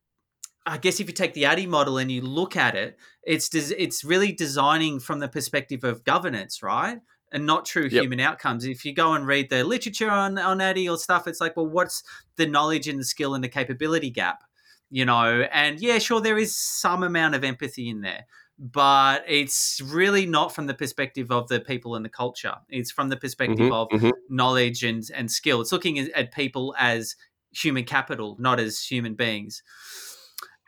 I 0.66 0.78
guess, 0.78 1.00
if 1.00 1.08
you 1.08 1.14
take 1.14 1.34
the 1.34 1.44
ADDIE 1.46 1.66
model 1.66 1.98
and 1.98 2.10
you 2.10 2.20
look 2.20 2.56
at 2.56 2.74
it, 2.74 2.98
it's 3.22 3.48
des- 3.48 3.74
it's 3.76 4.04
really 4.04 4.32
designing 4.32 5.00
from 5.00 5.20
the 5.20 5.28
perspective 5.28 5.84
of 5.84 6.04
governance, 6.04 6.62
right? 6.62 7.00
And 7.32 7.46
not 7.46 7.64
true 7.66 7.88
Yep. 7.90 8.02
human 8.02 8.20
outcomes. 8.20 8.64
If 8.64 8.84
you 8.84 8.94
go 8.94 9.14
and 9.14 9.26
read 9.26 9.50
the 9.50 9.64
literature 9.64 10.10
on 10.10 10.38
on 10.38 10.60
ADDIE 10.60 10.88
or 10.88 10.98
stuff, 10.98 11.26
it's 11.26 11.40
like, 11.40 11.56
well, 11.56 11.66
what's 11.66 12.02
the 12.36 12.46
knowledge 12.46 12.86
and 12.88 13.00
the 13.00 13.04
skill 13.04 13.34
and 13.34 13.42
the 13.42 13.48
capability 13.48 14.10
gap? 14.10 14.44
You 14.90 15.04
know, 15.04 15.46
and 15.52 15.80
yeah, 15.80 15.98
sure, 15.98 16.20
there 16.20 16.38
is 16.38 16.54
some 16.56 17.02
amount 17.02 17.34
of 17.34 17.42
empathy 17.42 17.88
in 17.88 18.02
there, 18.02 18.26
but 18.58 19.24
it's 19.28 19.80
really 19.82 20.26
not 20.26 20.54
from 20.54 20.66
the 20.66 20.74
perspective 20.74 21.30
of 21.32 21.48
the 21.48 21.60
people 21.60 21.96
and 21.96 22.04
the 22.04 22.08
culture. 22.10 22.56
It's 22.68 22.90
from 22.92 23.08
the 23.10 23.16
perspective 23.16 23.66
Mhm, 23.66 23.72
of 23.72 23.88
mhm. 23.92 24.10
knowledge 24.28 24.84
and 24.84 25.02
and 25.14 25.30
skill. 25.30 25.60
It's 25.60 25.72
looking 25.72 25.98
at, 25.98 26.32
people 26.32 26.74
as 26.78 27.16
human 27.52 27.84
capital, 27.84 28.36
not 28.40 28.60
as 28.60 28.82
human 28.84 29.14
beings. 29.14 29.62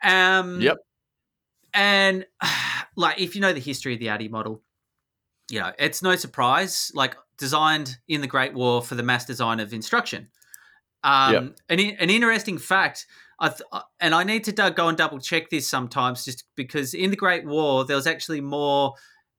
Um, 0.03 0.63
Yep. 0.63 0.77
And 1.73 2.25
like, 2.97 3.19
if 3.19 3.35
you 3.35 3.41
know 3.41 3.53
the 3.53 3.59
history 3.61 3.93
of 3.95 3.99
the 3.99 4.09
ADDIE 4.09 4.29
model, 4.29 4.63
you 5.51 5.59
know 5.61 5.73
it's 5.79 6.01
no 6.03 6.15
surprise. 6.17 6.91
Like, 6.95 7.17
designed 7.39 7.97
in 8.09 8.21
the 8.21 8.27
Great 8.27 8.53
War 8.55 8.81
for 8.83 8.95
the 8.95 9.03
mass 9.03 9.25
design 9.25 9.59
of 9.61 9.73
instruction. 9.73 10.29
Um, 11.03 11.37
Yep. 11.37 11.57
an, 11.69 11.79
an 11.81 12.09
interesting 12.11 12.57
fact, 12.59 13.07
I 13.39 13.49
th- 13.49 13.61
uh, 13.71 13.81
and 13.99 14.15
I 14.15 14.23
need 14.23 14.43
to 14.45 14.51
go 14.51 14.87
and 14.87 14.97
double 14.97 15.19
check 15.19 15.49
this 15.49 15.67
sometimes, 15.67 16.25
just 16.25 16.43
because 16.55 16.93
in 16.93 17.11
the 17.11 17.15
Great 17.15 17.45
War 17.45 17.85
there 17.85 17.95
was 17.95 18.07
actually 18.07 18.41
more 18.41 18.93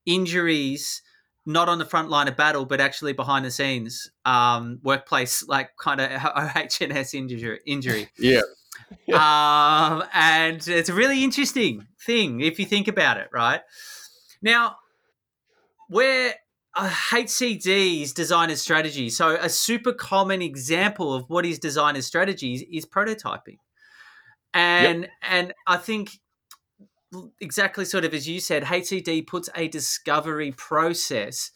injuries, 0.06 1.02
not 1.46 1.68
on 1.68 1.78
the 1.78 1.84
front 1.84 2.08
line 2.08 2.28
of 2.28 2.36
battle, 2.36 2.64
but 2.64 2.80
actually 2.80 3.12
behind 3.12 3.44
the 3.44 3.50
scenes, 3.50 4.10
um, 4.24 4.78
workplace 4.82 5.44
like 5.48 5.70
kind 5.80 6.00
of 6.00 6.10
OHS 6.10 6.80
injury. 7.14 7.60
Injury, 7.66 8.08
Yeah. 8.18 8.42
um, 9.12 10.04
and 10.14 10.66
it's 10.66 10.88
a 10.88 10.94
really 10.94 11.24
interesting 11.24 11.86
thing 12.06 12.40
if 12.40 12.58
you 12.58 12.64
think 12.64 12.88
about 12.88 13.18
it, 13.18 13.28
right? 13.32 13.60
Now, 14.40 14.76
where 15.88 16.34
uh, 16.74 16.88
HCD's 16.88 18.12
designer 18.12 18.56
strategy, 18.56 19.10
so 19.10 19.36
a 19.36 19.48
super 19.48 19.92
common 19.92 20.40
example 20.42 21.12
of 21.12 21.28
what 21.28 21.44
is 21.44 21.58
designer 21.58 22.02
strategies 22.02 22.62
is 22.70 22.86
prototyping, 22.86 23.56
and 24.54 25.08
and 25.22 25.54
I 25.66 25.76
think 25.76 26.18
exactly 27.40 27.84
sort 27.84 28.04
of 28.04 28.14
as 28.14 28.28
you 28.28 28.40
said, 28.40 28.64
HCD 28.64 29.22
puts 29.22 29.48
a 29.54 29.68
discovery 29.68 30.52
process 30.52 31.50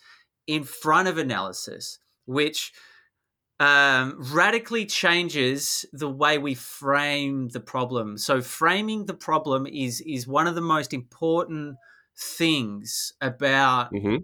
in 0.46 0.64
front 0.64 1.08
of 1.08 1.18
analysis, 1.18 1.98
which 2.26 2.72
um, 3.60 4.16
radically 4.34 4.86
changes 4.86 5.86
the 5.92 6.10
way 6.10 6.38
we 6.38 6.54
frame 6.54 7.48
the 7.50 7.60
problem. 7.60 8.18
So 8.18 8.40
framing 8.42 9.06
the 9.06 9.14
problem 9.14 9.66
is 9.66 10.00
is 10.02 10.26
one 10.26 10.46
of 10.46 10.54
the 10.54 10.60
most 10.60 10.92
important 10.92 11.76
things 12.16 13.12
about 13.20 13.92
hmm 13.92 14.22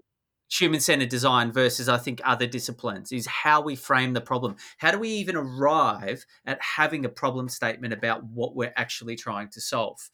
human 0.51 0.79
centered 0.79 1.09
design 1.09 1.51
versus 1.51 1.87
I 1.87 1.97
think 1.97 2.21
other 2.23 2.47
disciplines 2.47 3.11
is 3.11 3.27
how 3.27 3.61
we 3.61 3.75
frame 3.75 4.13
the 4.13 4.21
problem. 4.21 4.55
How 4.77 4.91
do 4.91 4.99
we 4.99 5.09
even 5.09 5.35
arrive 5.35 6.25
at 6.45 6.59
having 6.61 7.05
a 7.05 7.09
problem 7.09 7.49
statement 7.49 7.93
about 7.93 8.23
what 8.23 8.55
we're 8.55 8.73
actually 8.75 9.15
trying 9.15 9.49
to 9.49 9.61
solve? 9.61 10.09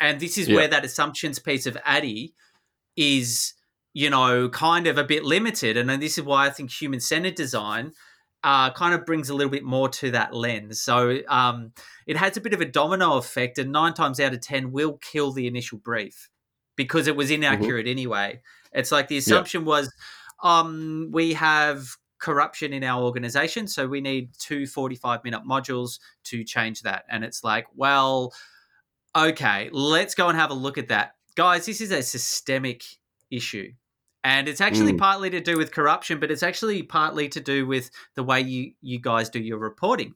And 0.00 0.20
this 0.20 0.38
is 0.38 0.48
Yeah. 0.48 0.56
where 0.56 0.68
that 0.68 0.84
assumptions 0.84 1.38
piece 1.38 1.66
of 1.66 1.76
ADDIE 1.84 2.34
is, 2.96 3.54
you 3.92 4.10
know, 4.10 4.48
kind 4.48 4.86
of 4.86 4.98
a 4.98 5.04
bit 5.04 5.24
limited. 5.24 5.76
And 5.76 5.88
then 5.88 6.00
this 6.00 6.18
is 6.18 6.24
why 6.24 6.46
I 6.46 6.50
think 6.50 6.70
human 6.70 7.00
centered 7.00 7.34
design 7.34 7.92
uh, 8.44 8.70
kind 8.72 8.94
of 8.94 9.06
brings 9.06 9.30
a 9.30 9.34
little 9.34 9.50
bit 9.50 9.64
more 9.64 9.88
to 9.88 10.10
that 10.10 10.34
lens. 10.34 10.80
So 10.80 11.20
um, 11.28 11.72
it 12.06 12.16
has 12.18 12.36
a 12.36 12.40
bit 12.42 12.52
of 12.52 12.60
a 12.60 12.66
domino 12.66 13.16
effect, 13.16 13.58
and 13.58 13.72
nine 13.72 13.94
times 13.94 14.20
out 14.20 14.34
of 14.34 14.40
10 14.42 14.70
will 14.70 14.98
kill 14.98 15.32
the 15.32 15.46
initial 15.46 15.78
brief 15.78 16.28
because 16.76 17.06
it 17.06 17.16
was 17.16 17.30
inaccurate 17.30 17.86
anyway. 17.86 18.42
It's 18.74 18.92
like 18.92 19.08
the 19.08 19.16
assumption 19.18 19.64
was 19.64 19.92
um, 20.42 21.08
we 21.12 21.32
have 21.34 21.86
corruption 22.20 22.72
in 22.72 22.84
our 22.84 23.02
organization, 23.02 23.66
so 23.66 23.86
we 23.86 24.00
need 24.00 24.30
two 24.38 24.66
45 24.66 25.22
minute 25.24 25.42
modules 25.48 25.98
to 26.24 26.44
change 26.44 26.82
that. 26.82 27.04
And 27.08 27.24
it's 27.24 27.44
like, 27.44 27.66
well, 27.74 28.32
okay, 29.16 29.68
let's 29.72 30.14
go 30.14 30.28
and 30.28 30.38
have 30.38 30.50
a 30.50 30.54
look 30.54 30.78
at 30.78 30.88
that. 30.88 31.14
Guys, 31.36 31.66
this 31.66 31.80
is 31.80 31.90
a 31.90 32.02
systemic 32.02 32.84
issue. 33.30 33.72
And 34.24 34.48
it's 34.48 34.60
actually 34.60 34.94
Mm. 34.94 34.98
partly 34.98 35.30
to 35.30 35.40
do 35.40 35.58
with 35.58 35.70
corruption, 35.70 36.18
but 36.18 36.30
it's 36.30 36.42
actually 36.42 36.82
partly 36.82 37.28
to 37.28 37.40
do 37.40 37.66
with 37.66 37.90
the 38.14 38.22
way 38.22 38.40
you, 38.40 38.72
you 38.80 38.98
guys 38.98 39.28
do 39.28 39.38
your 39.38 39.58
reporting. 39.58 40.14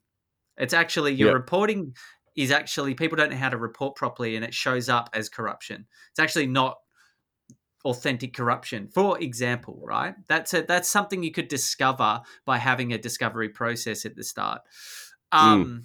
It's 0.57 0.73
actually 0.75 1.13
your 1.13 1.29
Yeah. 1.29 1.35
reporting 1.35 1.95
is 2.35 2.51
actually 2.51 2.95
people 2.95 3.17
don't 3.17 3.31
know 3.31 3.37
how 3.37 3.51
to 3.51 3.59
report 3.59 3.97
properly 3.97 4.35
and 4.37 4.45
it 4.45 4.55
shows 4.55 4.89
up 4.89 5.11
as 5.13 5.29
corruption. 5.29 5.87
It's 6.11 6.19
actually 6.21 6.47
not 6.47 6.79
authentic 7.85 8.35
corruption. 8.35 8.89
For 8.89 9.19
example, 9.21 9.81
right? 9.85 10.15
That's 10.27 10.55
a, 10.55 10.63
that's 10.63 10.89
something 10.89 11.23
you 11.23 11.33
could 11.33 11.49
discover 11.49 12.21
by 12.45 12.59
having 12.59 12.93
a 12.93 12.99
discovery 12.99 13.49
process 13.49 14.05
at 14.05 14.17
the 14.17 14.25
start. 14.25 14.63
Um, 15.33 15.85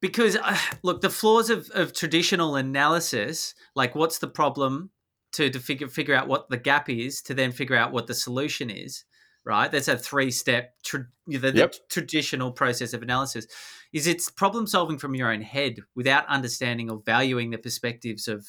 Because 0.00 0.36
uh, 0.36 0.56
look, 0.84 1.00
the 1.00 1.10
flaws 1.10 1.50
of, 1.50 1.70
of 1.74 1.92
traditional 1.92 2.54
analysis, 2.54 3.54
like 3.74 3.96
what's 3.96 4.20
the 4.20 4.28
problem 4.28 4.90
to, 5.32 5.50
to 5.50 5.58
figure 5.58 5.88
figure 5.88 6.14
out 6.14 6.28
what 6.28 6.48
the 6.50 6.56
gap 6.56 6.88
is, 6.88 7.20
to 7.22 7.34
then 7.34 7.50
figure 7.50 7.74
out 7.74 7.90
what 7.90 8.06
the 8.06 8.14
solution 8.14 8.70
is, 8.70 9.04
right? 9.44 9.72
That's 9.72 9.88
a 9.88 9.98
three 9.98 10.30
step 10.30 10.74
tra- 10.84 11.08
the, 11.26 11.38
the 11.38 11.52
Yep. 11.52 11.74
traditional 11.88 12.52
process 12.52 12.92
of 12.92 13.02
analysis. 13.02 13.46
Is 13.92 14.06
it's 14.06 14.30
problem 14.30 14.68
solving 14.68 14.98
from 14.98 15.16
your 15.16 15.32
own 15.32 15.42
head 15.42 15.80
without 15.96 16.26
understanding 16.28 16.90
or 16.90 17.02
valuing 17.04 17.50
the 17.50 17.58
perspectives 17.58 18.28
of 18.28 18.46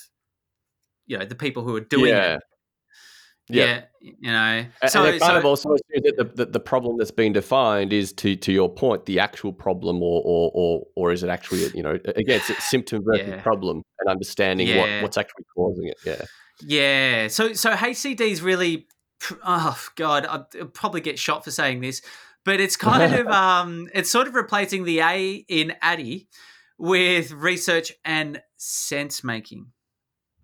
you 1.09 1.17
know 1.17 1.25
the 1.25 1.35
people 1.35 1.63
who 1.63 1.75
are 1.75 1.81
doing 1.81 2.13
yeah. 2.13 2.35
it. 2.35 2.41
Yeah. 3.51 3.65
Yeah, 3.65 3.81
you 3.99 4.31
know. 4.31 4.65
And, 4.83 4.91
so, 4.91 5.03
and 5.03 5.15
it 5.15 5.19
kind 5.19 5.31
so 5.31 5.37
of 5.39 5.45
also 5.45 5.69
assumes 5.73 6.03
that 6.03 6.17
the, 6.17 6.45
the, 6.45 6.51
the 6.51 6.59
problem 6.59 6.97
that's 6.99 7.09
been 7.09 7.33
defined 7.33 7.91
is 7.91 8.13
to 8.13 8.35
to 8.35 8.51
your 8.51 8.69
point 8.69 9.07
the 9.07 9.19
actual 9.19 9.51
problem 9.51 10.03
or 10.03 10.21
or 10.23 10.51
or, 10.53 10.87
or 10.95 11.11
is 11.11 11.23
it 11.23 11.29
actually 11.29 11.67
you 11.73 11.81
know 11.81 11.97
again 12.15 12.39
it's, 12.47 12.63
symptom 12.63 13.03
versus 13.05 13.27
Yeah. 13.27 13.41
problem 13.41 13.81
and 13.99 14.09
understanding 14.09 14.67
Yeah. 14.67 14.79
what, 14.79 15.03
what's 15.03 15.17
actually 15.17 15.45
causing 15.55 15.87
it 15.87 15.97
yeah 16.05 16.25
Yeah. 16.61 17.27
So 17.27 17.53
so 17.53 17.71
HCD 17.73 18.21
is 18.21 18.43
really 18.43 18.87
oh 19.43 19.79
god, 19.95 20.27
I'll 20.27 20.47
probably 20.67 21.01
get 21.01 21.17
shot 21.17 21.43
for 21.43 21.49
saying 21.49 21.81
this, 21.81 22.03
but 22.45 22.59
it's 22.59 22.77
kind 22.77 23.15
of 23.15 23.27
um 23.45 23.89
it's 23.95 24.11
sort 24.11 24.27
of 24.27 24.35
replacing 24.35 24.83
the 24.83 24.99
A 24.99 25.43
in 25.47 25.73
ADDIE 25.81 26.27
with 26.77 27.31
research 27.31 27.93
and 28.05 28.41
sense 28.57 29.23
making. 29.23 29.71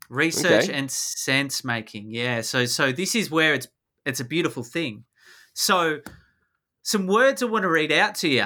Research 0.10 0.66
Okay. 0.66 0.74
and 0.74 0.90
sense 0.90 1.64
making. 1.64 2.12
Yeah. 2.12 2.42
So 2.42 2.66
so 2.66 2.92
this 2.92 3.16
is 3.16 3.32
where 3.32 3.54
it's 3.54 3.68
it's 4.06 4.20
a 4.20 4.26
beautiful 4.26 4.64
thing. 4.64 5.06
So 5.54 6.00
some 6.84 7.08
words 7.08 7.42
I 7.42 7.48
want 7.48 7.64
to 7.64 7.70
read 7.70 7.92
out 7.92 8.16
to 8.16 8.28
you 8.30 8.46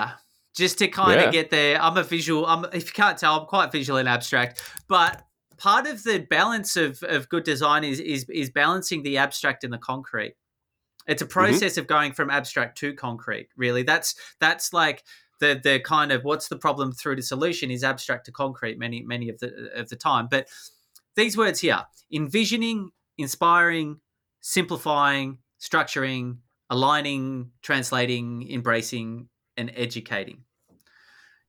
just 0.55 0.77
to 0.79 0.87
kind 0.87 1.19
Yeah. 1.19 1.27
of 1.27 1.33
get 1.33 1.49
there. 1.49 1.81
I'm 1.81 1.97
a 1.97 2.03
visual. 2.03 2.45
I'm 2.45 2.65
if 2.73 2.87
you 2.87 2.93
can't 2.93 3.17
tell, 3.17 3.39
I'm 3.39 3.45
quite 3.47 3.71
visual 3.71 3.97
and 3.99 4.07
abstract, 4.07 4.61
but 4.87 5.23
part 5.57 5.85
of 5.87 6.03
the 6.03 6.19
balance 6.19 6.77
of, 6.77 7.03
of 7.03 7.29
good 7.29 7.43
design 7.43 7.83
is, 7.83 7.99
is 7.99 8.25
is 8.29 8.49
balancing 8.49 9.03
the 9.03 9.17
abstract 9.17 9.63
and 9.63 9.73
the 9.73 9.77
concrete. 9.77 10.35
It's 11.07 11.21
a 11.21 11.25
mm-hmm. 11.25 11.31
process 11.31 11.77
of 11.77 11.87
going 11.87 12.13
from 12.13 12.29
abstract 12.29 12.77
to 12.79 12.93
concrete. 12.93 13.49
Really, 13.57 13.83
that's 13.83 14.15
that's 14.39 14.73
like 14.73 15.03
the 15.39 15.59
the 15.61 15.79
kind 15.79 16.11
of 16.11 16.23
what's 16.23 16.47
the 16.47 16.57
problem 16.57 16.91
through 16.91 17.17
to 17.17 17.21
solution 17.21 17.71
is 17.71 17.83
abstract 17.83 18.25
to 18.25 18.31
concrete 18.31 18.79
many 18.79 19.03
many 19.03 19.29
of 19.29 19.39
the 19.39 19.71
of 19.75 19.89
the 19.89 19.95
time. 19.95 20.27
But 20.29 20.47
these 21.19 21.37
words 21.37 21.59
here: 21.61 21.85
envisioning, 22.13 22.91
inspiring, 23.17 24.01
simplifying, 24.41 25.39
structuring, 25.59 26.39
aligning, 26.69 27.51
translating, 27.61 28.49
embracing, 28.51 29.29
and 29.57 29.71
educating. 29.75 30.45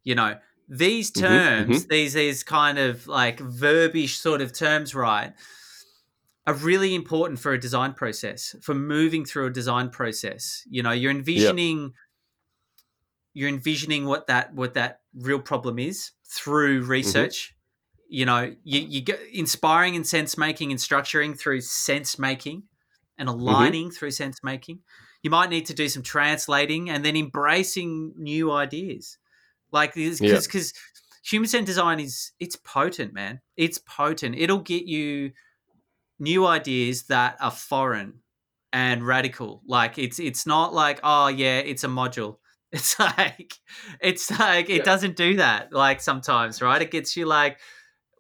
You 0.04 0.14
know, 0.14 0.38
these 0.68 1.10
Mhm, 1.14 1.40
terms, 1.40 1.86
these 1.86 2.14
these 2.14 2.42
kind 2.42 2.78
of 2.78 3.06
like 3.06 3.38
verbish 3.38 4.16
sort 4.16 4.40
of 4.40 4.52
terms, 4.52 4.94
right, 4.94 5.34
are 6.46 6.54
really 6.54 6.94
important 6.94 7.38
for 7.38 7.52
a 7.52 7.60
design 7.60 7.92
process, 7.94 8.56
for 8.62 8.74
moving 8.74 9.24
through 9.24 9.46
a 9.46 9.50
design 9.50 9.90
process. 9.90 10.62
You 10.68 10.82
know, 10.82 10.90
you're 10.92 11.10
envisioning 11.10 11.94
you're 13.32 13.48
envisioning 13.48 14.06
what 14.06 14.26
that 14.26 14.54
what 14.54 14.74
that 14.74 15.02
real 15.14 15.40
problem 15.40 15.78
is 15.78 16.12
through 16.28 16.82
research. 16.84 17.54
You 18.12 18.26
know, 18.26 18.54
you 18.64 18.80
you 18.80 19.00
get 19.02 19.20
inspiring 19.32 19.94
and 19.94 20.06
sense 20.06 20.36
making 20.36 20.72
and 20.72 20.80
structuring 20.80 21.38
through 21.38 21.60
sense 21.60 22.18
making 22.18 22.64
and 23.16 23.28
mm-hmm. 23.28 23.38
aligning 23.38 23.90
through 23.92 24.10
sense 24.10 24.40
making. 24.42 24.80
You 25.22 25.30
might 25.30 25.50
need 25.50 25.66
to 25.66 25.74
do 25.74 25.88
some 25.88 26.02
translating 26.02 26.90
and 26.90 27.04
then 27.04 27.16
embracing 27.16 28.14
new 28.16 28.50
ideas. 28.50 29.16
Like 29.70 29.94
because 29.94 30.20
Yeah. 30.20 30.40
because 30.40 30.74
human 31.24 31.48
centered 31.48 31.66
design 31.66 32.00
is 32.00 32.32
it's 32.40 32.56
potent, 32.56 33.12
man. 33.14 33.40
It's 33.56 33.78
potent. 33.78 34.34
It'll 34.36 34.58
get 34.58 34.86
you 34.86 35.32
new 36.18 36.46
ideas 36.46 37.04
that 37.04 37.36
are 37.40 37.50
foreign 37.52 38.20
and 38.72 39.06
radical. 39.06 39.62
Like 39.66 39.98
it's 39.98 40.18
it's 40.18 40.46
not 40.46 40.74
like 40.74 40.98
oh 41.04 41.28
yeah, 41.28 41.58
it's 41.58 41.84
a 41.84 41.88
module. 41.88 42.38
It's 42.72 42.98
like 43.00 43.54
it's 44.00 44.30
like 44.30 44.70
it 44.70 44.78
Yeah. 44.78 44.82
doesn't 44.84 45.16
do 45.16 45.36
that. 45.36 45.72
Like 45.72 46.00
sometimes, 46.00 46.62
right? 46.62 46.80
It 46.80 46.92
gets 46.92 47.16
you 47.16 47.26
like, 47.26 47.58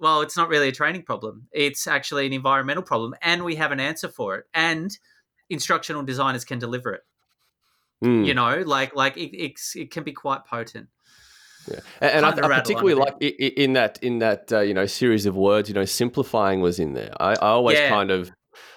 well, 0.00 0.22
it's 0.22 0.36
not 0.36 0.48
really 0.48 0.68
a 0.68 0.72
training 0.72 1.02
problem. 1.02 1.46
It's 1.52 1.86
actually 1.86 2.26
an 2.26 2.32
environmental 2.32 2.82
problem, 2.82 3.14
and 3.22 3.44
we 3.44 3.56
have 3.56 3.70
an 3.70 3.80
answer 3.80 4.08
for 4.08 4.36
it. 4.36 4.46
And 4.54 4.96
instructional 5.48 6.02
designers 6.02 6.44
can 6.44 6.58
deliver 6.58 6.92
it. 6.94 7.02
Mm. 8.02 8.26
You 8.26 8.34
know, 8.34 8.62
like 8.64 8.96
like 8.96 9.16
it, 9.16 9.36
it's, 9.36 9.76
it 9.76 9.90
can 9.90 10.04
be 10.04 10.12
quite 10.12 10.46
potent. 10.46 10.88
Yeah. 11.70 11.80
And, 12.00 12.24
I, 12.24 12.30
I 12.30 12.60
particularly 12.60 12.94
like 12.94 13.20
in 13.20 13.74
that 13.74 13.98
in 14.02 14.20
that 14.20 14.50
uh, 14.50 14.60
you 14.60 14.72
know 14.72 14.86
series 14.86 15.26
of 15.26 15.36
words, 15.36 15.68
you 15.68 15.74
know, 15.74 15.84
simplifying 15.84 16.62
was 16.62 16.78
in 16.78 16.94
there. 16.94 17.12
I, 17.20 17.32
I 17.32 17.48
always 17.48 17.78
Yeah. 17.78 17.90
kind 17.90 18.10
of, 18.10 18.30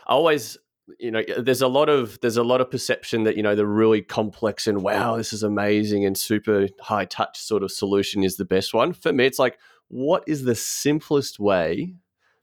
I 0.05 0.11
always, 0.11 0.57
you 0.99 1.09
know, 1.09 1.24
there's 1.39 1.61
a 1.61 1.69
lot 1.69 1.88
of 1.88 2.19
there's 2.19 2.36
a 2.36 2.43
lot 2.43 2.59
of 2.59 2.69
perception 2.69 3.24
that 3.24 3.38
you 3.38 3.43
know 3.43 3.55
the 3.55 3.65
really 3.65 4.01
complex 4.01 4.67
and 4.67 4.84
wow, 4.84 5.15
this 5.15 5.32
is 5.32 5.43
amazing 5.43 6.05
and 6.05 6.17
super 6.17 6.67
high 6.82 7.05
touch 7.05 7.39
sort 7.39 7.63
of 7.63 7.71
solution 7.71 8.24
is 8.24 8.36
the 8.36 8.45
best 8.45 8.74
one. 8.74 8.91
For 8.91 9.13
me, 9.13 9.26
it's 9.26 9.39
like, 9.39 9.57
what 9.93 10.23
is 10.27 10.43
the 10.43 10.55
simplest 10.55 11.39
way 11.39 11.95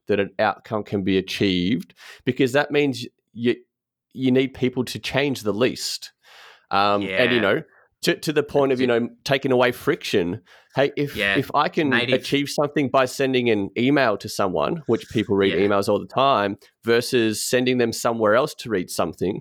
that 0.07 0.21
an 0.21 0.31
outcome 0.39 0.85
can 0.85 1.03
be 1.03 1.19
achieved? 1.19 1.95
Because 2.25 2.53
that 2.53 2.71
means 2.71 3.07
you 3.33 3.57
you 4.13 4.31
need 4.31 4.55
people 4.55 4.85
to 4.85 4.99
change 4.99 5.43
the 5.43 5.53
least. 5.53 6.13
Um, 6.71 7.03
And 7.03 7.33
you 7.33 7.41
know, 7.41 7.63
to, 8.03 8.17
to 8.17 8.33
the 8.33 8.43
point 8.43 8.73
of 8.73 8.81
you 8.81 8.85
it. 8.85 8.89
know 8.89 9.09
taking 9.25 9.53
away 9.53 9.73
friction. 9.73 10.43
Hey, 10.77 10.93
if 10.97 11.17
Yeah, 11.17 11.37
if 11.37 11.51
I 11.55 11.69
can 11.69 11.91
native. 11.91 12.21
achieve 12.21 12.49
something 12.49 12.89
by 12.89 13.07
sending 13.07 13.51
an 13.51 13.71
email 13.77 14.17
to 14.19 14.29
someone, 14.29 14.83
which 14.87 15.09
people 15.11 15.37
read 15.37 15.55
Yeah. 15.55 15.67
emails 15.67 15.89
all 15.89 15.99
the 15.99 16.07
time, 16.07 16.57
versus 16.85 17.45
sending 17.45 17.79
them 17.79 17.93
somewhere 17.93 18.35
else 18.37 18.55
to 18.55 18.71
read 18.71 18.91
something, 18.91 19.41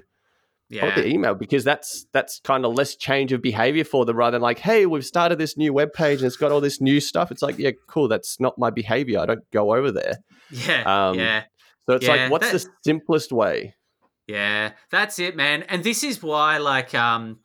Yeah, 0.71 0.93
the 0.93 1.07
email 1.07 1.33
because 1.33 1.63
that's 1.63 2.05
that's 2.13 2.39
kind 2.43 2.63
of 2.63 2.75
less 2.75 2.95
change 2.95 3.31
of 3.31 3.41
behavior 3.41 3.83
for 3.83 4.05
them 4.05 4.15
rather 4.17 4.35
than 4.35 4.41
like, 4.43 4.59
hey, 4.59 4.85
we've 4.85 5.05
started 5.05 5.39
this 5.39 5.57
new 5.57 5.73
web 5.73 5.93
page 5.93 6.19
and 6.19 6.27
it's 6.27 6.35
got 6.37 6.51
all 6.51 6.61
this 6.61 6.79
new 6.79 6.99
stuff. 6.99 7.31
It's 7.31 7.41
like, 7.41 7.57
yeah, 7.57 7.71
cool. 7.87 8.07
That's 8.07 8.39
not 8.39 8.57
my 8.59 8.69
behavior. 8.69 9.19
I 9.19 9.25
don't 9.25 9.49
go 9.51 9.73
over 9.75 9.91
there. 9.91 10.17
yeah, 10.51 10.83
Um, 11.09 11.17
yeah. 11.17 11.43
So 11.87 11.95
it's 11.95 12.05
Yeah, 12.05 12.11
like, 12.13 12.31
what's 12.31 12.51
that- 12.51 12.61
the 12.61 12.69
simplest 12.85 13.31
way? 13.31 13.75
Yeah, 14.27 14.73
that's 14.91 15.17
it, 15.17 15.35
man. 15.35 15.63
And 15.63 15.83
this 15.83 16.03
is 16.03 16.21
why, 16.21 16.59
like, 16.59 16.93
um, 16.93 17.39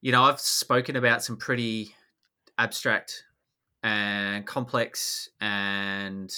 you 0.00 0.12
know, 0.12 0.22
I've 0.22 0.38
spoken 0.38 0.94
about 0.94 1.24
some 1.24 1.36
pretty 1.36 1.96
abstract 2.56 3.24
and 3.82 4.46
complex 4.46 5.28
and 5.40 6.32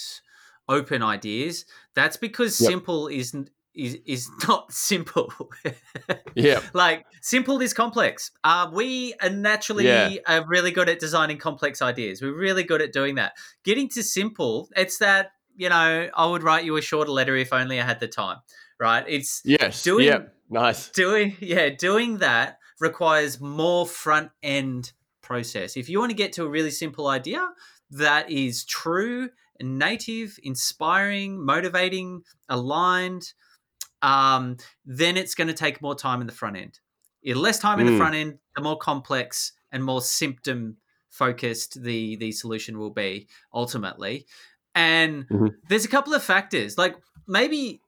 open 0.67 1.03
ideas. 1.03 1.65
That's 1.93 2.17
because 2.17 2.59
Yep. 2.59 2.67
simple 2.71 3.07
isn't 3.09 3.51
is 3.75 3.97
is 4.05 4.29
not 4.47 4.71
simple. 4.71 5.31
Yeah. 6.37 6.59
like 6.73 7.05
simple 7.21 7.61
is 7.61 7.73
complex. 7.73 8.31
Uh, 8.43 8.69
we 8.73 9.13
are 9.21 9.29
naturally 9.29 9.85
Yeah. 9.85 10.15
are 10.27 10.45
really 10.45 10.71
good 10.71 10.89
at 10.89 10.99
designing 10.99 11.37
complex 11.37 11.81
ideas. 11.81 12.21
We're 12.21 12.35
really 12.37 12.63
good 12.63 12.81
at 12.81 12.91
doing 12.91 13.15
that. 13.15 13.33
Getting 13.63 13.87
to 13.89 14.03
simple, 14.03 14.69
it's 14.75 14.97
that 14.97 15.31
you 15.55 15.69
know, 15.69 16.09
I 16.13 16.25
would 16.25 16.43
write 16.43 16.65
you 16.65 16.75
a 16.75 16.81
shorter 16.81 17.11
letter 17.11 17.35
if 17.37 17.53
only 17.53 17.79
I 17.79 17.85
had 17.85 18.01
the 18.01 18.09
time. 18.09 18.39
Right? 18.77 19.05
It's 19.07 19.41
Yes. 19.45 19.83
Doing- 19.83 20.07
yeah. 20.07 20.19
Nice. 20.49 20.89
doing 20.89 21.35
yeah 21.39 21.69
doing 21.69 22.19
that 22.19 22.59
requires 22.79 23.39
more 23.41 23.87
front 23.87 24.29
end 24.43 24.91
process 25.23 25.75
if 25.75 25.89
you 25.89 25.97
want 25.99 26.11
to 26.11 26.15
get 26.15 26.33
to 26.33 26.43
a 26.45 26.47
really 26.47 26.69
simple 26.69 27.07
idea 27.07 27.49
that 27.89 28.29
is 28.29 28.63
true 28.63 29.29
native 29.59 30.37
inspiring 30.43 31.43
motivating 31.43 32.21
aligned 32.47 33.33
um, 34.05 34.57
then 34.85 35.17
it's 35.17 35.35
going 35.35 35.47
to 35.47 35.53
take 35.53 35.81
more 35.81 35.95
time 35.95 36.21
in 36.21 36.27
the 36.27 36.33
front 36.33 36.57
end 36.57 36.79
the 37.23 37.33
less 37.33 37.59
time 37.59 37.79
in 37.79 37.85
the 37.87 37.91
Mm. 37.93 37.97
front 37.97 38.15
end 38.15 38.39
the 38.55 38.61
more 38.61 38.77
complex 38.77 39.51
and 39.71 39.83
more 39.83 40.01
symptom 40.01 40.77
focused 41.09 41.81
the 41.81 42.15
the 42.17 42.31
solution 42.31 42.77
will 42.77 42.91
be 42.91 43.27
ultimately 43.53 44.25
and 44.75 45.27
Mhm. 45.29 45.49
there's 45.69 45.85
a 45.85 45.87
couple 45.95 46.13
of 46.13 46.21
factors 46.23 46.77
like 46.77 46.95
maybe 47.27 47.81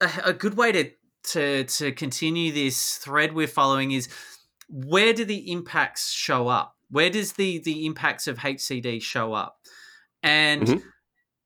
a, 0.00 0.10
a 0.26 0.32
good 0.32 0.56
way 0.56 0.72
to 0.72 0.90
to 1.22 1.64
to 1.64 1.92
continue 1.92 2.52
this 2.52 2.96
thread 2.98 3.34
we're 3.34 3.46
following 3.46 3.90
is 3.92 4.08
where 4.68 5.12
do 5.12 5.24
the 5.24 5.50
impacts 5.50 6.12
show 6.12 6.48
up? 6.48 6.76
Where 6.90 7.10
does 7.10 7.32
the 7.34 7.58
the 7.58 7.86
impacts 7.86 8.26
of 8.26 8.38
HCD 8.38 9.00
show 9.02 9.32
up? 9.34 9.58
And 10.22 10.62
Mhm. 10.62 10.82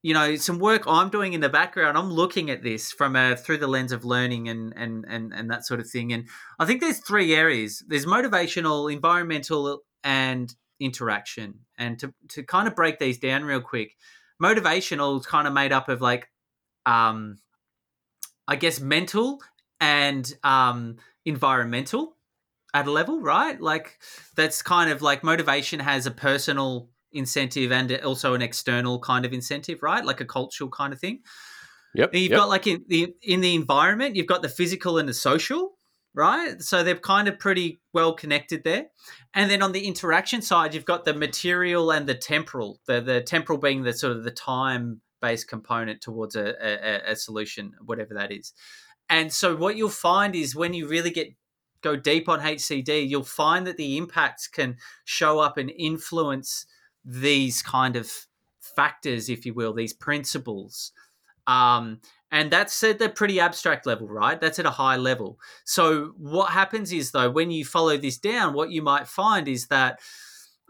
You 0.04 0.12
know, 0.12 0.36
some 0.36 0.58
work 0.58 0.82
I'm 0.86 1.08
doing 1.08 1.32
in 1.32 1.40
the 1.40 1.48
background, 1.48 1.96
I'm 1.96 2.10
looking 2.10 2.50
at 2.50 2.62
this 2.62 2.92
from 2.92 3.16
a 3.16 3.36
through 3.36 3.56
the 3.56 3.66
lens 3.66 3.90
of 3.90 4.04
learning 4.04 4.50
and 4.50 4.74
and 4.76 5.06
and 5.08 5.32
and 5.32 5.50
that 5.50 5.64
sort 5.64 5.80
of 5.80 5.88
thing. 5.88 6.12
And 6.12 6.28
I 6.58 6.66
think 6.66 6.82
there's 6.82 6.98
three 6.98 7.34
areas. 7.34 7.82
There's 7.88 8.04
motivational, 8.04 8.92
environmental, 8.92 9.80
and 10.04 10.54
interaction. 10.78 11.60
And 11.78 11.98
to 12.00 12.12
to 12.28 12.42
kind 12.42 12.68
of 12.68 12.76
break 12.76 12.98
these 12.98 13.16
down 13.16 13.44
real 13.44 13.62
quick, 13.62 13.96
motivational 14.42 15.18
is 15.18 15.24
kind 15.24 15.48
of 15.48 15.54
made 15.54 15.72
up 15.72 15.88
of 15.88 16.02
like 16.02 16.28
um 16.84 17.38
I 18.46 18.56
guess 18.56 18.80
mental 18.80 19.40
and 19.80 20.30
um, 20.42 20.96
environmental 21.24 22.18
at 22.74 22.86
a 22.86 22.90
level, 22.90 23.22
right? 23.22 23.58
Like 23.58 23.98
that's 24.36 24.60
kind 24.60 24.90
of 24.90 25.00
like 25.00 25.24
motivation 25.24 25.80
has 25.80 26.04
a 26.04 26.10
personal 26.10 26.90
incentive 27.14 27.72
and 27.72 27.92
also 28.02 28.34
an 28.34 28.42
external 28.42 28.98
kind 28.98 29.24
of 29.24 29.32
incentive, 29.32 29.82
right? 29.82 30.04
Like 30.04 30.20
a 30.20 30.24
cultural 30.24 30.70
kind 30.70 30.92
of 30.92 31.00
thing. 31.00 31.20
Yep. 31.94 32.10
And 32.12 32.22
you've 32.22 32.32
yep. 32.32 32.40
got 32.40 32.48
like 32.48 32.66
in 32.66 32.84
the 32.88 33.14
in 33.22 33.40
the 33.40 33.54
environment, 33.54 34.16
you've 34.16 34.26
got 34.26 34.42
the 34.42 34.48
physical 34.48 34.98
and 34.98 35.08
the 35.08 35.14
social, 35.14 35.78
right? 36.12 36.60
So 36.60 36.82
they're 36.82 36.96
kind 36.96 37.28
of 37.28 37.38
pretty 37.38 37.80
well 37.92 38.14
connected 38.14 38.64
there. 38.64 38.86
And 39.32 39.50
then 39.50 39.62
on 39.62 39.72
the 39.72 39.86
interaction 39.86 40.42
side, 40.42 40.74
you've 40.74 40.84
got 40.84 41.04
the 41.04 41.14
material 41.14 41.92
and 41.92 42.08
the 42.08 42.14
temporal. 42.14 42.80
The 42.86 43.00
the 43.00 43.20
temporal 43.20 43.58
being 43.58 43.82
the 43.84 43.92
sort 43.92 44.16
of 44.16 44.24
the 44.24 44.32
time 44.32 45.00
based 45.20 45.48
component 45.48 46.02
towards 46.02 46.36
a, 46.36 46.54
a, 46.60 47.12
a 47.12 47.16
solution, 47.16 47.72
whatever 47.80 48.12
that 48.14 48.30
is. 48.30 48.52
And 49.08 49.32
so 49.32 49.56
what 49.56 49.76
you'll 49.76 49.88
find 49.88 50.34
is 50.34 50.54
when 50.54 50.74
you 50.74 50.88
really 50.88 51.10
get 51.10 51.28
go 51.84 51.94
deep 51.94 52.28
on 52.28 52.40
HCD, 52.40 53.08
you'll 53.08 53.22
find 53.22 53.66
that 53.66 53.76
the 53.76 53.96
impacts 53.98 54.48
can 54.48 54.76
show 55.04 55.38
up 55.38 55.58
and 55.58 55.70
influence 55.70 56.66
these 57.04 57.62
kind 57.62 57.96
of 57.96 58.10
factors, 58.60 59.28
if 59.28 59.44
you 59.44 59.54
will, 59.54 59.72
these 59.72 59.92
principles. 59.92 60.92
Um, 61.46 62.00
and 62.30 62.50
that's 62.50 62.82
at 62.82 62.98
the 62.98 63.08
pretty 63.08 63.38
abstract 63.38 63.86
level, 63.86 64.08
right? 64.08 64.40
That's 64.40 64.58
at 64.58 64.66
a 64.66 64.70
high 64.70 64.96
level. 64.96 65.38
So 65.64 66.14
what 66.16 66.50
happens 66.50 66.92
is 66.92 67.12
though, 67.12 67.30
when 67.30 67.50
you 67.50 67.64
follow 67.64 67.96
this 67.96 68.18
down, 68.18 68.54
what 68.54 68.70
you 68.70 68.82
might 68.82 69.06
find 69.06 69.46
is 69.46 69.68
that 69.68 70.00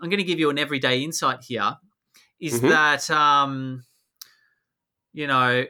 I'm 0.00 0.10
going 0.10 0.18
to 0.18 0.24
give 0.24 0.38
you 0.40 0.50
an 0.50 0.58
everyday 0.58 1.02
insight 1.02 1.44
here. 1.44 1.76
Is 2.40 2.60
Mhm. 2.60 2.68
that 2.68 3.10
um, 3.10 3.84
you 5.12 5.26
know, 5.28 5.64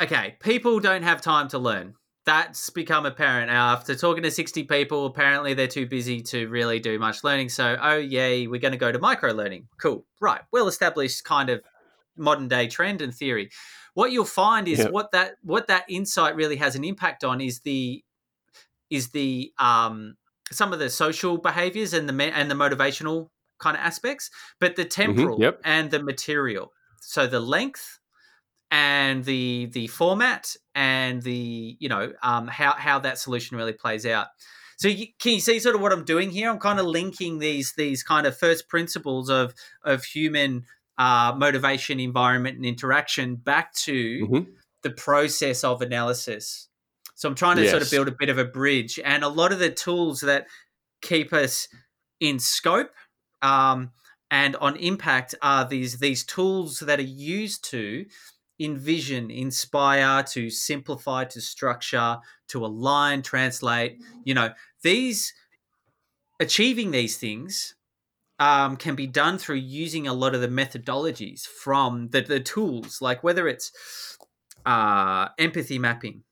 okay, 0.00 0.36
people 0.40 0.80
don't 0.80 1.02
have 1.02 1.20
time 1.20 1.48
to 1.48 1.58
learn. 1.58 1.94
That's 2.24 2.70
become 2.70 3.04
apparent 3.04 3.50
now. 3.50 3.72
after 3.72 3.96
talking 3.96 4.22
to 4.22 4.30
60 4.30 4.64
people. 4.64 5.06
Apparently, 5.06 5.54
they're 5.54 5.66
too 5.66 5.86
busy 5.86 6.20
to 6.22 6.46
really 6.48 6.78
do 6.78 6.98
much 6.98 7.24
learning. 7.24 7.48
So, 7.48 7.76
oh, 7.80 7.96
yay, 7.96 8.46
we're 8.46 8.60
going 8.60 8.72
to 8.72 8.78
go 8.78 8.92
to 8.92 8.98
micro 8.98 9.32
learning. 9.32 9.68
Cool. 9.80 10.04
Right. 10.20 10.40
Well 10.52 10.68
established 10.68 11.24
kind 11.24 11.50
of 11.50 11.62
modern 12.16 12.48
day 12.48 12.68
trend 12.68 13.02
and 13.02 13.14
theory. 13.14 13.50
What 13.94 14.12
you'll 14.12 14.24
find 14.24 14.68
is 14.68 14.78
Yep. 14.78 14.92
what 14.92 15.12
that 15.12 15.36
what 15.42 15.66
that 15.66 15.84
insight 15.88 16.36
really 16.36 16.56
has 16.56 16.76
an 16.76 16.84
impact 16.84 17.24
on 17.24 17.40
is 17.40 17.60
the 17.60 18.04
is 18.88 19.10
the 19.10 19.52
um 19.58 20.16
some 20.50 20.72
of 20.72 20.78
the 20.78 20.90
social 20.90 21.38
behaviors 21.38 21.92
and 21.92 22.08
the 22.08 22.24
and 22.24 22.50
the 22.50 22.54
motivational 22.54 23.28
kind 23.58 23.76
of 23.76 23.82
aspects, 23.82 24.30
but 24.60 24.76
the 24.76 24.84
temporal 24.84 25.40
yep. 25.40 25.60
and 25.64 25.90
the 25.90 26.02
material. 26.02 26.72
So 27.00 27.26
the 27.26 27.40
length 27.40 27.98
and 28.72 29.22
the 29.24 29.66
the 29.66 29.86
format 29.86 30.56
and 30.74 31.22
the 31.22 31.76
you 31.78 31.88
know 31.88 32.12
um, 32.22 32.48
how 32.48 32.72
how 32.72 32.98
that 32.98 33.18
solution 33.18 33.56
really 33.56 33.74
plays 33.74 34.04
out. 34.06 34.28
So 34.78 34.88
you, 34.88 35.06
can 35.20 35.34
you 35.34 35.40
see 35.40 35.60
sort 35.60 35.76
of 35.76 35.80
what 35.80 35.92
I'm 35.92 36.04
doing 36.04 36.30
here? 36.30 36.50
I'm 36.50 36.58
kind 36.58 36.80
of 36.80 36.86
linking 36.86 37.38
these 37.38 37.74
these 37.76 38.02
kind 38.02 38.26
of 38.26 38.36
first 38.36 38.68
principles 38.68 39.28
of 39.28 39.54
of 39.84 40.02
human 40.04 40.64
uh, 40.98 41.34
motivation, 41.36 42.00
environment, 42.00 42.56
and 42.56 42.64
interaction 42.66 43.36
back 43.36 43.74
to 43.74 44.26
Mhm. 44.26 44.46
the 44.82 44.90
process 44.90 45.62
of 45.62 45.82
analysis. 45.82 46.68
So 47.14 47.28
I'm 47.28 47.34
trying 47.34 47.56
to 47.58 47.62
sort 47.70 47.82
of 47.82 47.90
build 47.90 48.08
a 48.08 48.16
bit 48.18 48.30
of 48.30 48.38
a 48.38 48.44
bridge, 48.44 48.98
and 49.04 49.22
a 49.22 49.28
lot 49.28 49.52
of 49.52 49.58
the 49.58 49.70
tools 49.70 50.20
that 50.22 50.46
keep 51.02 51.32
us 51.32 51.68
in 52.20 52.38
scope 52.38 52.90
um, 53.42 53.90
and 54.30 54.56
on 54.56 54.76
impact 54.76 55.34
are 55.42 55.68
these 55.68 55.98
these 55.98 56.24
tools 56.24 56.78
that 56.80 56.98
are 56.98 57.02
used 57.02 57.64
to 57.70 58.06
envision, 58.60 59.30
inspire, 59.30 60.22
to 60.24 60.50
simplify, 60.50 61.24
to 61.24 61.40
structure, 61.40 62.18
to 62.48 62.64
align, 62.64 63.22
translate. 63.22 64.00
You 64.24 64.34
know, 64.34 64.54
these 64.82 65.32
achieving 66.40 66.90
these 66.90 67.18
things 67.18 67.76
um, 68.40 68.76
can 68.76 68.96
be 68.96 69.06
done 69.06 69.38
through 69.38 69.56
using 69.56 70.06
a 70.08 70.14
lot 70.14 70.34
of 70.34 70.42
the 70.42 70.48
methodologies 70.48 71.46
from 71.46 72.10
the, 72.10 72.22
the 72.22 72.40
tools, 72.40 73.00
like 73.02 73.22
whether 73.24 73.48
it's 73.48 74.18
uh, 74.66 75.28
empathy 75.38 75.78
mapping, 75.78 76.24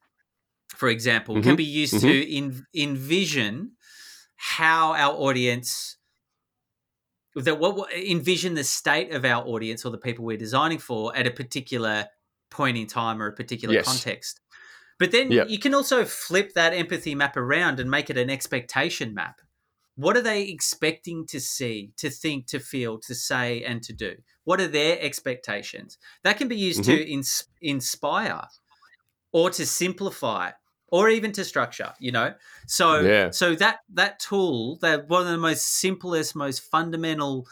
for 0.75 0.89
example, 0.89 1.39
can 1.39 1.57
Mhm, 1.57 1.57
be 1.57 1.65
used 1.65 2.01
to 2.01 2.11
in, 2.11 2.67
envision 2.75 3.73
how 4.37 4.95
our 4.95 5.15
audience 5.15 5.99
that 7.37 7.59
what 7.59 7.93
envision 7.93 8.55
the 8.55 8.65
state 8.65 9.13
of 9.13 9.25
our 9.25 9.45
audience 9.47 9.85
or 9.85 9.91
the 9.91 9.99
people 9.99 10.25
we're 10.25 10.37
designing 10.37 10.79
for 10.79 11.15
at 11.17 11.27
a 11.27 11.31
particular 11.31 12.07
point 12.51 12.77
in 12.77 12.87
time 12.87 13.23
or 13.23 13.29
a 13.29 13.33
particular 13.33 13.75
Yes. 13.75 13.87
context. 13.87 14.41
But 14.99 15.13
then 15.13 15.31
Yep. 15.31 15.49
you 15.49 15.59
can 15.59 15.75
also 15.75 16.05
flip 16.05 16.53
that 16.55 16.75
empathy 16.75 17.15
map 17.15 17.37
around 17.37 17.81
and 17.81 17.91
make 17.91 18.11
it 18.11 18.19
an 18.19 18.29
expectation 18.29 19.15
map. 19.15 19.41
What 19.95 20.17
are 20.17 20.23
they 20.23 20.43
expecting 20.43 21.27
to 21.27 21.41
see, 21.41 21.93
to 21.97 22.11
think, 22.11 22.47
to 22.49 22.59
feel, 22.59 22.99
to 23.01 23.15
say, 23.15 23.63
and 23.63 23.83
to 23.83 23.93
do? 23.93 24.17
What 24.45 24.61
are 24.61 24.69
their 24.69 24.99
expectations? 25.01 25.99
That 26.23 26.37
can 26.39 26.49
be 26.49 26.57
used 26.57 26.85
to 26.85 26.97
mm-hmm. 26.99 27.13
ins- 27.13 27.45
inspire 27.61 28.49
or 29.33 29.51
to 29.51 29.67
simplify 29.67 30.53
or 30.91 31.09
even 31.09 31.33
to 31.33 31.45
structure, 31.45 31.95
you 31.99 32.13
know? 32.13 32.35
So 32.67 33.13
Yeah. 33.13 33.31
so 33.31 33.55
that 33.57 33.81
that 33.91 34.19
tool, 34.21 34.77
that 34.79 35.09
one 35.09 35.23
of 35.23 35.29
the 35.29 35.39
most 35.39 35.67
simplest, 35.67 36.35
most 36.37 36.61
fundamental 36.63 37.47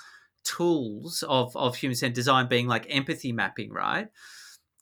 tools 0.44 1.22
of, 1.28 1.54
of 1.56 1.76
human 1.76 1.96
centered 1.96 2.14
design 2.14 2.48
being 2.48 2.66
like 2.66 2.86
empathy 2.88 3.32
mapping, 3.32 3.72
right? 3.72 4.08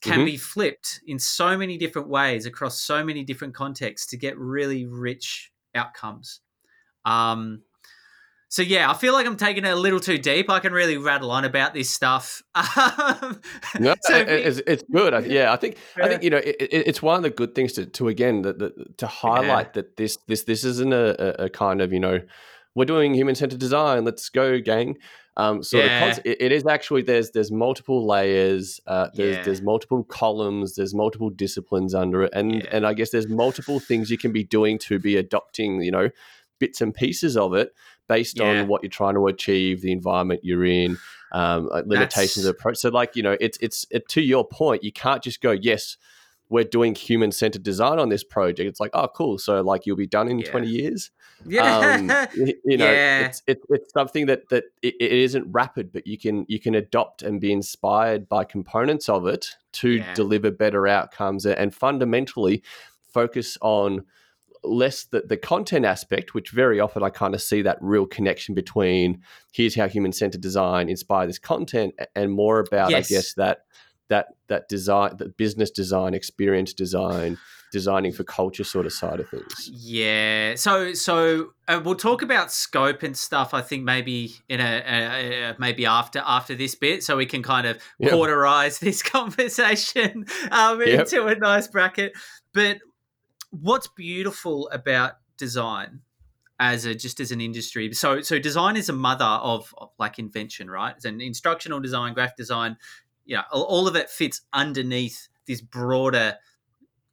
Can 0.01 0.23
Mhm. 0.23 0.25
be 0.25 0.37
flipped 0.37 1.01
in 1.07 1.17
so 1.19 1.57
many 1.57 1.77
different 1.77 2.07
ways 2.07 2.45
across 2.45 2.79
so 2.79 3.03
many 3.03 3.23
different 3.23 3.55
contexts 3.55 4.07
to 4.11 4.17
get 4.17 4.37
really 4.37 4.85
rich 4.85 5.51
outcomes. 5.75 6.41
Um, 7.05 7.63
so 8.49 8.61
yeah, 8.61 8.89
I 8.89 8.93
feel 8.93 9.13
like 9.13 9.25
I'm 9.27 9.35
taking 9.37 9.65
it 9.65 9.69
a 9.71 9.75
little 9.75 9.99
too 9.99 10.17
deep. 10.17 10.49
I 10.49 10.59
can 10.59 10.71
really 10.73 10.97
rattle 10.97 11.31
on 11.31 11.43
about 11.45 11.73
this 11.73 11.89
stuff. 11.89 12.41
No, 13.79 13.95
so 14.01 14.15
it- 14.15 14.29
it's, 14.29 14.61
it's 14.67 14.83
good. 14.91 15.25
Yeah, 15.27 15.51
I 15.51 15.55
think 15.57 15.77
I 16.01 16.07
think 16.07 16.23
you 16.23 16.29
know 16.29 16.37
it, 16.37 16.55
it, 16.59 16.87
it's 16.87 17.01
one 17.01 17.17
of 17.17 17.23
the 17.23 17.29
good 17.29 17.55
things 17.55 17.73
to, 17.73 17.85
to 17.85 18.07
again 18.07 18.41
that 18.43 18.59
that- 18.59 18.97
to 18.99 19.07
highlight 19.07 19.73
that 19.73 19.97
this 19.97 20.17
this 20.27 20.43
this 20.43 20.63
isn't 20.63 20.93
a, 20.93 21.43
a, 21.45 21.49
kind 21.49 21.81
of 21.81 21.91
you 21.93 21.99
know 21.99 22.19
we're 22.75 22.85
doing 22.85 23.13
human 23.13 23.35
centered 23.35 23.59
design. 23.59 24.05
Let's 24.05 24.29
go, 24.29 24.59
gang. 24.59 24.97
Um, 25.35 25.61
so 25.61 25.77
Yeah. 25.77 26.15
it, 26.25 26.37
it 26.41 26.51
is 26.51 26.65
actually 26.65 27.03
there's 27.03 27.31
there's 27.31 27.51
multiple 27.51 28.07
layers. 28.07 28.79
Uh, 28.87 29.07
there's 29.15 29.37
Yeah. 29.37 29.43
there's 29.43 29.61
multiple 29.61 30.03
columns. 30.03 30.75
There's 30.75 30.95
multiple 30.95 31.29
disciplines 31.29 31.93
under 31.93 32.23
it, 32.23 32.31
and 32.33 32.55
Yeah. 32.55 32.69
and 32.71 32.87
I 32.87 32.93
guess 32.93 33.11
there's 33.11 33.27
multiple 33.27 33.79
things 33.79 34.09
you 34.09 34.17
can 34.17 34.31
be 34.31 34.43
doing 34.43 34.79
to 34.79 34.97
be 34.99 35.15
adopting. 35.17 35.81
You 35.81 35.91
know, 35.91 36.09
bits 36.59 36.81
and 36.81 36.93
pieces 36.93 37.37
of 37.37 37.53
it 37.53 37.71
based 38.07 38.39
Yeah. 38.39 38.61
on 38.61 38.67
what 38.67 38.83
you're 38.83 38.89
trying 38.89 39.15
to 39.15 39.27
achieve, 39.27 39.81
the 39.81 39.91
environment 39.91 40.41
you're 40.43 40.65
in, 40.65 40.97
um, 41.31 41.67
like 41.67 41.85
limitations 41.85 42.45
of 42.45 42.51
approach. 42.55 42.77
So, 42.77 42.89
like 42.89 43.15
you 43.15 43.23
know, 43.23 43.37
it's 43.39 43.57
it's 43.61 43.85
it, 43.91 44.07
to 44.09 44.21
your 44.21 44.45
point. 44.47 44.83
You 44.83 44.91
can't 44.91 45.21
just 45.23 45.41
go, 45.41 45.51
yes, 45.51 45.97
we're 46.49 46.63
doing 46.63 46.95
human 46.95 47.31
centered 47.33 47.63
design 47.63 47.99
on 47.99 48.07
this 48.09 48.23
project. 48.23 48.69
It's 48.69 48.79
like, 48.79 48.91
oh, 48.93 49.09
cool. 49.09 49.37
So, 49.37 49.59
like, 49.61 49.85
you'll 49.85 49.97
be 49.97 50.07
done 50.07 50.29
in 50.29 50.39
Yeah. 50.39 50.49
20 50.51 50.67
years. 50.67 51.11
yeah, 51.45 51.77
Um, 51.79 52.07
you 52.63 52.77
know, 52.77 52.89
Yeah. 52.91 53.25
it's 53.25 53.43
it, 53.47 53.59
it's 53.69 53.91
something 53.91 54.27
that 54.27 54.47
that 54.49 54.63
it, 54.81 54.95
it 54.99 55.11
isn't 55.11 55.51
rapid, 55.51 55.91
but 55.91 56.07
you 56.07 56.17
can 56.17 56.45
you 56.47 56.59
can 56.59 56.73
adopt 56.75 57.21
and 57.21 57.41
be 57.41 57.51
inspired 57.51 58.29
by 58.29 58.45
components 58.45 59.09
of 59.09 59.27
it 59.27 59.55
to 59.73 60.01
deliver 60.15 60.49
better 60.49 60.87
outcomes 60.87 61.45
and 61.45 61.75
fundamentally 61.75 62.63
focus 63.11 63.57
on 63.61 64.05
less 64.69 65.05
the, 65.05 65.21
the 65.21 65.37
content 65.37 65.85
aspect, 65.85 66.33
which 66.33 66.51
very 66.51 66.79
often 66.79 67.03
I 67.03 67.09
kind 67.09 67.33
of 67.33 67.41
see 67.41 67.61
that 67.63 67.77
real 67.81 68.05
connection 68.05 68.55
between 68.55 69.21
here's 69.51 69.75
how 69.75 69.87
human 69.87 70.11
centered 70.11 70.41
design 70.41 70.89
inspire 70.89 71.27
this 71.27 71.39
content 71.39 71.95
and 72.15 72.31
more 72.31 72.59
about, 72.59 72.91
Yes. 72.91 73.11
I 73.11 73.13
guess, 73.15 73.33
that 73.33 73.59
that 74.09 74.27
that 74.47 74.69
design, 74.69 75.17
that 75.17 75.35
business 75.37 75.69
design, 75.69 76.13
experience 76.13 76.73
design, 76.73 77.37
designing 77.73 78.13
for 78.13 78.23
culture 78.23 78.63
sort 78.63 78.85
of 78.85 78.93
side 78.93 79.19
of 79.19 79.27
things. 79.29 79.69
Yeah. 79.73 80.55
So 80.55 80.93
so 80.93 81.49
uh, 81.67 81.81
we'll 81.83 81.95
talk 81.95 82.21
about 82.21 82.49
scope 82.51 83.03
and 83.03 83.17
stuff. 83.17 83.53
I 83.53 83.61
think 83.61 83.83
maybe 83.83 84.35
in 84.47 84.61
a, 84.61 84.83
a, 84.87 85.49
a 85.51 85.55
maybe 85.59 85.85
after 85.85 86.23
after 86.25 86.55
this 86.55 86.75
bit, 86.75 87.03
so 87.03 87.17
we 87.17 87.25
can 87.25 87.43
kind 87.43 87.67
of 87.67 87.77
Yep. 87.99 88.11
cauterize 88.11 88.79
this 88.87 89.03
conversation 89.03 90.25
um, 90.51 90.79
Yep. 90.81 90.99
into 90.99 91.25
a 91.25 91.35
nice 91.35 91.67
bracket. 91.67 92.13
But 92.53 92.77
what's 93.51 93.87
beautiful 93.87 94.69
about 94.69 95.13
design 95.37 96.01
as 96.59 96.85
a 96.85 96.95
just 96.95 97.19
as 97.19 97.31
an 97.31 97.39
industry 97.39 97.93
so 97.93 98.21
so 98.21 98.39
design 98.39 98.75
is 98.75 98.89
a 98.89 98.93
mother 98.93 99.25
of, 99.25 99.73
of 99.77 99.89
like 99.99 100.17
invention 100.17 100.69
right 100.69 100.95
it's 100.95 101.05
an 101.05 101.21
instructional 101.21 101.79
design 101.79 102.13
graphic 102.13 102.35
design 102.35 102.75
you 103.25 103.35
know 103.35 103.43
all, 103.51 103.87
of 103.87 103.95
it 103.95 104.09
fits 104.09 104.41
underneath 104.53 105.27
this 105.45 105.61
broader 105.61 106.35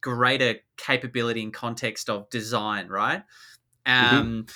greater 0.01 0.57
capability 0.77 1.43
and 1.43 1.53
context 1.53 2.09
of 2.09 2.29
design 2.31 2.89
right 2.89 3.23
Mm-hmm. 3.87 4.17
um 4.17 4.47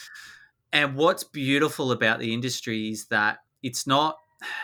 and 0.73 0.97
what's 0.97 1.23
beautiful 1.23 1.93
about 1.93 2.19
the 2.19 2.33
industry 2.33 2.89
is 2.89 3.07
that 3.09 3.39
it's 3.63 3.87
not 3.87 4.17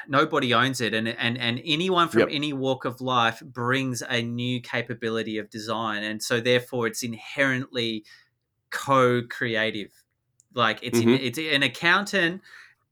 nobody 0.08 0.54
owns 0.54 0.80
it 0.80 0.94
and 0.94 1.08
and 1.08 1.38
and 1.38 1.60
anyone 1.64 2.08
from 2.08 2.20
Yep. 2.20 2.28
any 2.30 2.52
walk 2.52 2.84
of 2.84 3.00
life 3.00 3.40
brings 3.44 4.02
a 4.02 4.22
new 4.22 4.60
capability 4.60 5.38
of 5.38 5.50
design 5.50 6.02
and 6.04 6.22
so 6.22 6.40
therefore 6.40 6.86
it's 6.86 7.02
inherently 7.02 8.04
co-creative 8.70 9.92
like 10.54 10.80
it's 10.82 11.00
in, 11.00 11.08
Mhm. 11.08 11.18
it's 11.20 11.38
an 11.38 11.62
accountant 11.62 12.42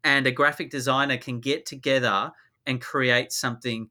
and 0.05 0.27
a 0.27 0.33
graphic 0.33 0.71
designer 0.71 1.19
can 1.19 1.41
get 1.41 1.67
together 1.67 2.33
and 2.67 2.81
create 2.81 3.33
something 3.33 3.91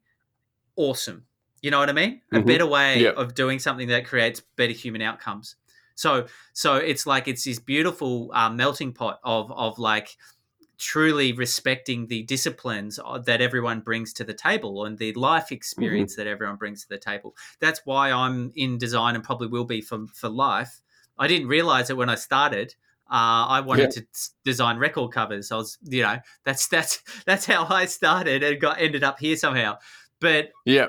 awesome 0.76 1.26
you 1.62 1.70
know 1.70 1.78
what 1.78 1.90
i 1.90 1.92
mean 1.92 2.22
a 2.32 2.40
Mhm. 2.40 2.46
better 2.46 2.66
way 2.66 3.00
Yep. 3.02 3.16
of 3.16 3.34
doing 3.34 3.58
something 3.58 3.88
that 3.88 4.06
creates 4.06 4.40
better 4.56 4.72
human 4.72 5.02
outcomes 5.02 5.56
so 5.94 6.26
so 6.54 6.76
it's 6.76 7.06
like 7.06 7.28
it's 7.28 7.44
this 7.44 7.58
beautiful 7.58 8.30
uh, 8.34 8.50
melting 8.50 8.92
pot 8.92 9.20
of 9.24 9.52
of 9.52 9.78
like 9.78 10.16
truly 10.82 11.32
respecting 11.32 12.08
the 12.08 12.24
disciplines 12.24 12.98
uh, 13.04 13.16
that 13.18 13.40
everyone 13.40 13.80
brings 13.80 14.12
to 14.12 14.24
the 14.24 14.34
table 14.34 14.84
and 14.84 14.98
the 14.98 15.12
life 15.12 15.52
experience 15.52 16.16
that 16.16 16.26
everyone 16.26 16.56
brings 16.56 16.82
to 16.82 16.88
the 16.88 16.98
table. 16.98 17.36
That's 17.60 17.80
why 17.84 18.10
I'm 18.10 18.50
in 18.56 18.78
design 18.78 19.14
and 19.14 19.22
probably 19.22 19.46
will 19.46 19.64
be 19.64 19.80
for 19.80 20.06
for 20.12 20.28
life. 20.28 20.80
I 21.16 21.28
didn't 21.28 21.46
realize 21.46 21.88
it 21.88 21.96
when 21.96 22.08
I 22.08 22.16
started. 22.16 22.74
Uh, 23.08 23.46
I 23.56 23.60
wanted 23.60 23.90
to 23.92 24.06
design 24.44 24.78
record 24.78 25.12
covers. 25.12 25.52
I 25.52 25.56
was, 25.56 25.78
you 25.84 26.02
know, 26.02 26.18
that's 26.44 26.66
that's 26.66 27.00
that's 27.26 27.46
how 27.46 27.66
I 27.68 27.86
started 27.86 28.42
and 28.42 28.60
got 28.60 28.80
ended 28.80 29.04
up 29.04 29.20
here 29.20 29.36
somehow. 29.36 29.78
But 30.20 30.50
Yeah. 30.64 30.88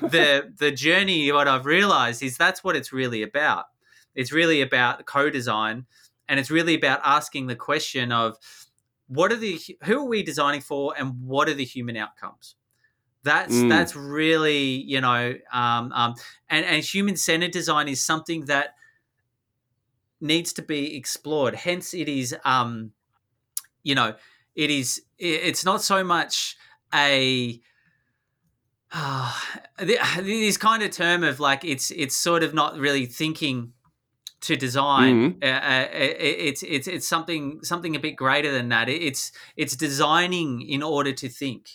the 0.00 0.52
the 0.58 0.70
journey 0.72 1.30
what 1.32 1.48
i've 1.48 1.66
realized 1.66 2.22
is 2.22 2.36
that's 2.36 2.64
what 2.64 2.76
it's 2.76 2.92
really 2.92 3.22
about 3.22 3.66
it's 4.14 4.32
really 4.32 4.60
about 4.60 5.06
co-design 5.06 5.86
and 6.28 6.40
it's 6.40 6.50
really 6.50 6.74
about 6.74 7.00
asking 7.04 7.46
the 7.46 7.56
question 7.56 8.12
of 8.12 8.36
what 9.06 9.32
are 9.32 9.36
the 9.36 9.60
who 9.84 10.00
are 10.00 10.04
we 10.08 10.22
designing 10.22 10.60
for 10.60 10.94
and 10.98 11.20
what 11.26 11.48
are 11.48 11.54
the 11.54 11.64
human 11.64 11.96
outcomes 11.96 12.56
that's 13.22 13.54
Mm. 13.54 13.68
that's 13.68 13.96
really 13.96 14.60
you 14.64 15.00
know 15.00 15.34
um, 15.52 15.92
um, 15.92 16.14
and 16.50 16.64
and 16.66 16.84
human 16.84 17.16
centered 17.16 17.52
design 17.52 17.88
is 17.88 18.02
something 18.04 18.46
that 18.46 18.74
needs 20.20 20.52
to 20.54 20.62
be 20.62 20.96
explored 20.96 21.54
hence 21.54 21.92
it 21.92 22.08
is 22.08 22.34
um 22.44 22.92
you 23.82 23.94
know 23.94 24.16
it 24.54 24.70
is 24.70 25.02
it's 25.18 25.64
not 25.64 25.82
so 25.82 26.04
much 26.04 26.56
a 26.94 27.60
the- 29.78 29.98
this 30.22 30.56
kind 30.56 30.82
of 30.82 30.90
term 30.90 31.24
of 31.24 31.40
like 31.40 31.64
it's 31.64 31.90
it's 31.90 32.14
sort 32.14 32.42
of 32.42 32.54
not 32.54 32.76
really 32.78 33.06
thinking 33.06 33.73
to 34.44 34.56
design. 34.56 35.38
Uh, 35.42 35.46
uh, 35.46 35.88
it- 35.92 36.16
it's 36.48 36.62
it's 36.62 36.86
it's 36.86 37.08
something 37.08 37.60
something 37.62 37.96
a 37.96 38.00
bit 38.00 38.16
greater 38.16 38.52
than 38.52 38.68
that. 38.70 38.88
It- 38.88 39.02
It's 39.02 39.32
it's 39.56 39.76
designing 39.76 40.62
in 40.62 40.82
order 40.82 41.12
to 41.12 41.28
think. 41.28 41.68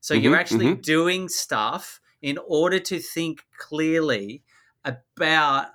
So 0.00 0.14
you're 0.14 0.34
Mhm, 0.36 0.40
actually 0.40 0.74
doing 0.76 1.28
stuff 1.28 2.00
in 2.22 2.38
order 2.46 2.78
to 2.80 2.98
think 3.00 3.44
clearly 3.58 4.42
about 4.84 5.66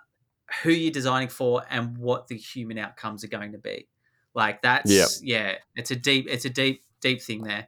who 0.64 0.72
you're 0.72 0.92
designing 0.92 1.30
for 1.30 1.64
and 1.70 1.98
what 1.98 2.28
the 2.28 2.38
human 2.38 2.78
outcomes 2.78 3.24
are 3.24 3.28
going 3.30 3.52
to 3.54 3.58
be. 3.58 3.88
Like 4.34 4.62
that's 4.62 4.92
Yep. 4.92 5.10
yeah, 5.22 5.56
it's 5.76 5.92
a 5.92 5.96
deep 5.96 6.28
it's 6.30 6.46
a 6.46 6.50
deep 6.50 6.84
deep 7.02 7.22
thing 7.22 7.44
there. 7.44 7.68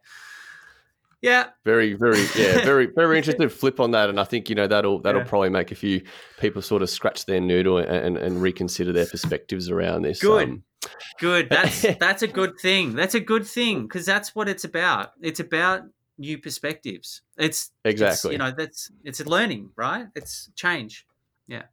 Yeah, 1.25 1.47
Very, 1.65 1.93
very, 1.93 2.21
yeah, 2.37 2.63
very, 2.63 2.85
very 2.85 3.17
interested 3.17 3.51
flip 3.51 3.79
on 3.79 3.91
that, 3.91 4.09
and 4.09 4.19
I 4.19 4.23
think 4.25 4.47
you 4.49 4.55
know 4.55 4.67
that'll 4.67 4.99
that'll 5.01 5.21
Yeah. 5.21 5.27
probably 5.27 5.49
make 5.49 5.71
a 5.71 5.75
few 5.75 6.01
people 6.39 6.61
sort 6.61 6.81
of 6.83 6.89
scratch 6.89 7.25
their 7.25 7.41
noodle 7.41 7.79
and, 7.79 7.87
and, 7.89 8.17
and 8.17 8.41
reconsider 8.41 8.93
their 8.93 9.07
perspectives 9.07 9.69
around 9.69 10.03
this. 10.03 10.21
Good. 10.21 10.49
Um, 10.49 10.63
Good. 11.19 11.49
That's 11.49 11.81
that's 11.99 12.21
a 12.21 12.27
good 12.27 12.59
thing. 12.61 12.93
That's 12.95 13.15
a 13.15 13.19
good 13.19 13.45
thing 13.47 13.83
because 13.83 14.05
that's 14.05 14.35
what 14.35 14.47
it's 14.47 14.63
about. 14.65 15.13
It's 15.21 15.39
about 15.39 15.81
new 16.19 16.37
perspectives. 16.37 17.21
It's 17.37 17.71
it's, 17.83 17.93
Exactly. 18.01 18.33
you 18.33 18.37
know, 18.37 18.51
that's 18.51 18.91
it's 19.03 19.25
learning, 19.25 19.71
right? 19.75 20.05
It's 20.15 20.51
change. 20.55 21.05
Yeah, 21.47 21.63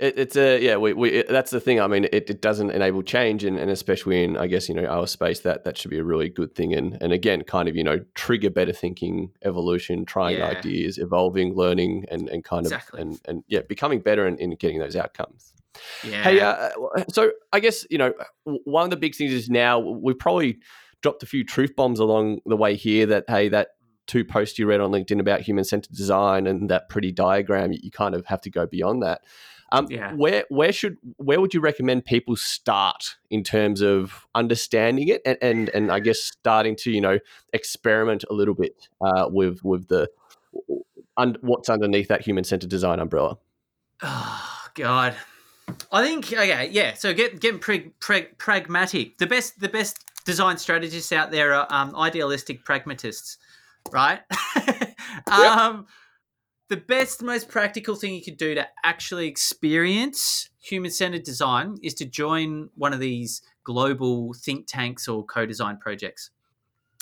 it, 0.00 0.18
it's 0.18 0.36
a 0.36 0.60
yeah. 0.60 0.76
We, 0.76 0.92
we 0.92 1.08
it, 1.10 1.28
that's 1.28 1.50
the 1.50 1.60
thing. 1.60 1.80
I 1.80 1.86
mean, 1.86 2.04
it, 2.04 2.28
it 2.28 2.42
doesn't 2.42 2.70
enable 2.70 3.02
change, 3.02 3.44
and, 3.44 3.58
and 3.58 3.70
especially 3.70 4.22
in 4.22 4.36
I 4.36 4.46
guess 4.46 4.68
you 4.68 4.74
know 4.74 4.84
our 4.86 5.06
space, 5.06 5.40
that 5.40 5.64
that 5.64 5.78
should 5.78 5.90
be 5.90 5.98
a 5.98 6.04
really 6.04 6.28
good 6.28 6.54
thing. 6.54 6.74
And 6.74 6.98
and 7.00 7.12
again, 7.12 7.42
kind 7.42 7.68
of 7.68 7.76
you 7.76 7.84
know 7.84 8.00
trigger 8.14 8.50
better 8.50 8.72
thinking, 8.72 9.30
evolution, 9.42 10.04
trying 10.04 10.38
Yeah. 10.38 10.46
ideas, 10.46 10.98
evolving, 10.98 11.54
learning, 11.54 12.04
and 12.10 12.28
and 12.28 12.44
kind 12.44 12.66
Exactly. 12.66 13.00
of 13.00 13.06
and 13.08 13.20
and 13.26 13.44
yeah, 13.48 13.60
becoming 13.68 14.00
better 14.00 14.26
in, 14.26 14.36
in 14.38 14.54
getting 14.56 14.78
those 14.80 14.96
outcomes. 14.96 15.52
Yeah. 16.04 16.22
Hey, 16.22 16.40
uh, 16.40 16.70
so 17.10 17.32
I 17.52 17.60
guess 17.60 17.86
you 17.90 17.98
know 17.98 18.12
one 18.44 18.84
of 18.84 18.90
the 18.90 18.96
big 18.96 19.14
things 19.14 19.32
is 19.32 19.48
now 19.48 19.78
we've 19.78 20.18
probably 20.18 20.58
dropped 21.02 21.22
a 21.22 21.26
few 21.26 21.44
truth 21.44 21.76
bombs 21.76 22.00
along 22.00 22.38
the 22.46 22.56
way 22.56 22.76
here. 22.76 23.06
That 23.06 23.24
hey, 23.28 23.48
that 23.48 23.68
two 24.06 24.24
posts 24.24 24.58
you 24.58 24.66
read 24.66 24.80
on 24.80 24.90
LinkedIn 24.90 25.20
about 25.20 25.40
human 25.40 25.64
centered 25.64 25.94
design 25.94 26.46
and 26.46 26.70
that 26.70 26.88
pretty 26.88 27.12
diagram, 27.12 27.72
you, 27.72 27.90
kind 27.90 28.14
of 28.14 28.26
have 28.26 28.40
to 28.42 28.50
go 28.50 28.66
beyond 28.66 29.02
that. 29.02 29.22
Um, 29.72 29.86
Yeah. 29.90 30.12
Where 30.14 30.44
where 30.50 30.72
should 30.72 30.98
where 31.16 31.40
would 31.40 31.54
you 31.54 31.60
recommend 31.60 32.04
people 32.04 32.36
start 32.36 33.16
in 33.30 33.42
terms 33.42 33.80
of 33.80 34.26
understanding 34.34 35.08
it 35.08 35.22
and 35.24 35.38
and, 35.40 35.68
and 35.70 35.90
I 35.90 36.00
guess 36.00 36.20
starting 36.20 36.76
to 36.76 36.90
you 36.90 37.00
know 37.00 37.18
experiment 37.52 38.24
a 38.30 38.34
little 38.34 38.54
bit 38.54 38.88
uh, 39.00 39.28
with 39.30 39.64
with 39.64 39.88
the 39.88 40.08
un, 41.16 41.36
what's 41.40 41.68
underneath 41.68 42.08
that 42.08 42.22
human 42.22 42.44
centered 42.44 42.70
design 42.70 43.00
umbrella. 43.00 43.38
Oh 44.02 44.66
God. 44.74 45.14
I 45.90 46.04
think 46.04 46.26
okay, 46.26 46.68
yeah. 46.70 46.94
So 46.94 47.14
get 47.14 47.40
getting 47.40 47.58
prag, 47.58 47.98
prag, 48.00 48.36
pragmatic. 48.38 49.18
The 49.18 49.26
best 49.26 49.60
the 49.60 49.68
best 49.68 49.98
design 50.24 50.58
strategists 50.58 51.12
out 51.12 51.30
there 51.30 51.54
are 51.54 51.66
um, 51.70 51.94
idealistic 51.96 52.64
pragmatists, 52.64 53.38
right? 53.92 54.20
um, 55.30 55.86
the 56.68 56.76
best, 56.76 57.22
most 57.22 57.48
practical 57.48 57.94
thing 57.94 58.14
you 58.14 58.22
could 58.22 58.36
do 58.36 58.54
to 58.54 58.66
actually 58.84 59.28
experience 59.28 60.48
human 60.60 60.90
centered 60.90 61.22
design 61.24 61.76
is 61.82 61.94
to 61.94 62.04
join 62.06 62.70
one 62.74 62.92
of 62.92 63.00
these 63.00 63.42
global 63.64 64.34
think 64.34 64.66
tanks 64.66 65.08
or 65.08 65.24
co-design 65.24 65.78
projects. 65.78 66.30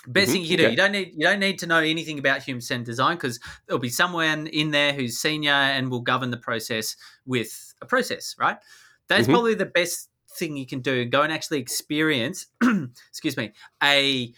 Best 0.06 0.32
Mhm, 0.32 0.32
thing 0.32 0.42
you 0.42 0.48
can 0.48 0.56
do. 0.56 0.66
You 0.66 0.76
don't 0.76 0.92
need 0.92 1.12
you 1.14 1.26
don't 1.26 1.38
need 1.38 1.60
to 1.60 1.66
know 1.66 1.78
anything 1.78 2.18
about 2.18 2.42
human 2.42 2.60
centered 2.60 2.86
design 2.86 3.16
because 3.16 3.38
there'll 3.66 3.80
be 3.80 3.88
someone 3.88 4.48
in 4.48 4.72
there 4.72 4.92
who's 4.92 5.18
senior 5.18 5.52
and 5.52 5.90
will 5.90 6.00
govern 6.00 6.30
the 6.30 6.36
process 6.36 6.96
with 7.24 7.72
a 7.80 7.86
process, 7.86 8.34
right? 8.38 8.58
That's 9.06 9.28
Mhm. 9.28 9.28
probably 9.28 9.54
the 9.54 9.66
best 9.66 10.10
thing 10.36 10.56
you 10.56 10.66
can 10.66 10.80
do. 10.80 11.04
Go 11.04 11.22
and 11.22 11.32
actually 11.32 11.60
experience, 11.60 12.46
excuse 13.10 13.36
me, 13.36 13.52
a 13.82 14.34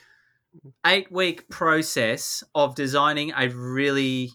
eight 0.86 1.10
week 1.10 1.48
process 1.48 2.42
of 2.54 2.74
designing 2.74 3.32
a 3.36 3.48
really 3.48 4.30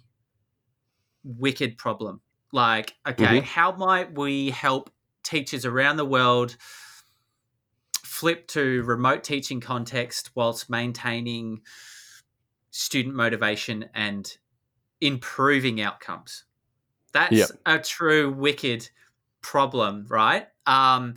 wicked 1.24 1.78
problem. 1.78 2.22
Like, 2.52 2.96
okay, 3.08 3.42
Mhm. 3.42 3.44
how 3.44 3.72
might 3.74 4.18
we 4.18 4.50
help 4.50 4.90
teachers 5.24 5.66
around 5.66 5.98
the 5.98 6.06
world 6.06 6.58
flip 8.04 8.48
to 8.48 8.84
remote 8.84 9.24
teaching 9.24 9.60
context 9.62 10.32
whilst 10.36 10.70
maintaining 10.70 11.62
student 12.72 13.16
motivation 13.16 13.90
and 13.94 14.38
improving 15.02 15.82
outcomes? 15.82 16.46
That's 17.14 17.52
Yep. 17.52 17.62
a 17.66 17.80
true 17.80 18.32
wicked 18.32 18.90
problem, 19.42 20.06
right? 20.10 20.48
Um, 20.66 21.16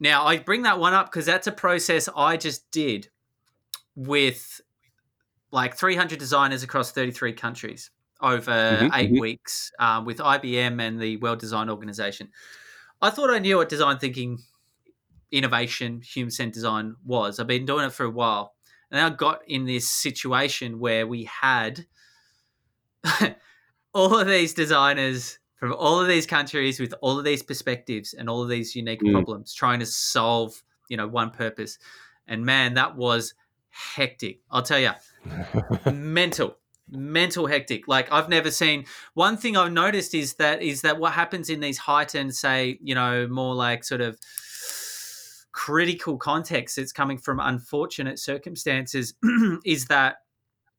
now, 0.00 0.26
I 0.26 0.38
bring 0.38 0.62
that 0.62 0.78
one 0.78 0.94
up 0.94 1.06
because 1.06 1.26
that's 1.26 1.46
a 1.46 1.52
process 1.52 2.08
I 2.14 2.36
just 2.36 2.70
did 2.70 3.10
with 3.96 4.60
like 5.52 5.76
300 5.76 6.18
designers 6.18 6.62
across 6.62 6.92
33 6.92 7.32
countries 7.32 7.90
over 8.20 8.50
Mhm, 8.52 8.90
8 8.94 9.12
mhm. 9.12 9.20
weeks 9.20 9.72
um, 9.78 10.04
with 10.04 10.18
IBM 10.20 10.80
and 10.80 11.00
the 11.00 11.16
World 11.18 11.38
Design 11.40 11.70
Organization. 11.70 12.30
I 13.02 13.10
thought 13.10 13.30
I 13.30 13.38
knew 13.38 13.58
what 13.58 13.68
design 13.68 13.98
thinking, 13.98 14.38
innovation, 15.32 16.02
human 16.02 16.30
centered 16.30 16.54
design 16.54 16.96
was. 17.04 17.38
I've 17.40 17.46
been 17.46 17.66
doing 17.66 17.86
it 17.86 17.92
for 17.92 18.04
a 18.06 18.10
while. 18.10 18.54
And 18.90 19.00
I 19.00 19.10
got 19.10 19.40
in 19.48 19.66
this 19.66 19.88
situation 19.88 20.78
where 20.78 21.06
we 21.06 21.24
had 21.24 21.86
all 23.94 24.18
of 24.18 24.26
these 24.26 24.54
designers 24.54 25.38
from 25.56 25.72
all 25.72 26.00
of 26.00 26.06
these 26.08 26.26
countries 26.26 26.78
with 26.78 26.94
all 27.00 27.18
of 27.18 27.24
these 27.24 27.42
perspectives 27.42 28.12
and 28.14 28.28
all 28.28 28.42
of 28.42 28.48
these 28.48 28.76
unique 28.76 29.00
Mm. 29.02 29.12
problems 29.12 29.54
trying 29.54 29.80
to 29.80 29.86
solve, 29.86 30.62
you 30.88 30.96
know, 30.96 31.08
one 31.08 31.30
purpose. 31.30 31.78
And 32.26 32.44
man, 32.44 32.74
that 32.74 32.96
was 32.96 33.34
hectic. 33.94 34.40
I'll 34.50 34.62
tell 34.62 34.78
you, 34.78 34.90
mental 35.92 36.56
mental 36.88 37.48
hectic. 37.48 37.88
Like 37.88 38.12
i've 38.12 38.28
never 38.28 38.50
seen 38.50 38.84
one 39.14 39.36
thing 39.36 39.56
i've 39.56 39.72
noticed 39.72 40.14
is 40.14 40.34
that 40.34 40.62
is 40.62 40.82
that 40.82 41.00
what 41.00 41.12
happens 41.12 41.50
in 41.50 41.58
these 41.58 41.78
heightened 41.78 42.32
say 42.32 42.78
you 42.80 42.94
know 42.94 43.26
more 43.26 43.56
like 43.56 43.82
sort 43.82 44.00
of 44.00 44.16
critical 45.50 46.16
contexts 46.16 46.78
it's 46.78 46.92
coming 46.92 47.18
from 47.18 47.40
unfortunate 47.40 48.20
circumstances 48.20 49.14
is 49.64 49.86
that 49.86 50.18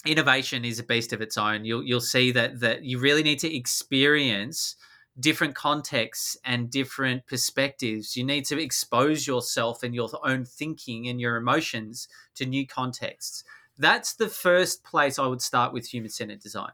innovation 0.07 0.65
is 0.65 0.79
a 0.79 0.83
beast 0.83 1.13
of 1.13 1.21
its 1.21 1.37
own. 1.37 1.65
You'll 1.65 1.83
you'll 1.83 2.01
see 2.01 2.31
that 2.31 2.59
that 2.59 2.83
you 2.83 2.99
really 2.99 3.23
need 3.23 3.39
to 3.39 3.55
experience 3.55 4.75
different 5.19 5.55
contexts 5.55 6.37
and 6.45 6.69
different 6.69 7.25
perspectives 7.27 8.15
you 8.15 8.23
need 8.23 8.45
to 8.45 8.59
expose 8.59 9.25
yourself 9.27 9.83
and 9.83 9.95
your 9.95 10.09
own 10.23 10.45
thinking 10.45 11.07
and 11.07 11.19
your 11.19 11.35
emotions 11.37 12.07
to 12.35 12.45
new 12.45 12.65
contexts 12.67 13.43
that's 13.77 14.13
the 14.15 14.29
first 14.29 14.83
place 14.83 15.19
I 15.19 15.27
would 15.27 15.41
start 15.41 15.71
with 15.73 15.87
human 15.87 16.09
centered 16.09 16.39
design. 16.39 16.71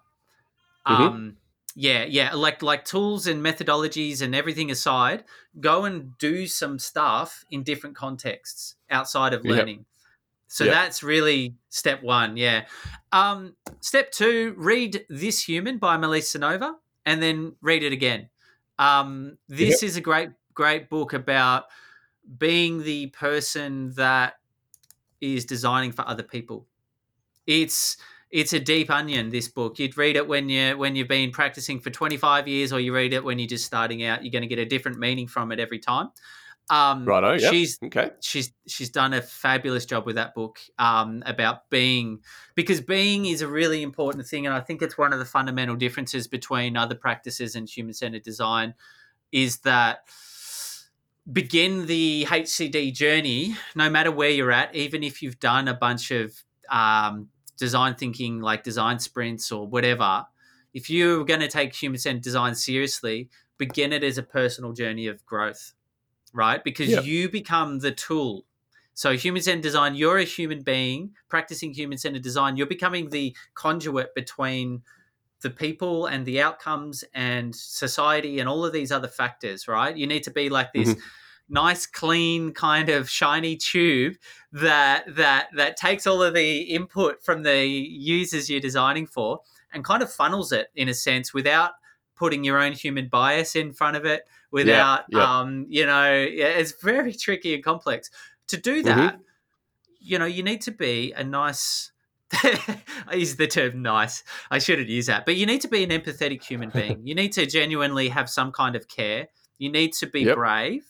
Mhm. 0.87 1.15
Um, 1.15 1.37
yeah, 1.75 2.03
yeah, 2.03 2.33
like 2.33 2.61
like 2.61 2.85
tools 2.85 3.25
and 3.27 3.43
methodologies 3.43 4.21
and 4.21 4.35
everything 4.35 4.69
aside, 4.71 5.23
go 5.59 5.85
and 5.85 6.17
do 6.17 6.45
some 6.47 6.77
stuff 6.79 7.45
in 7.49 7.63
different 7.63 7.95
contexts 7.95 8.75
outside 8.89 9.33
of 9.33 9.43
Yep. 9.43 9.49
learning. 9.49 9.85
So 10.47 10.65
Yep. 10.65 10.73
that's 10.73 11.03
really 11.03 11.57
step 11.69 12.03
one. 12.03 12.37
Yeah. 12.37 12.67
Um, 13.11 13.55
step 13.81 14.11
two: 14.11 14.53
read 14.57 15.05
"This 15.09 15.43
Human" 15.47 15.79
by 15.79 15.97
Melis 15.97 16.33
Senova, 16.33 16.75
and 17.05 17.23
then 17.23 17.55
read 17.61 17.83
it 17.83 17.93
again. 17.93 18.29
Um, 18.79 19.37
this 19.47 19.83
is 19.83 19.95
a 19.97 20.01
great, 20.01 20.29
great 20.53 20.89
book 20.89 21.13
about 21.13 21.65
being 22.37 22.83
the 22.83 23.07
person 23.07 23.93
that 23.95 24.35
is 25.21 25.45
designing 25.45 25.91
for 25.91 26.07
other 26.07 26.23
people. 26.23 26.67
It's 27.47 27.97
it's 28.33 28.51
a 28.51 28.59
deep 28.59 28.89
onion 28.89 29.29
this 29.29 29.47
book. 29.47 29.77
You'd 29.77 29.95
read 29.95 30.15
it 30.15 30.27
when 30.27 30.49
you 30.49 30.77
when 30.77 30.95
you've 30.95 31.07
been 31.07 31.31
practicing 31.31 31.79
for 31.79 31.91
25 31.91 32.47
years 32.47 32.73
or 32.73 32.79
you 32.79 32.93
read 32.93 33.13
it 33.13 33.23
when 33.23 33.37
you're 33.37 33.47
just 33.47 33.65
starting 33.65 34.03
out 34.03 34.23
you're 34.23 34.31
going 34.31 34.41
to 34.41 34.47
get 34.47 34.59
a 34.59 34.65
different 34.65 34.97
meaning 34.97 35.27
from 35.27 35.51
it 35.51 35.59
every 35.59 35.79
time 35.79 36.09
um 36.69 37.05
Righto, 37.05 37.33
yep. 37.33 37.51
she's 37.51 37.77
Okay. 37.83 38.11
she's 38.21 38.53
she's 38.67 38.89
done 38.89 39.13
a 39.13 39.21
fabulous 39.21 39.85
job 39.85 40.05
with 40.05 40.15
that 40.15 40.33
book 40.33 40.59
um, 40.79 41.21
about 41.25 41.69
being 41.69 42.19
because 42.55 42.79
being 42.79 43.25
is 43.25 43.41
a 43.41 43.47
really 43.47 43.81
important 43.83 44.25
thing 44.25 44.45
and 44.45 44.55
i 44.55 44.61
think 44.61 44.81
it's 44.81 44.97
one 44.97 45.11
of 45.11 45.19
the 45.19 45.25
fundamental 45.25 45.75
differences 45.75 46.27
between 46.27 46.77
other 46.77 46.95
practices 46.95 47.55
and 47.55 47.69
human-centered 47.69 48.23
design 48.23 48.73
is 49.31 49.59
that 49.59 50.07
begin 51.31 51.85
the 51.85 52.25
hcd 52.29 52.93
journey 52.93 53.55
no 53.75 53.89
matter 53.89 54.11
where 54.11 54.29
you're 54.29 54.51
at 54.51 54.73
even 54.73 55.03
if 55.03 55.21
you've 55.21 55.39
done 55.39 55.67
a 55.67 55.73
bunch 55.73 56.11
of 56.11 56.33
um, 56.69 57.27
design 57.57 57.93
thinking 57.95 58.39
like 58.39 58.63
design 58.63 58.99
sprints 58.99 59.51
or 59.51 59.67
whatever 59.67 60.25
if 60.73 60.89
you're 60.89 61.25
going 61.25 61.39
to 61.41 61.47
take 61.47 61.75
human-centered 61.75 62.23
design 62.23 62.55
seriously 62.55 63.29
begin 63.57 63.91
it 63.93 64.03
as 64.03 64.17
a 64.17 64.23
personal 64.23 64.71
journey 64.71 65.07
of 65.07 65.25
growth 65.25 65.73
right? 66.33 66.63
Because 66.63 67.05
you 67.05 67.29
become 67.29 67.79
the 67.79 67.91
tool. 67.91 68.45
So, 68.95 69.15
human 69.17 69.41
centered 69.41 69.63
design, 69.63 69.95
you're 69.95 70.17
a 70.17 70.23
human 70.23 70.61
being 70.61 71.11
practicing 71.29 71.73
human 71.73 71.97
centered 71.97 72.21
design. 72.21 72.57
You're 72.57 72.67
becoming 72.67 73.09
the 73.09 73.35
conduit 73.55 74.13
between 74.13 74.83
the 75.41 75.49
people 75.49 76.07
and 76.07 76.25
the 76.25 76.41
outcomes 76.41 77.03
and 77.13 77.55
society 77.55 78.39
and 78.39 78.49
all 78.49 78.65
of 78.65 78.73
these 78.73 78.91
other 78.91 79.07
factors, 79.07 79.67
right? 79.67 79.95
You 79.95 80.07
need 80.07 80.23
to 80.23 80.31
be 80.31 80.49
like 80.49 80.73
this 80.73 80.89
mm-hmm. 80.89 80.99
nice, 81.49 81.85
clean, 81.85 82.53
kind 82.53 82.89
of 82.89 83.09
shiny 83.09 83.57
tube 83.57 84.15
that 84.51 85.03
that 85.15 85.49
that 85.55 85.77
takes 85.77 86.07
all 86.07 86.23
of 86.23 86.33
the 86.33 86.61
input 86.61 87.23
from 87.23 87.43
the 87.43 87.65
users 87.65 88.49
you're 88.49 88.61
designing 88.61 89.05
for 89.05 89.41
and 89.71 89.83
kind 89.83 90.01
of 90.01 90.11
funnels 90.11 90.51
it 90.51 90.67
in 90.75 90.87
a 90.87 90.93
sense 90.93 91.33
without 91.33 91.71
putting 92.15 92.43
your 92.43 92.59
own 92.59 92.71
human 92.71 93.07
bias 93.07 93.55
in 93.55 93.73
front 93.73 93.97
of 93.97 94.05
it 94.05 94.23
without 94.53 95.01
yeah. 95.09 95.39
um 95.39 95.65
you 95.69 95.85
know 95.85 96.13
it's 96.13 96.71
very 96.81 97.11
tricky 97.13 97.53
and 97.55 97.63
complex 97.63 98.09
to 98.47 98.55
do 98.55 98.81
Mhm. 98.81 98.85
that 98.85 99.19
you 99.99 100.17
know 100.19 100.25
you 100.25 100.43
need 100.43 100.61
to 100.61 100.71
be 100.71 101.11
a 101.13 101.23
nice 101.23 101.91
I 102.33 103.13
use 103.15 103.35
the 103.35 103.45
term 103.47 103.81
nice. 103.83 104.23
I 104.49 104.57
shouldn't 104.57 104.89
use 104.89 105.05
that. 105.05 105.23
But 105.23 105.35
you 105.35 105.45
need 105.45 105.61
to 105.61 105.67
be 105.67 105.83
an 105.83 105.91
empathetic 105.91 106.41
human 106.43 106.69
being. 106.73 107.05
You 107.05 107.13
need 107.13 107.31
to 107.33 107.45
genuinely 107.45 108.09
have 108.09 108.27
some 108.27 108.51
kind 108.51 108.75
of 108.75 108.87
care. 108.87 109.27
You 109.59 109.71
need 109.71 109.93
to 110.01 110.07
be 110.07 110.21
Yep. 110.21 110.35
brave. 110.35 110.83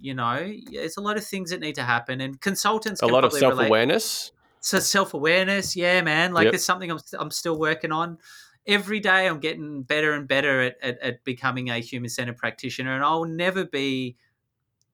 You 0.00 0.14
know, 0.14 0.36
it's 0.42 0.96
a 0.96 1.00
lot 1.00 1.16
of 1.16 1.24
things 1.24 1.50
that 1.50 1.60
need 1.60 1.76
to 1.76 1.84
happen, 1.84 2.20
and 2.20 2.40
consultants 2.40 3.02
a 3.02 3.06
lot 3.06 3.24
of 3.24 3.32
self 3.32 3.58
awareness. 3.60 4.32
So 4.60 4.80
self 4.80 5.14
awareness, 5.14 5.76
yeah, 5.76 6.02
man. 6.02 6.32
Like 6.34 6.44
Yep. 6.46 6.52
there's 6.52 6.66
something 6.66 6.90
I'm 6.90 6.98
I'm 7.20 7.30
still 7.30 7.56
working 7.58 7.92
on. 7.92 8.18
Every 8.66 9.00
day 9.00 9.26
I'm 9.26 9.40
getting 9.40 9.82
better 9.82 10.12
and 10.12 10.26
better 10.26 10.60
at, 10.62 10.76
at, 10.82 10.98
at 11.00 11.24
becoming 11.24 11.70
a 11.70 11.78
human 11.78 12.08
centered 12.08 12.36
practitioner, 12.36 12.94
and 12.94 13.04
I'll 13.04 13.24
never 13.24 13.64
be, 13.64 14.16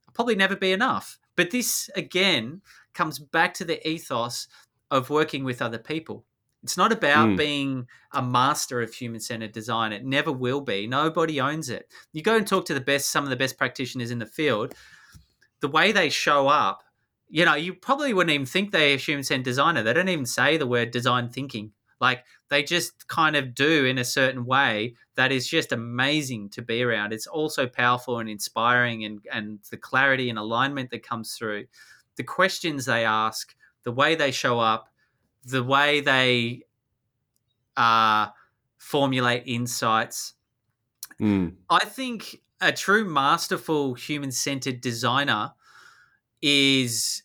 I'll 0.09 0.15
probably 0.15 0.35
never 0.35 0.57
be 0.57 0.73
enough. 0.73 1.19
But 1.37 1.51
this 1.51 1.89
again 1.95 2.63
comes 2.95 3.19
back 3.19 3.55
to 3.55 3.65
the 3.65 3.87
ethos 3.89 4.49
of 4.91 5.11
working 5.11 5.45
with 5.45 5.63
other 5.63 5.79
people. 5.79 6.25
It's 6.63 6.77
not 6.77 6.93
about 6.93 7.29
Mm. 7.29 7.37
being 7.39 7.87
a 8.13 8.21
master 8.21 8.83
of 8.83 8.93
human 8.93 9.21
centered 9.21 9.53
design. 9.53 9.93
It 9.93 10.05
never 10.05 10.31
will 10.33 10.61
be. 10.61 10.87
Nobody 10.87 11.41
owns 11.41 11.71
it. 11.71 11.91
You 12.13 12.23
go 12.23 12.37
and 12.37 12.47
talk 12.47 12.67
to 12.67 12.75
the 12.75 12.81
best, 12.81 13.11
some 13.11 13.25
of 13.25 13.31
the 13.31 13.37
best 13.37 13.57
practitioners 13.57 14.11
in 14.11 14.19
the 14.19 14.27
field. 14.27 14.75
The 15.61 15.69
way 15.69 15.93
they 15.93 16.11
show 16.11 16.49
up 16.49 16.83
you 17.33 17.45
know, 17.45 17.55
you 17.55 17.73
probably 17.75 18.13
wouldn't 18.13 18.35
even 18.35 18.45
think 18.45 18.73
they're 18.73 18.95
a 18.95 18.99
human 18.99 19.23
centered 19.23 19.45
designer. 19.45 19.85
They 19.85 19.93
don't 19.93 20.09
even 20.09 20.27
say 20.27 20.57
the 20.57 20.67
word 20.67 20.91
design 20.91 21.29
thinking. 21.29 21.73
Like 22.01 22.25
they 22.49 22.63
just 22.63 23.09
kind 23.09 23.37
of 23.37 23.55
do 23.55 23.85
in 23.85 23.99
a 23.99 24.05
certain 24.05 24.47
way 24.47 24.95
that 25.17 25.33
is 25.33 25.49
just 25.49 25.73
amazing 25.73 26.49
to 26.51 26.63
be 26.63 26.83
around. 26.83 27.13
It's 27.13 27.27
also 27.27 27.67
powerful 27.67 28.19
and 28.19 28.29
inspiring 28.29 29.05
and, 29.05 29.21
and 29.33 29.59
the 29.71 29.77
clarity 29.77 30.31
and 30.31 30.39
alignment 30.39 30.91
that 30.91 31.07
comes 31.07 31.35
through, 31.35 31.67
the 32.17 32.25
questions 32.25 32.87
they 32.87 33.05
ask, 33.05 33.55
the 33.85 33.93
way 33.93 34.15
they 34.15 34.31
show 34.31 34.59
up, 34.59 34.89
the 35.45 35.63
way 35.63 36.01
they 36.01 36.63
uh, 37.77 38.29
formulate 38.79 39.45
insights. 39.47 40.35
Mm. 41.21 41.55
I 41.69 41.85
think 41.85 42.41
a 42.61 42.73
true 42.73 43.05
masterful 43.05 43.95
human 43.95 44.33
centered 44.33 44.81
designer 44.81 45.53
is 46.43 47.23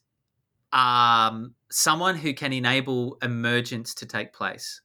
um, 0.71 1.54
someone 1.75 2.15
who 2.15 2.33
can 2.33 2.53
enable 2.53 3.17
emergence 3.21 3.93
to 3.93 4.05
take 4.05 4.31
place. 4.31 4.79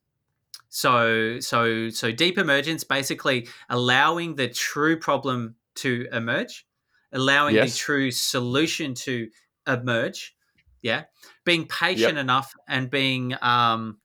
So, 0.70 1.38
so, 1.38 1.88
so 1.88 2.10
deep 2.10 2.36
emergence, 2.36 2.82
basically 2.82 3.46
allowing 3.68 4.34
the 4.34 4.48
true 4.48 4.98
problem 4.98 5.54
to 5.76 6.08
emerge, 6.10 6.66
allowing 7.12 7.54
Yes. 7.54 7.72
the 7.72 7.78
true 7.78 8.10
solution 8.10 8.94
to 8.94 9.28
emerge. 9.68 10.34
Yeah, 10.82 11.04
being 11.44 11.66
patient 11.66 12.18
enough 12.18 12.54
and 12.66 12.90
being 12.90 13.34
um, 13.40 13.98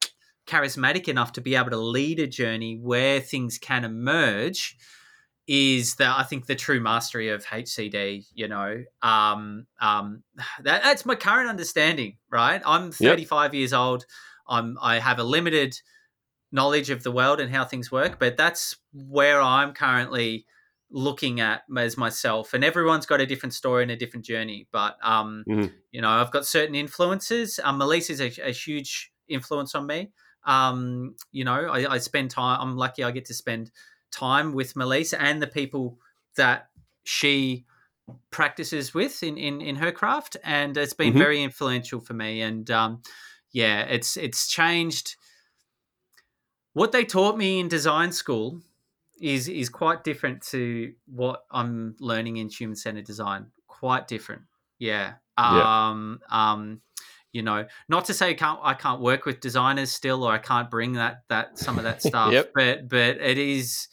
charismatic 0.45 1.07
enough 1.07 1.31
to 1.33 1.41
be 1.41 1.55
able 1.55 1.71
to 1.71 1.77
lead 1.77 2.19
a 2.19 2.27
journey 2.27 2.77
where 2.77 3.19
things 3.19 3.57
can 3.57 3.83
emerge 3.83 4.77
is 5.47 5.95
that 5.95 6.17
I 6.17 6.23
think 6.23 6.47
the 6.47 6.55
true 6.55 6.79
mastery 6.79 7.29
of 7.29 7.45
HCD. 7.45 8.25
You 8.33 8.47
know, 8.47 8.83
um, 9.01 9.67
um, 9.79 10.23
that, 10.63 10.83
that's 10.83 11.05
my 11.05 11.15
current 11.15 11.49
understanding. 11.49 12.17
Right, 12.29 12.61
I'm 12.65 12.91
35 12.91 13.53
years 13.53 13.73
old. 13.73 14.05
I'm 14.47 14.77
I 14.81 14.99
have 14.99 15.19
a 15.19 15.23
limited 15.23 15.79
knowledge 16.51 16.89
of 16.89 17.03
the 17.03 17.11
world 17.11 17.39
and 17.39 17.51
how 17.51 17.65
things 17.65 17.91
work, 17.91 18.17
but 18.19 18.37
that's 18.37 18.77
where 18.93 19.41
I'm 19.41 19.73
currently 19.73 20.45
looking 20.89 21.39
at 21.41 21.63
as 21.77 21.97
myself. 21.97 22.53
And 22.53 22.63
everyone's 22.63 23.05
got 23.05 23.19
a 23.19 23.25
different 23.25 23.53
story 23.53 23.83
and 23.83 23.91
a 23.91 23.95
different 23.97 24.25
journey. 24.25 24.67
But 24.71 24.97
um, 25.01 25.43
Mhm. 25.47 25.73
you 25.91 26.01
know, 26.01 26.09
I've 26.09 26.31
got 26.31 26.45
certain 26.45 26.75
influences. 26.75 27.59
Um, 27.63 27.79
Melis 27.79 28.09
is 28.09 28.21
a, 28.21 28.31
a 28.41 28.51
huge 28.51 29.11
influence 29.27 29.75
on 29.75 29.87
me. 29.87 30.11
Um, 30.45 31.15
you 31.31 31.43
know, 31.43 31.65
I, 31.65 31.95
I 31.95 31.97
spend 31.97 32.31
time. 32.31 32.59
I'm 32.61 32.77
lucky 32.77 33.03
I 33.03 33.11
get 33.11 33.25
to 33.25 33.33
spend 33.33 33.71
time 34.15 34.53
with 34.53 34.75
Melissa 34.75 35.21
and 35.21 35.41
the 35.41 35.47
people 35.47 35.99
that 36.35 36.69
she 37.03 37.65
practices 38.31 38.93
with 38.93 39.23
in 39.23 39.37
in, 39.37 39.61
in 39.61 39.75
her 39.75 39.91
craft, 39.91 40.37
and 40.43 40.77
it's 40.77 40.93
been 40.93 41.13
Mhm. 41.13 41.17
very 41.17 41.43
influential 41.43 41.99
for 41.99 42.13
me. 42.13 42.41
And 42.41 42.69
um, 42.71 43.01
yeah, 43.51 43.81
it's 43.83 44.17
it's 44.17 44.47
changed. 44.47 45.15
What 46.73 46.91
they 46.91 47.05
taught 47.05 47.37
me 47.37 47.59
in 47.59 47.67
design 47.67 48.11
school 48.11 48.61
is 49.21 49.47
is 49.47 49.69
quite 49.69 50.03
different 50.03 50.41
to 50.51 50.93
what 51.05 51.45
I'm 51.51 51.95
learning 51.99 52.37
in 52.37 52.49
human 52.49 52.75
centered 52.75 53.05
design. 53.05 53.51
Quite 53.67 54.07
different. 54.07 54.43
Yeah. 54.77 55.15
Yeah. 55.37 55.89
Um, 55.89 56.19
um, 56.29 56.81
you 57.35 57.41
know, 57.41 57.65
not 57.89 58.05
to 58.05 58.13
say 58.13 58.29
I 58.29 58.33
can't 58.33 58.59
I 58.63 58.73
can't 58.73 59.01
work 59.01 59.25
with 59.25 59.41
designers 59.41 59.91
still, 59.91 60.23
or 60.23 60.31
I 60.31 60.37
can't 60.37 60.71
bring 60.71 60.93
that 60.93 61.23
that 61.27 61.59
some 61.59 61.77
of 61.77 61.83
that 61.83 62.01
stuff. 62.09 62.31
Yep. 62.31 62.51
But 62.55 62.87
but 62.87 63.17
it 63.17 63.37
is, 63.37 63.89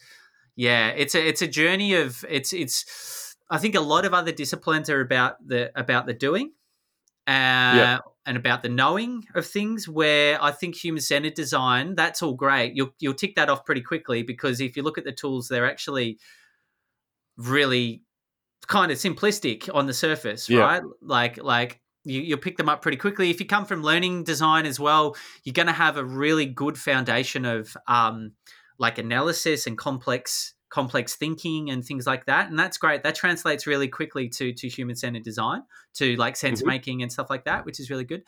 yeah, 0.55 0.89
it's 0.91 1.17
a 1.17 1.29
it's 1.29 1.43
a 1.43 1.49
journey 1.49 1.95
of 1.95 2.25
it's 2.29 2.53
it's. 2.53 3.35
I 3.51 3.59
think 3.59 3.75
a 3.75 3.81
lot 3.81 4.07
of 4.07 4.15
other 4.15 4.33
disciplines 4.33 4.89
are 4.89 5.01
about 5.01 5.37
the 5.47 5.73
about 5.75 6.07
the 6.07 6.15
doing, 6.15 6.53
uh, 7.27 7.99
and 8.25 8.37
about 8.37 8.63
the 8.63 8.69
knowing 8.69 9.25
of 9.35 9.45
things. 9.45 9.89
Where 9.89 10.43
I 10.43 10.53
think 10.53 10.77
human 10.77 11.03
centered 11.03 11.35
design, 11.35 11.97
that's 11.97 12.23
all 12.23 12.35
great. 12.35 12.77
You'll 12.77 12.95
you'll 13.01 13.15
tick 13.15 13.35
that 13.35 13.51
off 13.51 13.65
pretty 13.67 13.83
quickly 13.83 14.23
because 14.23 14.61
if 14.61 14.77
you 14.77 14.85
look 14.85 14.99
at 14.99 15.05
the 15.05 15.13
tools, 15.13 15.49
they're 15.49 15.69
actually 15.69 16.19
really 17.37 18.03
kind 18.69 18.93
of 18.93 18.99
simplistic 18.99 19.69
on 19.75 19.87
the 19.87 19.93
surface, 19.95 20.49
Yeah. 20.49 20.61
right? 20.61 20.83
Like 21.03 21.43
like 21.43 21.82
you, 22.05 22.21
you'll 22.21 22.39
pick 22.39 22.57
them 22.57 22.69
up 22.69 22.83
pretty 22.83 22.97
quickly. 22.97 23.31
If 23.31 23.41
you 23.41 23.47
come 23.47 23.65
from 23.65 23.83
learning 23.83 24.25
design 24.25 24.67
as 24.67 24.79
well, 24.81 25.17
you're 25.45 25.53
going 25.53 25.67
to 25.67 25.73
have 25.73 25.97
a 25.97 26.05
really 26.05 26.47
good 26.47 26.77
foundation 26.79 27.45
of 27.45 27.77
um, 27.87 28.33
like 28.79 28.99
analysis 28.99 29.67
and 29.67 29.77
complex 29.79 30.55
complex 30.71 31.15
thinking 31.17 31.69
and 31.69 31.85
things 31.85 32.07
like 32.07 32.25
that, 32.25 32.49
and 32.49 32.59
that's 32.59 32.79
great. 32.79 33.03
That 33.03 33.15
translates 33.15 33.67
really 33.67 33.89
quickly 33.89 34.29
to 34.31 34.53
to 34.55 34.69
human 34.69 34.97
centered 34.97 35.23
design, 35.23 35.63
to 35.95 36.17
like 36.17 36.35
sense 36.37 36.63
Mhm. 36.63 36.67
making 36.67 37.03
and 37.03 37.13
stuff 37.13 37.29
like 37.29 37.45
that, 37.45 37.67
which 37.67 37.79
is 37.79 37.91
really 37.91 38.05
good. 38.05 38.23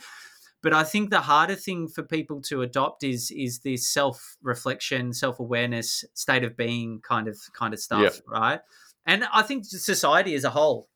But 0.62 0.72
I 0.74 0.84
think 0.84 1.10
the 1.10 1.20
harder 1.20 1.54
thing 1.56 1.88
for 1.88 2.02
people 2.02 2.40
to 2.42 2.62
adopt 2.62 3.02
is 3.02 3.30
is 3.30 3.60
this 3.60 3.88
self 3.88 4.36
reflection, 4.42 5.12
self 5.14 5.40
awareness, 5.40 6.04
state 6.14 6.44
of 6.44 6.56
being 6.56 7.00
kind 7.00 7.28
of 7.28 7.38
kind 7.54 7.72
of 7.74 7.80
stuff, 7.80 8.00
Yeah. 8.02 8.20
right? 8.26 8.60
And 9.06 9.24
I 9.32 9.42
think 9.42 9.64
society 9.64 10.34
as 10.34 10.44
a 10.44 10.50
whole 10.50 10.88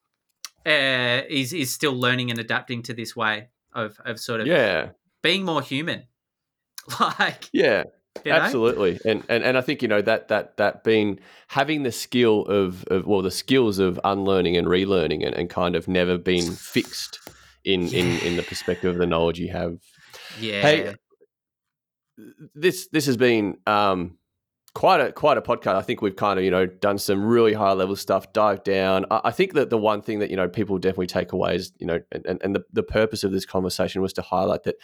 uh, 0.67 1.23
is 1.29 1.53
is 1.53 1.71
still 1.71 1.95
learning 1.95 2.31
and 2.31 2.39
adapting 2.39 2.83
to 2.85 2.95
this 2.95 3.15
way 3.17 3.49
of 3.73 3.99
of 4.05 4.19
sort 4.21 4.41
of 4.41 4.47
Yeah. 4.47 4.91
being 5.23 5.45
more 5.45 5.63
human. 5.63 6.05
Like, 7.01 7.51
Yeah. 7.53 7.85
you 8.25 8.33
know? 8.33 8.39
Absolutely, 8.39 8.99
and, 9.05 9.23
and 9.29 9.45
and 9.45 9.59
I 9.59 9.61
think 9.61 9.83
you 9.83 9.89
know 9.89 10.01
that 10.03 10.29
that 10.29 10.57
that 10.57 10.83
being 10.85 11.21
having 11.49 11.83
the 11.83 11.93
skill 11.93 12.47
of, 12.47 12.85
of 12.89 13.07
well 13.07 13.23
the 13.23 13.31
skills 13.31 13.79
of 13.79 14.01
unlearning 14.05 14.57
and 14.57 14.67
relearning 14.67 15.25
and, 15.25 15.35
and 15.35 15.51
kind 15.51 15.77
of 15.77 15.87
never 15.87 16.17
being 16.19 16.51
fixed 16.51 17.21
in, 17.65 17.93
in 17.93 18.19
in 18.21 18.37
the 18.37 18.43
perspective 18.43 18.91
of 18.91 18.99
the 18.99 19.07
knowledge 19.07 19.39
you 19.39 19.53
have. 19.53 19.79
Yeah. 20.41 20.63
Hey, 20.63 20.95
this 22.55 22.89
this 22.89 23.07
has 23.07 23.17
been 23.17 23.59
um, 23.67 24.19
quite 24.75 25.01
a 25.01 25.13
quite 25.13 25.39
a 25.39 25.43
podcast. 25.43 25.75
I 25.77 25.83
think 25.83 26.03
we've 26.03 26.17
kind 26.17 26.39
of 26.39 26.45
you 26.45 26.51
know 26.51 26.67
done 26.67 26.99
some 26.99 27.25
really 27.25 27.53
high 27.55 27.73
level 27.73 27.97
stuff, 27.97 28.33
dive 28.33 28.63
down. 28.65 29.07
I, 29.11 29.21
I 29.25 29.31
think 29.31 29.55
that 29.55 29.71
the 29.71 29.79
one 29.79 30.03
thing 30.03 30.19
that 30.21 30.31
you 30.31 30.37
know 30.37 30.49
people 30.49 30.79
definitely 30.79 31.07
take 31.09 31.33
away 31.33 31.57
is 31.57 31.73
you 31.79 31.87
know 31.87 32.01
and, 32.13 32.27
and- 32.27 32.41
and 32.43 32.55
the, 32.55 32.65
the 32.73 32.83
purpose 32.83 33.25
of 33.25 33.33
this 33.33 33.45
conversation 33.47 34.03
was 34.03 34.13
to 34.15 34.23
highlight 34.23 34.63
that 34.65 34.77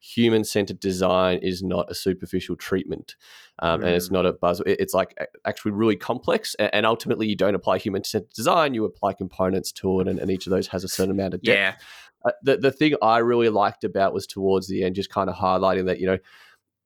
human 0.00 0.44
centered 0.44 0.78
design 0.80 1.38
is 1.38 1.62
not 1.62 1.90
a 1.90 1.94
superficial 1.94 2.56
treatment 2.56 3.16
um, 3.60 3.80
and 3.82 3.94
it's 3.94 4.10
Mm. 4.10 4.12
not 4.12 4.26
a 4.26 4.32
buzz 4.34 4.60
it- 4.66 4.78
it's 4.78 4.92
like 4.92 5.16
actually 5.46 5.70
really 5.72 5.96
complex 5.96 6.54
a- 6.58 6.74
and 6.74 6.84
ultimately 6.84 7.26
you 7.26 7.34
don't 7.36 7.54
apply 7.54 7.78
human 7.78 8.04
centered 8.04 8.28
design 8.34 8.74
you 8.74 8.84
apply 8.84 9.14
components 9.14 9.72
to 9.72 10.00
it 10.00 10.08
and, 10.08 10.18
and 10.18 10.30
each 10.30 10.46
of 10.46 10.50
those 10.50 10.66
has 10.66 10.84
a 10.84 10.88
certain 10.88 11.10
amount 11.12 11.32
of 11.32 11.40
depth 11.40 11.56
yeah. 11.56 12.28
uh, 12.30 12.32
the 12.42 12.58
the 12.58 12.70
thing 12.70 12.94
I 13.00 13.18
really 13.18 13.48
liked 13.48 13.82
about 13.82 14.12
was 14.12 14.26
towards 14.26 14.68
the 14.68 14.84
end, 14.84 14.94
just 14.94 15.08
kind 15.08 15.30
of 15.30 15.36
highlighting 15.36 15.86
that 15.86 16.00
you 16.00 16.06
know, 16.06 16.18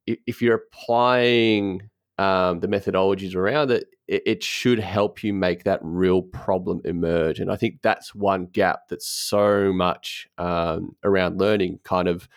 if, 0.07 0.19
if 0.27 0.43
you're 0.43 0.55
applying 0.57 1.91
um, 2.19 2.61
the 2.61 2.69
methodologies 2.69 3.35
around 3.35 3.71
it, 3.71 3.87
it, 4.09 4.23
it 4.27 4.43
should 4.43 4.81
help 4.81 5.23
you 5.23 5.33
make 5.33 5.65
that 5.65 5.81
real 5.83 6.23
problem 6.23 6.81
emerge. 6.85 7.39
And 7.39 7.51
I 7.51 7.57
think 7.57 7.81
that's 7.83 8.15
one 8.15 8.47
gap 8.47 8.89
that's 8.89 9.07
so 9.07 9.73
much 9.73 10.29
um, 10.39 10.97
around 11.05 11.39
learning 11.39 11.81
kind 11.85 12.09
of 12.09 12.29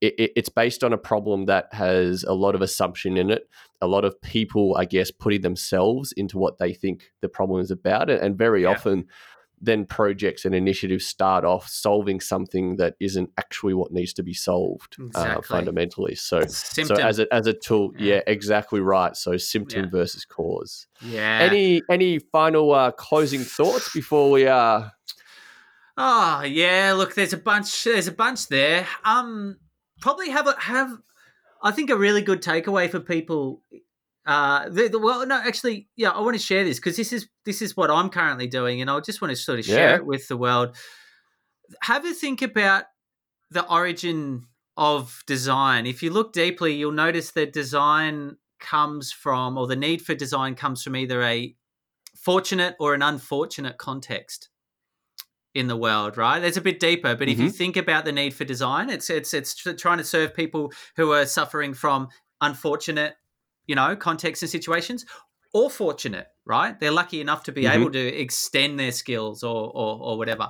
it, 0.00 0.14
it, 0.18 0.32
it's 0.34 0.48
based 0.48 0.82
on 0.82 0.92
a 0.92 0.98
problem 0.98 1.44
that 1.46 1.68
has 1.72 2.24
a 2.24 2.32
lot 2.32 2.54
of 2.54 2.62
assumption 2.62 3.16
in 3.18 3.30
it, 3.30 3.48
a 3.82 3.86
lot 3.86 4.04
of 4.04 4.20
people, 4.22 4.74
I 4.78 4.86
guess, 4.86 5.10
putting 5.10 5.42
themselves 5.42 6.12
into 6.12 6.38
what 6.38 6.58
they 6.58 6.72
think 6.72 7.12
the 7.20 7.28
problem 7.28 7.60
is 7.60 7.70
about, 7.70 8.08
and, 8.08 8.20
and 8.20 8.38
very 8.38 8.62
Yeah. 8.62 8.70
often 8.70 9.06
then 9.60 9.84
projects 9.84 10.44
and 10.46 10.54
initiatives 10.54 11.06
start 11.06 11.44
off 11.44 11.68
solving 11.68 12.18
something 12.20 12.76
that 12.76 12.94
isn't 12.98 13.30
actually 13.36 13.74
what 13.74 13.92
needs 13.92 14.12
to 14.14 14.22
be 14.22 14.32
solved 14.32 14.96
uh, 15.14 15.40
fundamentally. 15.42 16.14
So, 16.14 16.40
Symptom. 16.46 16.96
so 16.96 17.02
as 17.02 17.18
a 17.18 17.32
as 17.34 17.46
a 17.46 17.52
tool, 17.52 17.92
Yeah. 17.98 18.14
yeah, 18.14 18.20
exactly 18.26 18.80
right. 18.80 19.14
So 19.16 19.36
symptom 19.36 19.84
Yeah. 19.84 19.90
versus 19.90 20.24
cause. 20.24 20.86
yeah. 21.02 21.38
Any 21.42 21.82
any 21.90 22.18
final 22.20 22.72
uh, 22.72 22.90
closing 22.92 23.40
thoughts 23.40 23.92
before 23.92 24.30
we 24.30 24.46
uh 24.46 24.84
Oh 25.96 26.42
yeah, 26.42 26.94
look, 26.96 27.14
there's 27.14 27.34
a 27.34 27.36
bunch. 27.36 27.84
There's 27.84 28.06
a 28.06 28.12
bunch 28.12 28.48
there. 28.48 28.86
Um, 29.04 29.58
probably 30.00 30.30
have 30.30 30.46
a 30.46 30.54
have. 30.58 30.90
I 31.62 31.72
think 31.72 31.90
a 31.90 31.96
really 31.96 32.22
good 32.22 32.40
takeaway 32.42 32.88
for 32.90 33.00
people. 33.00 33.60
Uh, 34.26 34.68
the, 34.68 34.88
the, 34.88 34.98
well, 34.98 35.26
no, 35.26 35.36
actually, 35.36 35.88
yeah, 35.96 36.10
I 36.10 36.20
want 36.20 36.34
to 36.36 36.42
share 36.42 36.62
this 36.64 36.78
because 36.78 36.96
this 36.96 37.12
is 37.12 37.28
this 37.44 37.62
is 37.62 37.76
what 37.76 37.90
I'm 37.90 38.10
currently 38.10 38.46
doing, 38.46 38.80
and 38.80 38.90
I 38.90 39.00
just 39.00 39.20
want 39.22 39.30
to 39.30 39.36
sort 39.36 39.58
of 39.58 39.64
share 39.64 39.90
Yeah. 39.90 39.96
it 39.96 40.06
with 40.06 40.28
the 40.28 40.36
world. 40.36 40.76
Have 41.82 42.04
a 42.04 42.12
think 42.12 42.42
about 42.42 42.84
the 43.50 43.66
origin 43.66 44.46
of 44.76 45.22
design. 45.26 45.86
If 45.86 46.02
you 46.02 46.10
look 46.10 46.32
deeply, 46.32 46.74
you'll 46.74 46.92
notice 46.92 47.30
that 47.32 47.52
design 47.52 48.36
comes 48.60 49.10
from, 49.10 49.56
or 49.56 49.66
the 49.66 49.76
need 49.76 50.02
for 50.02 50.14
design 50.14 50.54
comes 50.54 50.82
from 50.82 50.96
either 50.96 51.22
a 51.22 51.54
fortunate 52.14 52.76
or 52.78 52.92
an 52.94 53.02
unfortunate 53.02 53.78
context 53.78 54.50
in 55.54 55.66
the 55.66 55.76
world, 55.76 56.16
right? 56.16 56.38
That's 56.40 56.56
a 56.58 56.60
bit 56.60 56.78
deeper, 56.78 57.16
but 57.16 57.28
if 57.28 57.38
you 57.40 57.50
think 57.50 57.76
about 57.76 58.04
the 58.04 58.12
need 58.12 58.34
for 58.34 58.44
design, 58.44 58.90
it's 58.90 59.10
it's 59.10 59.34
it's 59.34 59.54
trying 59.54 59.98
to 59.98 60.04
serve 60.04 60.34
people 60.34 60.72
who 60.96 61.10
are 61.12 61.26
suffering 61.26 61.74
from 61.74 62.08
unfortunate, 62.40 63.14
you 63.70 63.76
know, 63.80 63.90
contexts 63.96 64.42
and 64.42 64.50
situations, 64.58 65.06
or 65.52 65.68
fortunate, 65.70 66.28
right? 66.54 66.74
They're 66.78 66.96
lucky 67.02 67.20
enough 67.20 67.42
to 67.44 67.52
be 67.52 67.64
Mhm. 67.64 67.74
able 67.74 67.90
to 67.92 68.04
extend 68.24 68.78
their 68.78 68.92
skills 68.92 69.42
or, 69.42 69.62
or 69.80 69.90
or 70.06 70.18
whatever. 70.18 70.46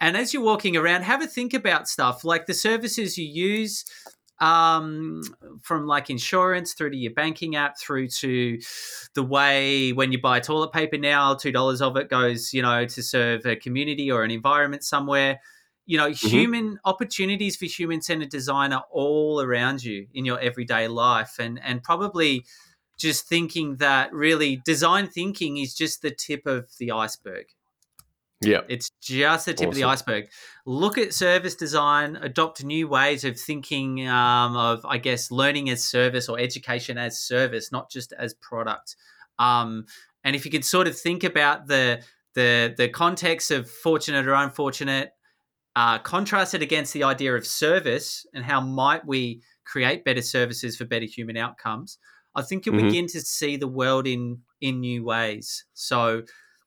And 0.00 0.16
as 0.16 0.32
you're 0.32 0.48
walking 0.52 0.76
around, 0.76 1.02
have 1.12 1.22
a 1.22 1.26
think 1.26 1.52
about 1.54 1.88
stuff 1.88 2.24
like 2.24 2.44
the 2.46 2.54
services 2.54 3.18
you 3.18 3.26
use. 3.26 3.84
Um, 4.40 5.22
from 5.62 5.88
like 5.88 6.10
insurance 6.10 6.72
through 6.74 6.90
to 6.92 6.96
your 6.96 7.12
banking 7.12 7.56
app 7.56 7.74
through 7.76 8.06
to 8.22 8.60
the 9.14 9.24
way 9.36 9.92
when 9.92 10.12
you 10.12 10.20
buy 10.20 10.38
toilet 10.38 10.72
paper 10.72 10.96
now, 10.96 11.34
two 11.34 11.50
dollars 11.50 11.82
of 11.82 11.96
it 11.96 12.08
goes, 12.08 12.54
you 12.54 12.62
know, 12.62 12.86
to 12.86 13.02
serve 13.02 13.44
a 13.46 13.56
community 13.56 14.12
or 14.12 14.22
an 14.22 14.30
environment 14.30 14.84
somewhere. 14.84 15.40
You 15.88 15.96
know, 15.96 16.10
human 16.10 16.78
opportunities 16.84 17.56
for 17.56 17.64
human 17.64 18.02
centered 18.02 18.28
design 18.28 18.74
are 18.74 18.84
all 18.90 19.40
around 19.40 19.82
you 19.82 20.06
in 20.12 20.26
your 20.26 20.38
everyday 20.38 20.86
life, 20.86 21.36
and 21.40 21.58
and 21.64 21.82
probably 21.82 22.44
just 22.98 23.26
thinking 23.26 23.76
that 23.76 24.12
really 24.12 24.60
design 24.66 25.08
thinking 25.08 25.56
is 25.56 25.74
just 25.74 26.02
the 26.02 26.10
tip 26.10 26.46
of 26.46 26.68
the 26.78 26.90
iceberg. 26.90 27.46
yeah 28.42 28.60
It's 28.68 28.90
just 29.00 29.46
the 29.46 29.54
tip 29.54 29.70
of 29.70 29.74
the 29.76 29.84
iceberg. 29.84 30.28
Look 30.66 30.98
at 30.98 31.14
service 31.14 31.54
design, 31.54 32.16
adopt 32.16 32.62
new 32.62 32.86
ways 32.86 33.24
of 33.24 33.40
thinking 33.40 34.06
um, 34.08 34.56
of, 34.56 34.84
I 34.84 34.98
guess, 34.98 35.30
learning 35.30 35.70
as 35.70 35.82
service 35.82 36.28
or 36.28 36.38
education 36.38 36.98
as 36.98 37.18
service, 37.18 37.72
not 37.72 37.90
just 37.90 38.12
as 38.12 38.34
product. 38.34 38.94
Um, 39.38 39.86
and 40.22 40.36
if 40.36 40.44
you 40.44 40.50
could 40.50 40.64
sort 40.64 40.86
of 40.86 40.98
think 40.98 41.24
about 41.24 41.66
the 41.68 42.02
the 42.34 42.74
the 42.76 42.88
context 42.88 43.50
of 43.50 43.70
fortunate 43.70 44.26
or 44.26 44.34
unfortunate, 44.34 45.12
uh, 45.78 45.98
contrast 46.00 46.54
it 46.54 46.62
against 46.62 46.92
the 46.92 47.04
idea 47.04 47.32
of 47.36 47.46
service 47.46 48.26
and 48.34 48.44
how 48.44 48.60
might 48.60 49.06
we 49.06 49.40
create 49.64 50.04
better 50.04 50.22
services 50.22 50.76
for 50.76 50.84
better 50.84 51.06
human 51.06 51.36
outcomes. 51.36 51.98
I 52.34 52.42
think 52.42 52.66
you'll 52.66 52.74
Mhm. 52.74 52.88
begin 52.88 53.06
to 53.08 53.20
see 53.20 53.56
the 53.56 53.68
world 53.68 54.06
in 54.06 54.42
in 54.60 54.80
new 54.80 55.04
ways. 55.04 55.64
So 55.74 56.22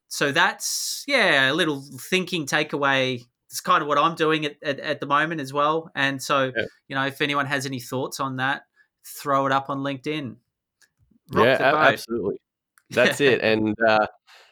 so 0.08 0.32
that's 0.32 1.04
yeah 1.08 1.52
a 1.52 1.54
little 1.54 1.82
thinking 2.12 2.46
takeaway 2.46 3.22
it's 3.50 3.62
kind 3.62 3.82
of 3.82 3.88
what 3.88 3.98
i'm 3.98 4.16
doing 4.16 4.46
at, 4.46 4.56
at, 4.62 4.80
at 4.80 5.00
the 5.00 5.06
moment 5.06 5.40
as 5.42 5.52
well 5.54 5.90
and 5.96 6.22
so 6.22 6.52
Yeah. 6.56 6.66
you 6.90 6.96
know 6.96 7.06
if 7.06 7.22
anyone 7.22 7.46
has 7.46 7.66
any 7.66 7.80
thoughts 7.80 8.20
on 8.20 8.36
that 8.38 8.64
throw 9.06 9.46
it 9.46 9.54
up 9.54 9.70
on 9.70 9.80
linkedin 9.80 10.36
Rock 11.32 11.46
yeah 11.46 11.76
absolutely 11.76 12.38
that's 12.90 13.22
it 13.22 13.40
and 13.52 13.74
uh 13.88 14.06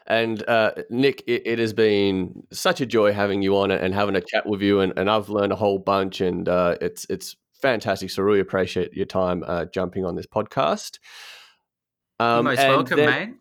and 0.10 0.47
uh, 0.49 0.72
Nick, 0.89 1.24
it, 1.28 1.43
it 1.45 1.60
has 1.60 1.72
been 1.74 2.43
such 2.51 2.82
a 2.82 2.86
joy 2.86 3.14
having 3.14 3.41
you 3.41 3.55
on 3.57 3.72
and 3.72 3.93
having 3.93 4.16
a 4.16 4.22
chat 4.22 4.45
with 4.47 4.62
you, 4.62 4.80
and, 4.82 4.93
and 4.97 5.10
I've 5.10 5.30
learned 5.30 5.51
a 5.51 5.55
whole 5.55 5.80
bunch, 5.80 6.22
and 6.22 6.49
uh, 6.49 6.76
it's 6.82 7.05
it's 7.10 7.36
fantastic. 7.62 8.10
So 8.10 8.22
I 8.22 8.26
really 8.26 8.39
appreciate 8.39 8.93
your 8.93 9.05
time 9.05 9.43
uh, 9.45 9.66
jumping 9.66 10.05
on 10.05 10.16
this 10.16 10.28
podcast. 10.28 10.99
you're 12.20 12.28
Um, 12.28 12.45
most 12.45 12.57
welcome 12.60 12.97
then- 12.97 13.10
mate 13.10 13.38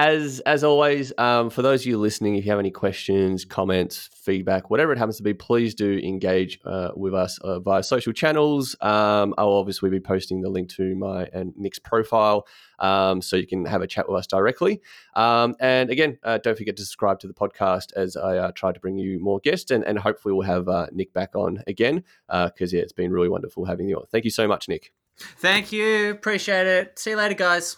As 0.00 0.40
as 0.46 0.64
always, 0.64 1.12
um, 1.18 1.50
for 1.50 1.60
those 1.60 1.82
of 1.82 1.86
you 1.88 1.98
listening, 1.98 2.36
if 2.36 2.46
you 2.46 2.50
have 2.52 2.58
any 2.58 2.70
questions, 2.70 3.44
comments, 3.44 4.08
feedback, 4.14 4.70
whatever 4.70 4.92
it 4.92 4.98
happens 4.98 5.18
to 5.18 5.22
be, 5.22 5.34
please 5.34 5.74
do 5.74 5.98
engage 5.98 6.58
uh, 6.64 6.92
with 6.96 7.12
us 7.12 7.36
uh, 7.40 7.60
via 7.60 7.82
social 7.82 8.14
channels. 8.14 8.74
Um, 8.80 9.34
I'll 9.36 9.52
obviously 9.52 9.90
be 9.90 10.00
posting 10.00 10.40
the 10.40 10.48
link 10.48 10.70
to 10.70 10.94
my 10.96 11.28
and 11.34 11.52
Nick's 11.54 11.78
profile, 11.78 12.46
um, 12.78 13.20
so 13.20 13.36
you 13.36 13.46
can 13.46 13.66
have 13.66 13.82
a 13.82 13.86
chat 13.86 14.08
with 14.08 14.18
us 14.18 14.26
directly. 14.26 14.80
Um, 15.16 15.54
and 15.60 15.90
again, 15.90 16.16
uh, 16.22 16.38
don't 16.38 16.56
forget 16.56 16.76
to 16.76 16.82
subscribe 16.82 17.20
to 17.20 17.26
the 17.26 17.34
podcast 17.34 17.92
as 17.94 18.16
I 18.16 18.38
uh, 18.38 18.52
try 18.52 18.72
to 18.72 18.80
bring 18.80 18.96
you 18.96 19.20
more 19.20 19.38
guests, 19.40 19.70
and, 19.70 19.84
and 19.84 19.98
hopefully 19.98 20.32
we'll 20.32 20.46
have 20.46 20.66
uh, 20.66 20.86
Nick 20.92 21.12
back 21.12 21.36
on 21.36 21.62
again 21.66 22.04
because 22.26 22.72
yeah, 22.72 22.80
it's 22.80 22.94
been 22.94 23.12
really 23.12 23.28
wonderful 23.28 23.66
having 23.66 23.86
you 23.86 23.96
on. 23.96 24.06
Thank 24.10 24.24
you 24.24 24.30
so 24.30 24.48
much, 24.48 24.66
Nick. 24.66 24.94
thank 25.36 25.70
you 25.70 26.12
appreciate 26.12 26.66
it 26.66 26.98
see 26.98 27.10
you 27.10 27.16
later 27.16 27.34
guys 27.34 27.76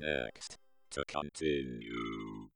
next 0.00 0.58
to 0.90 1.04
continue. 1.06 2.27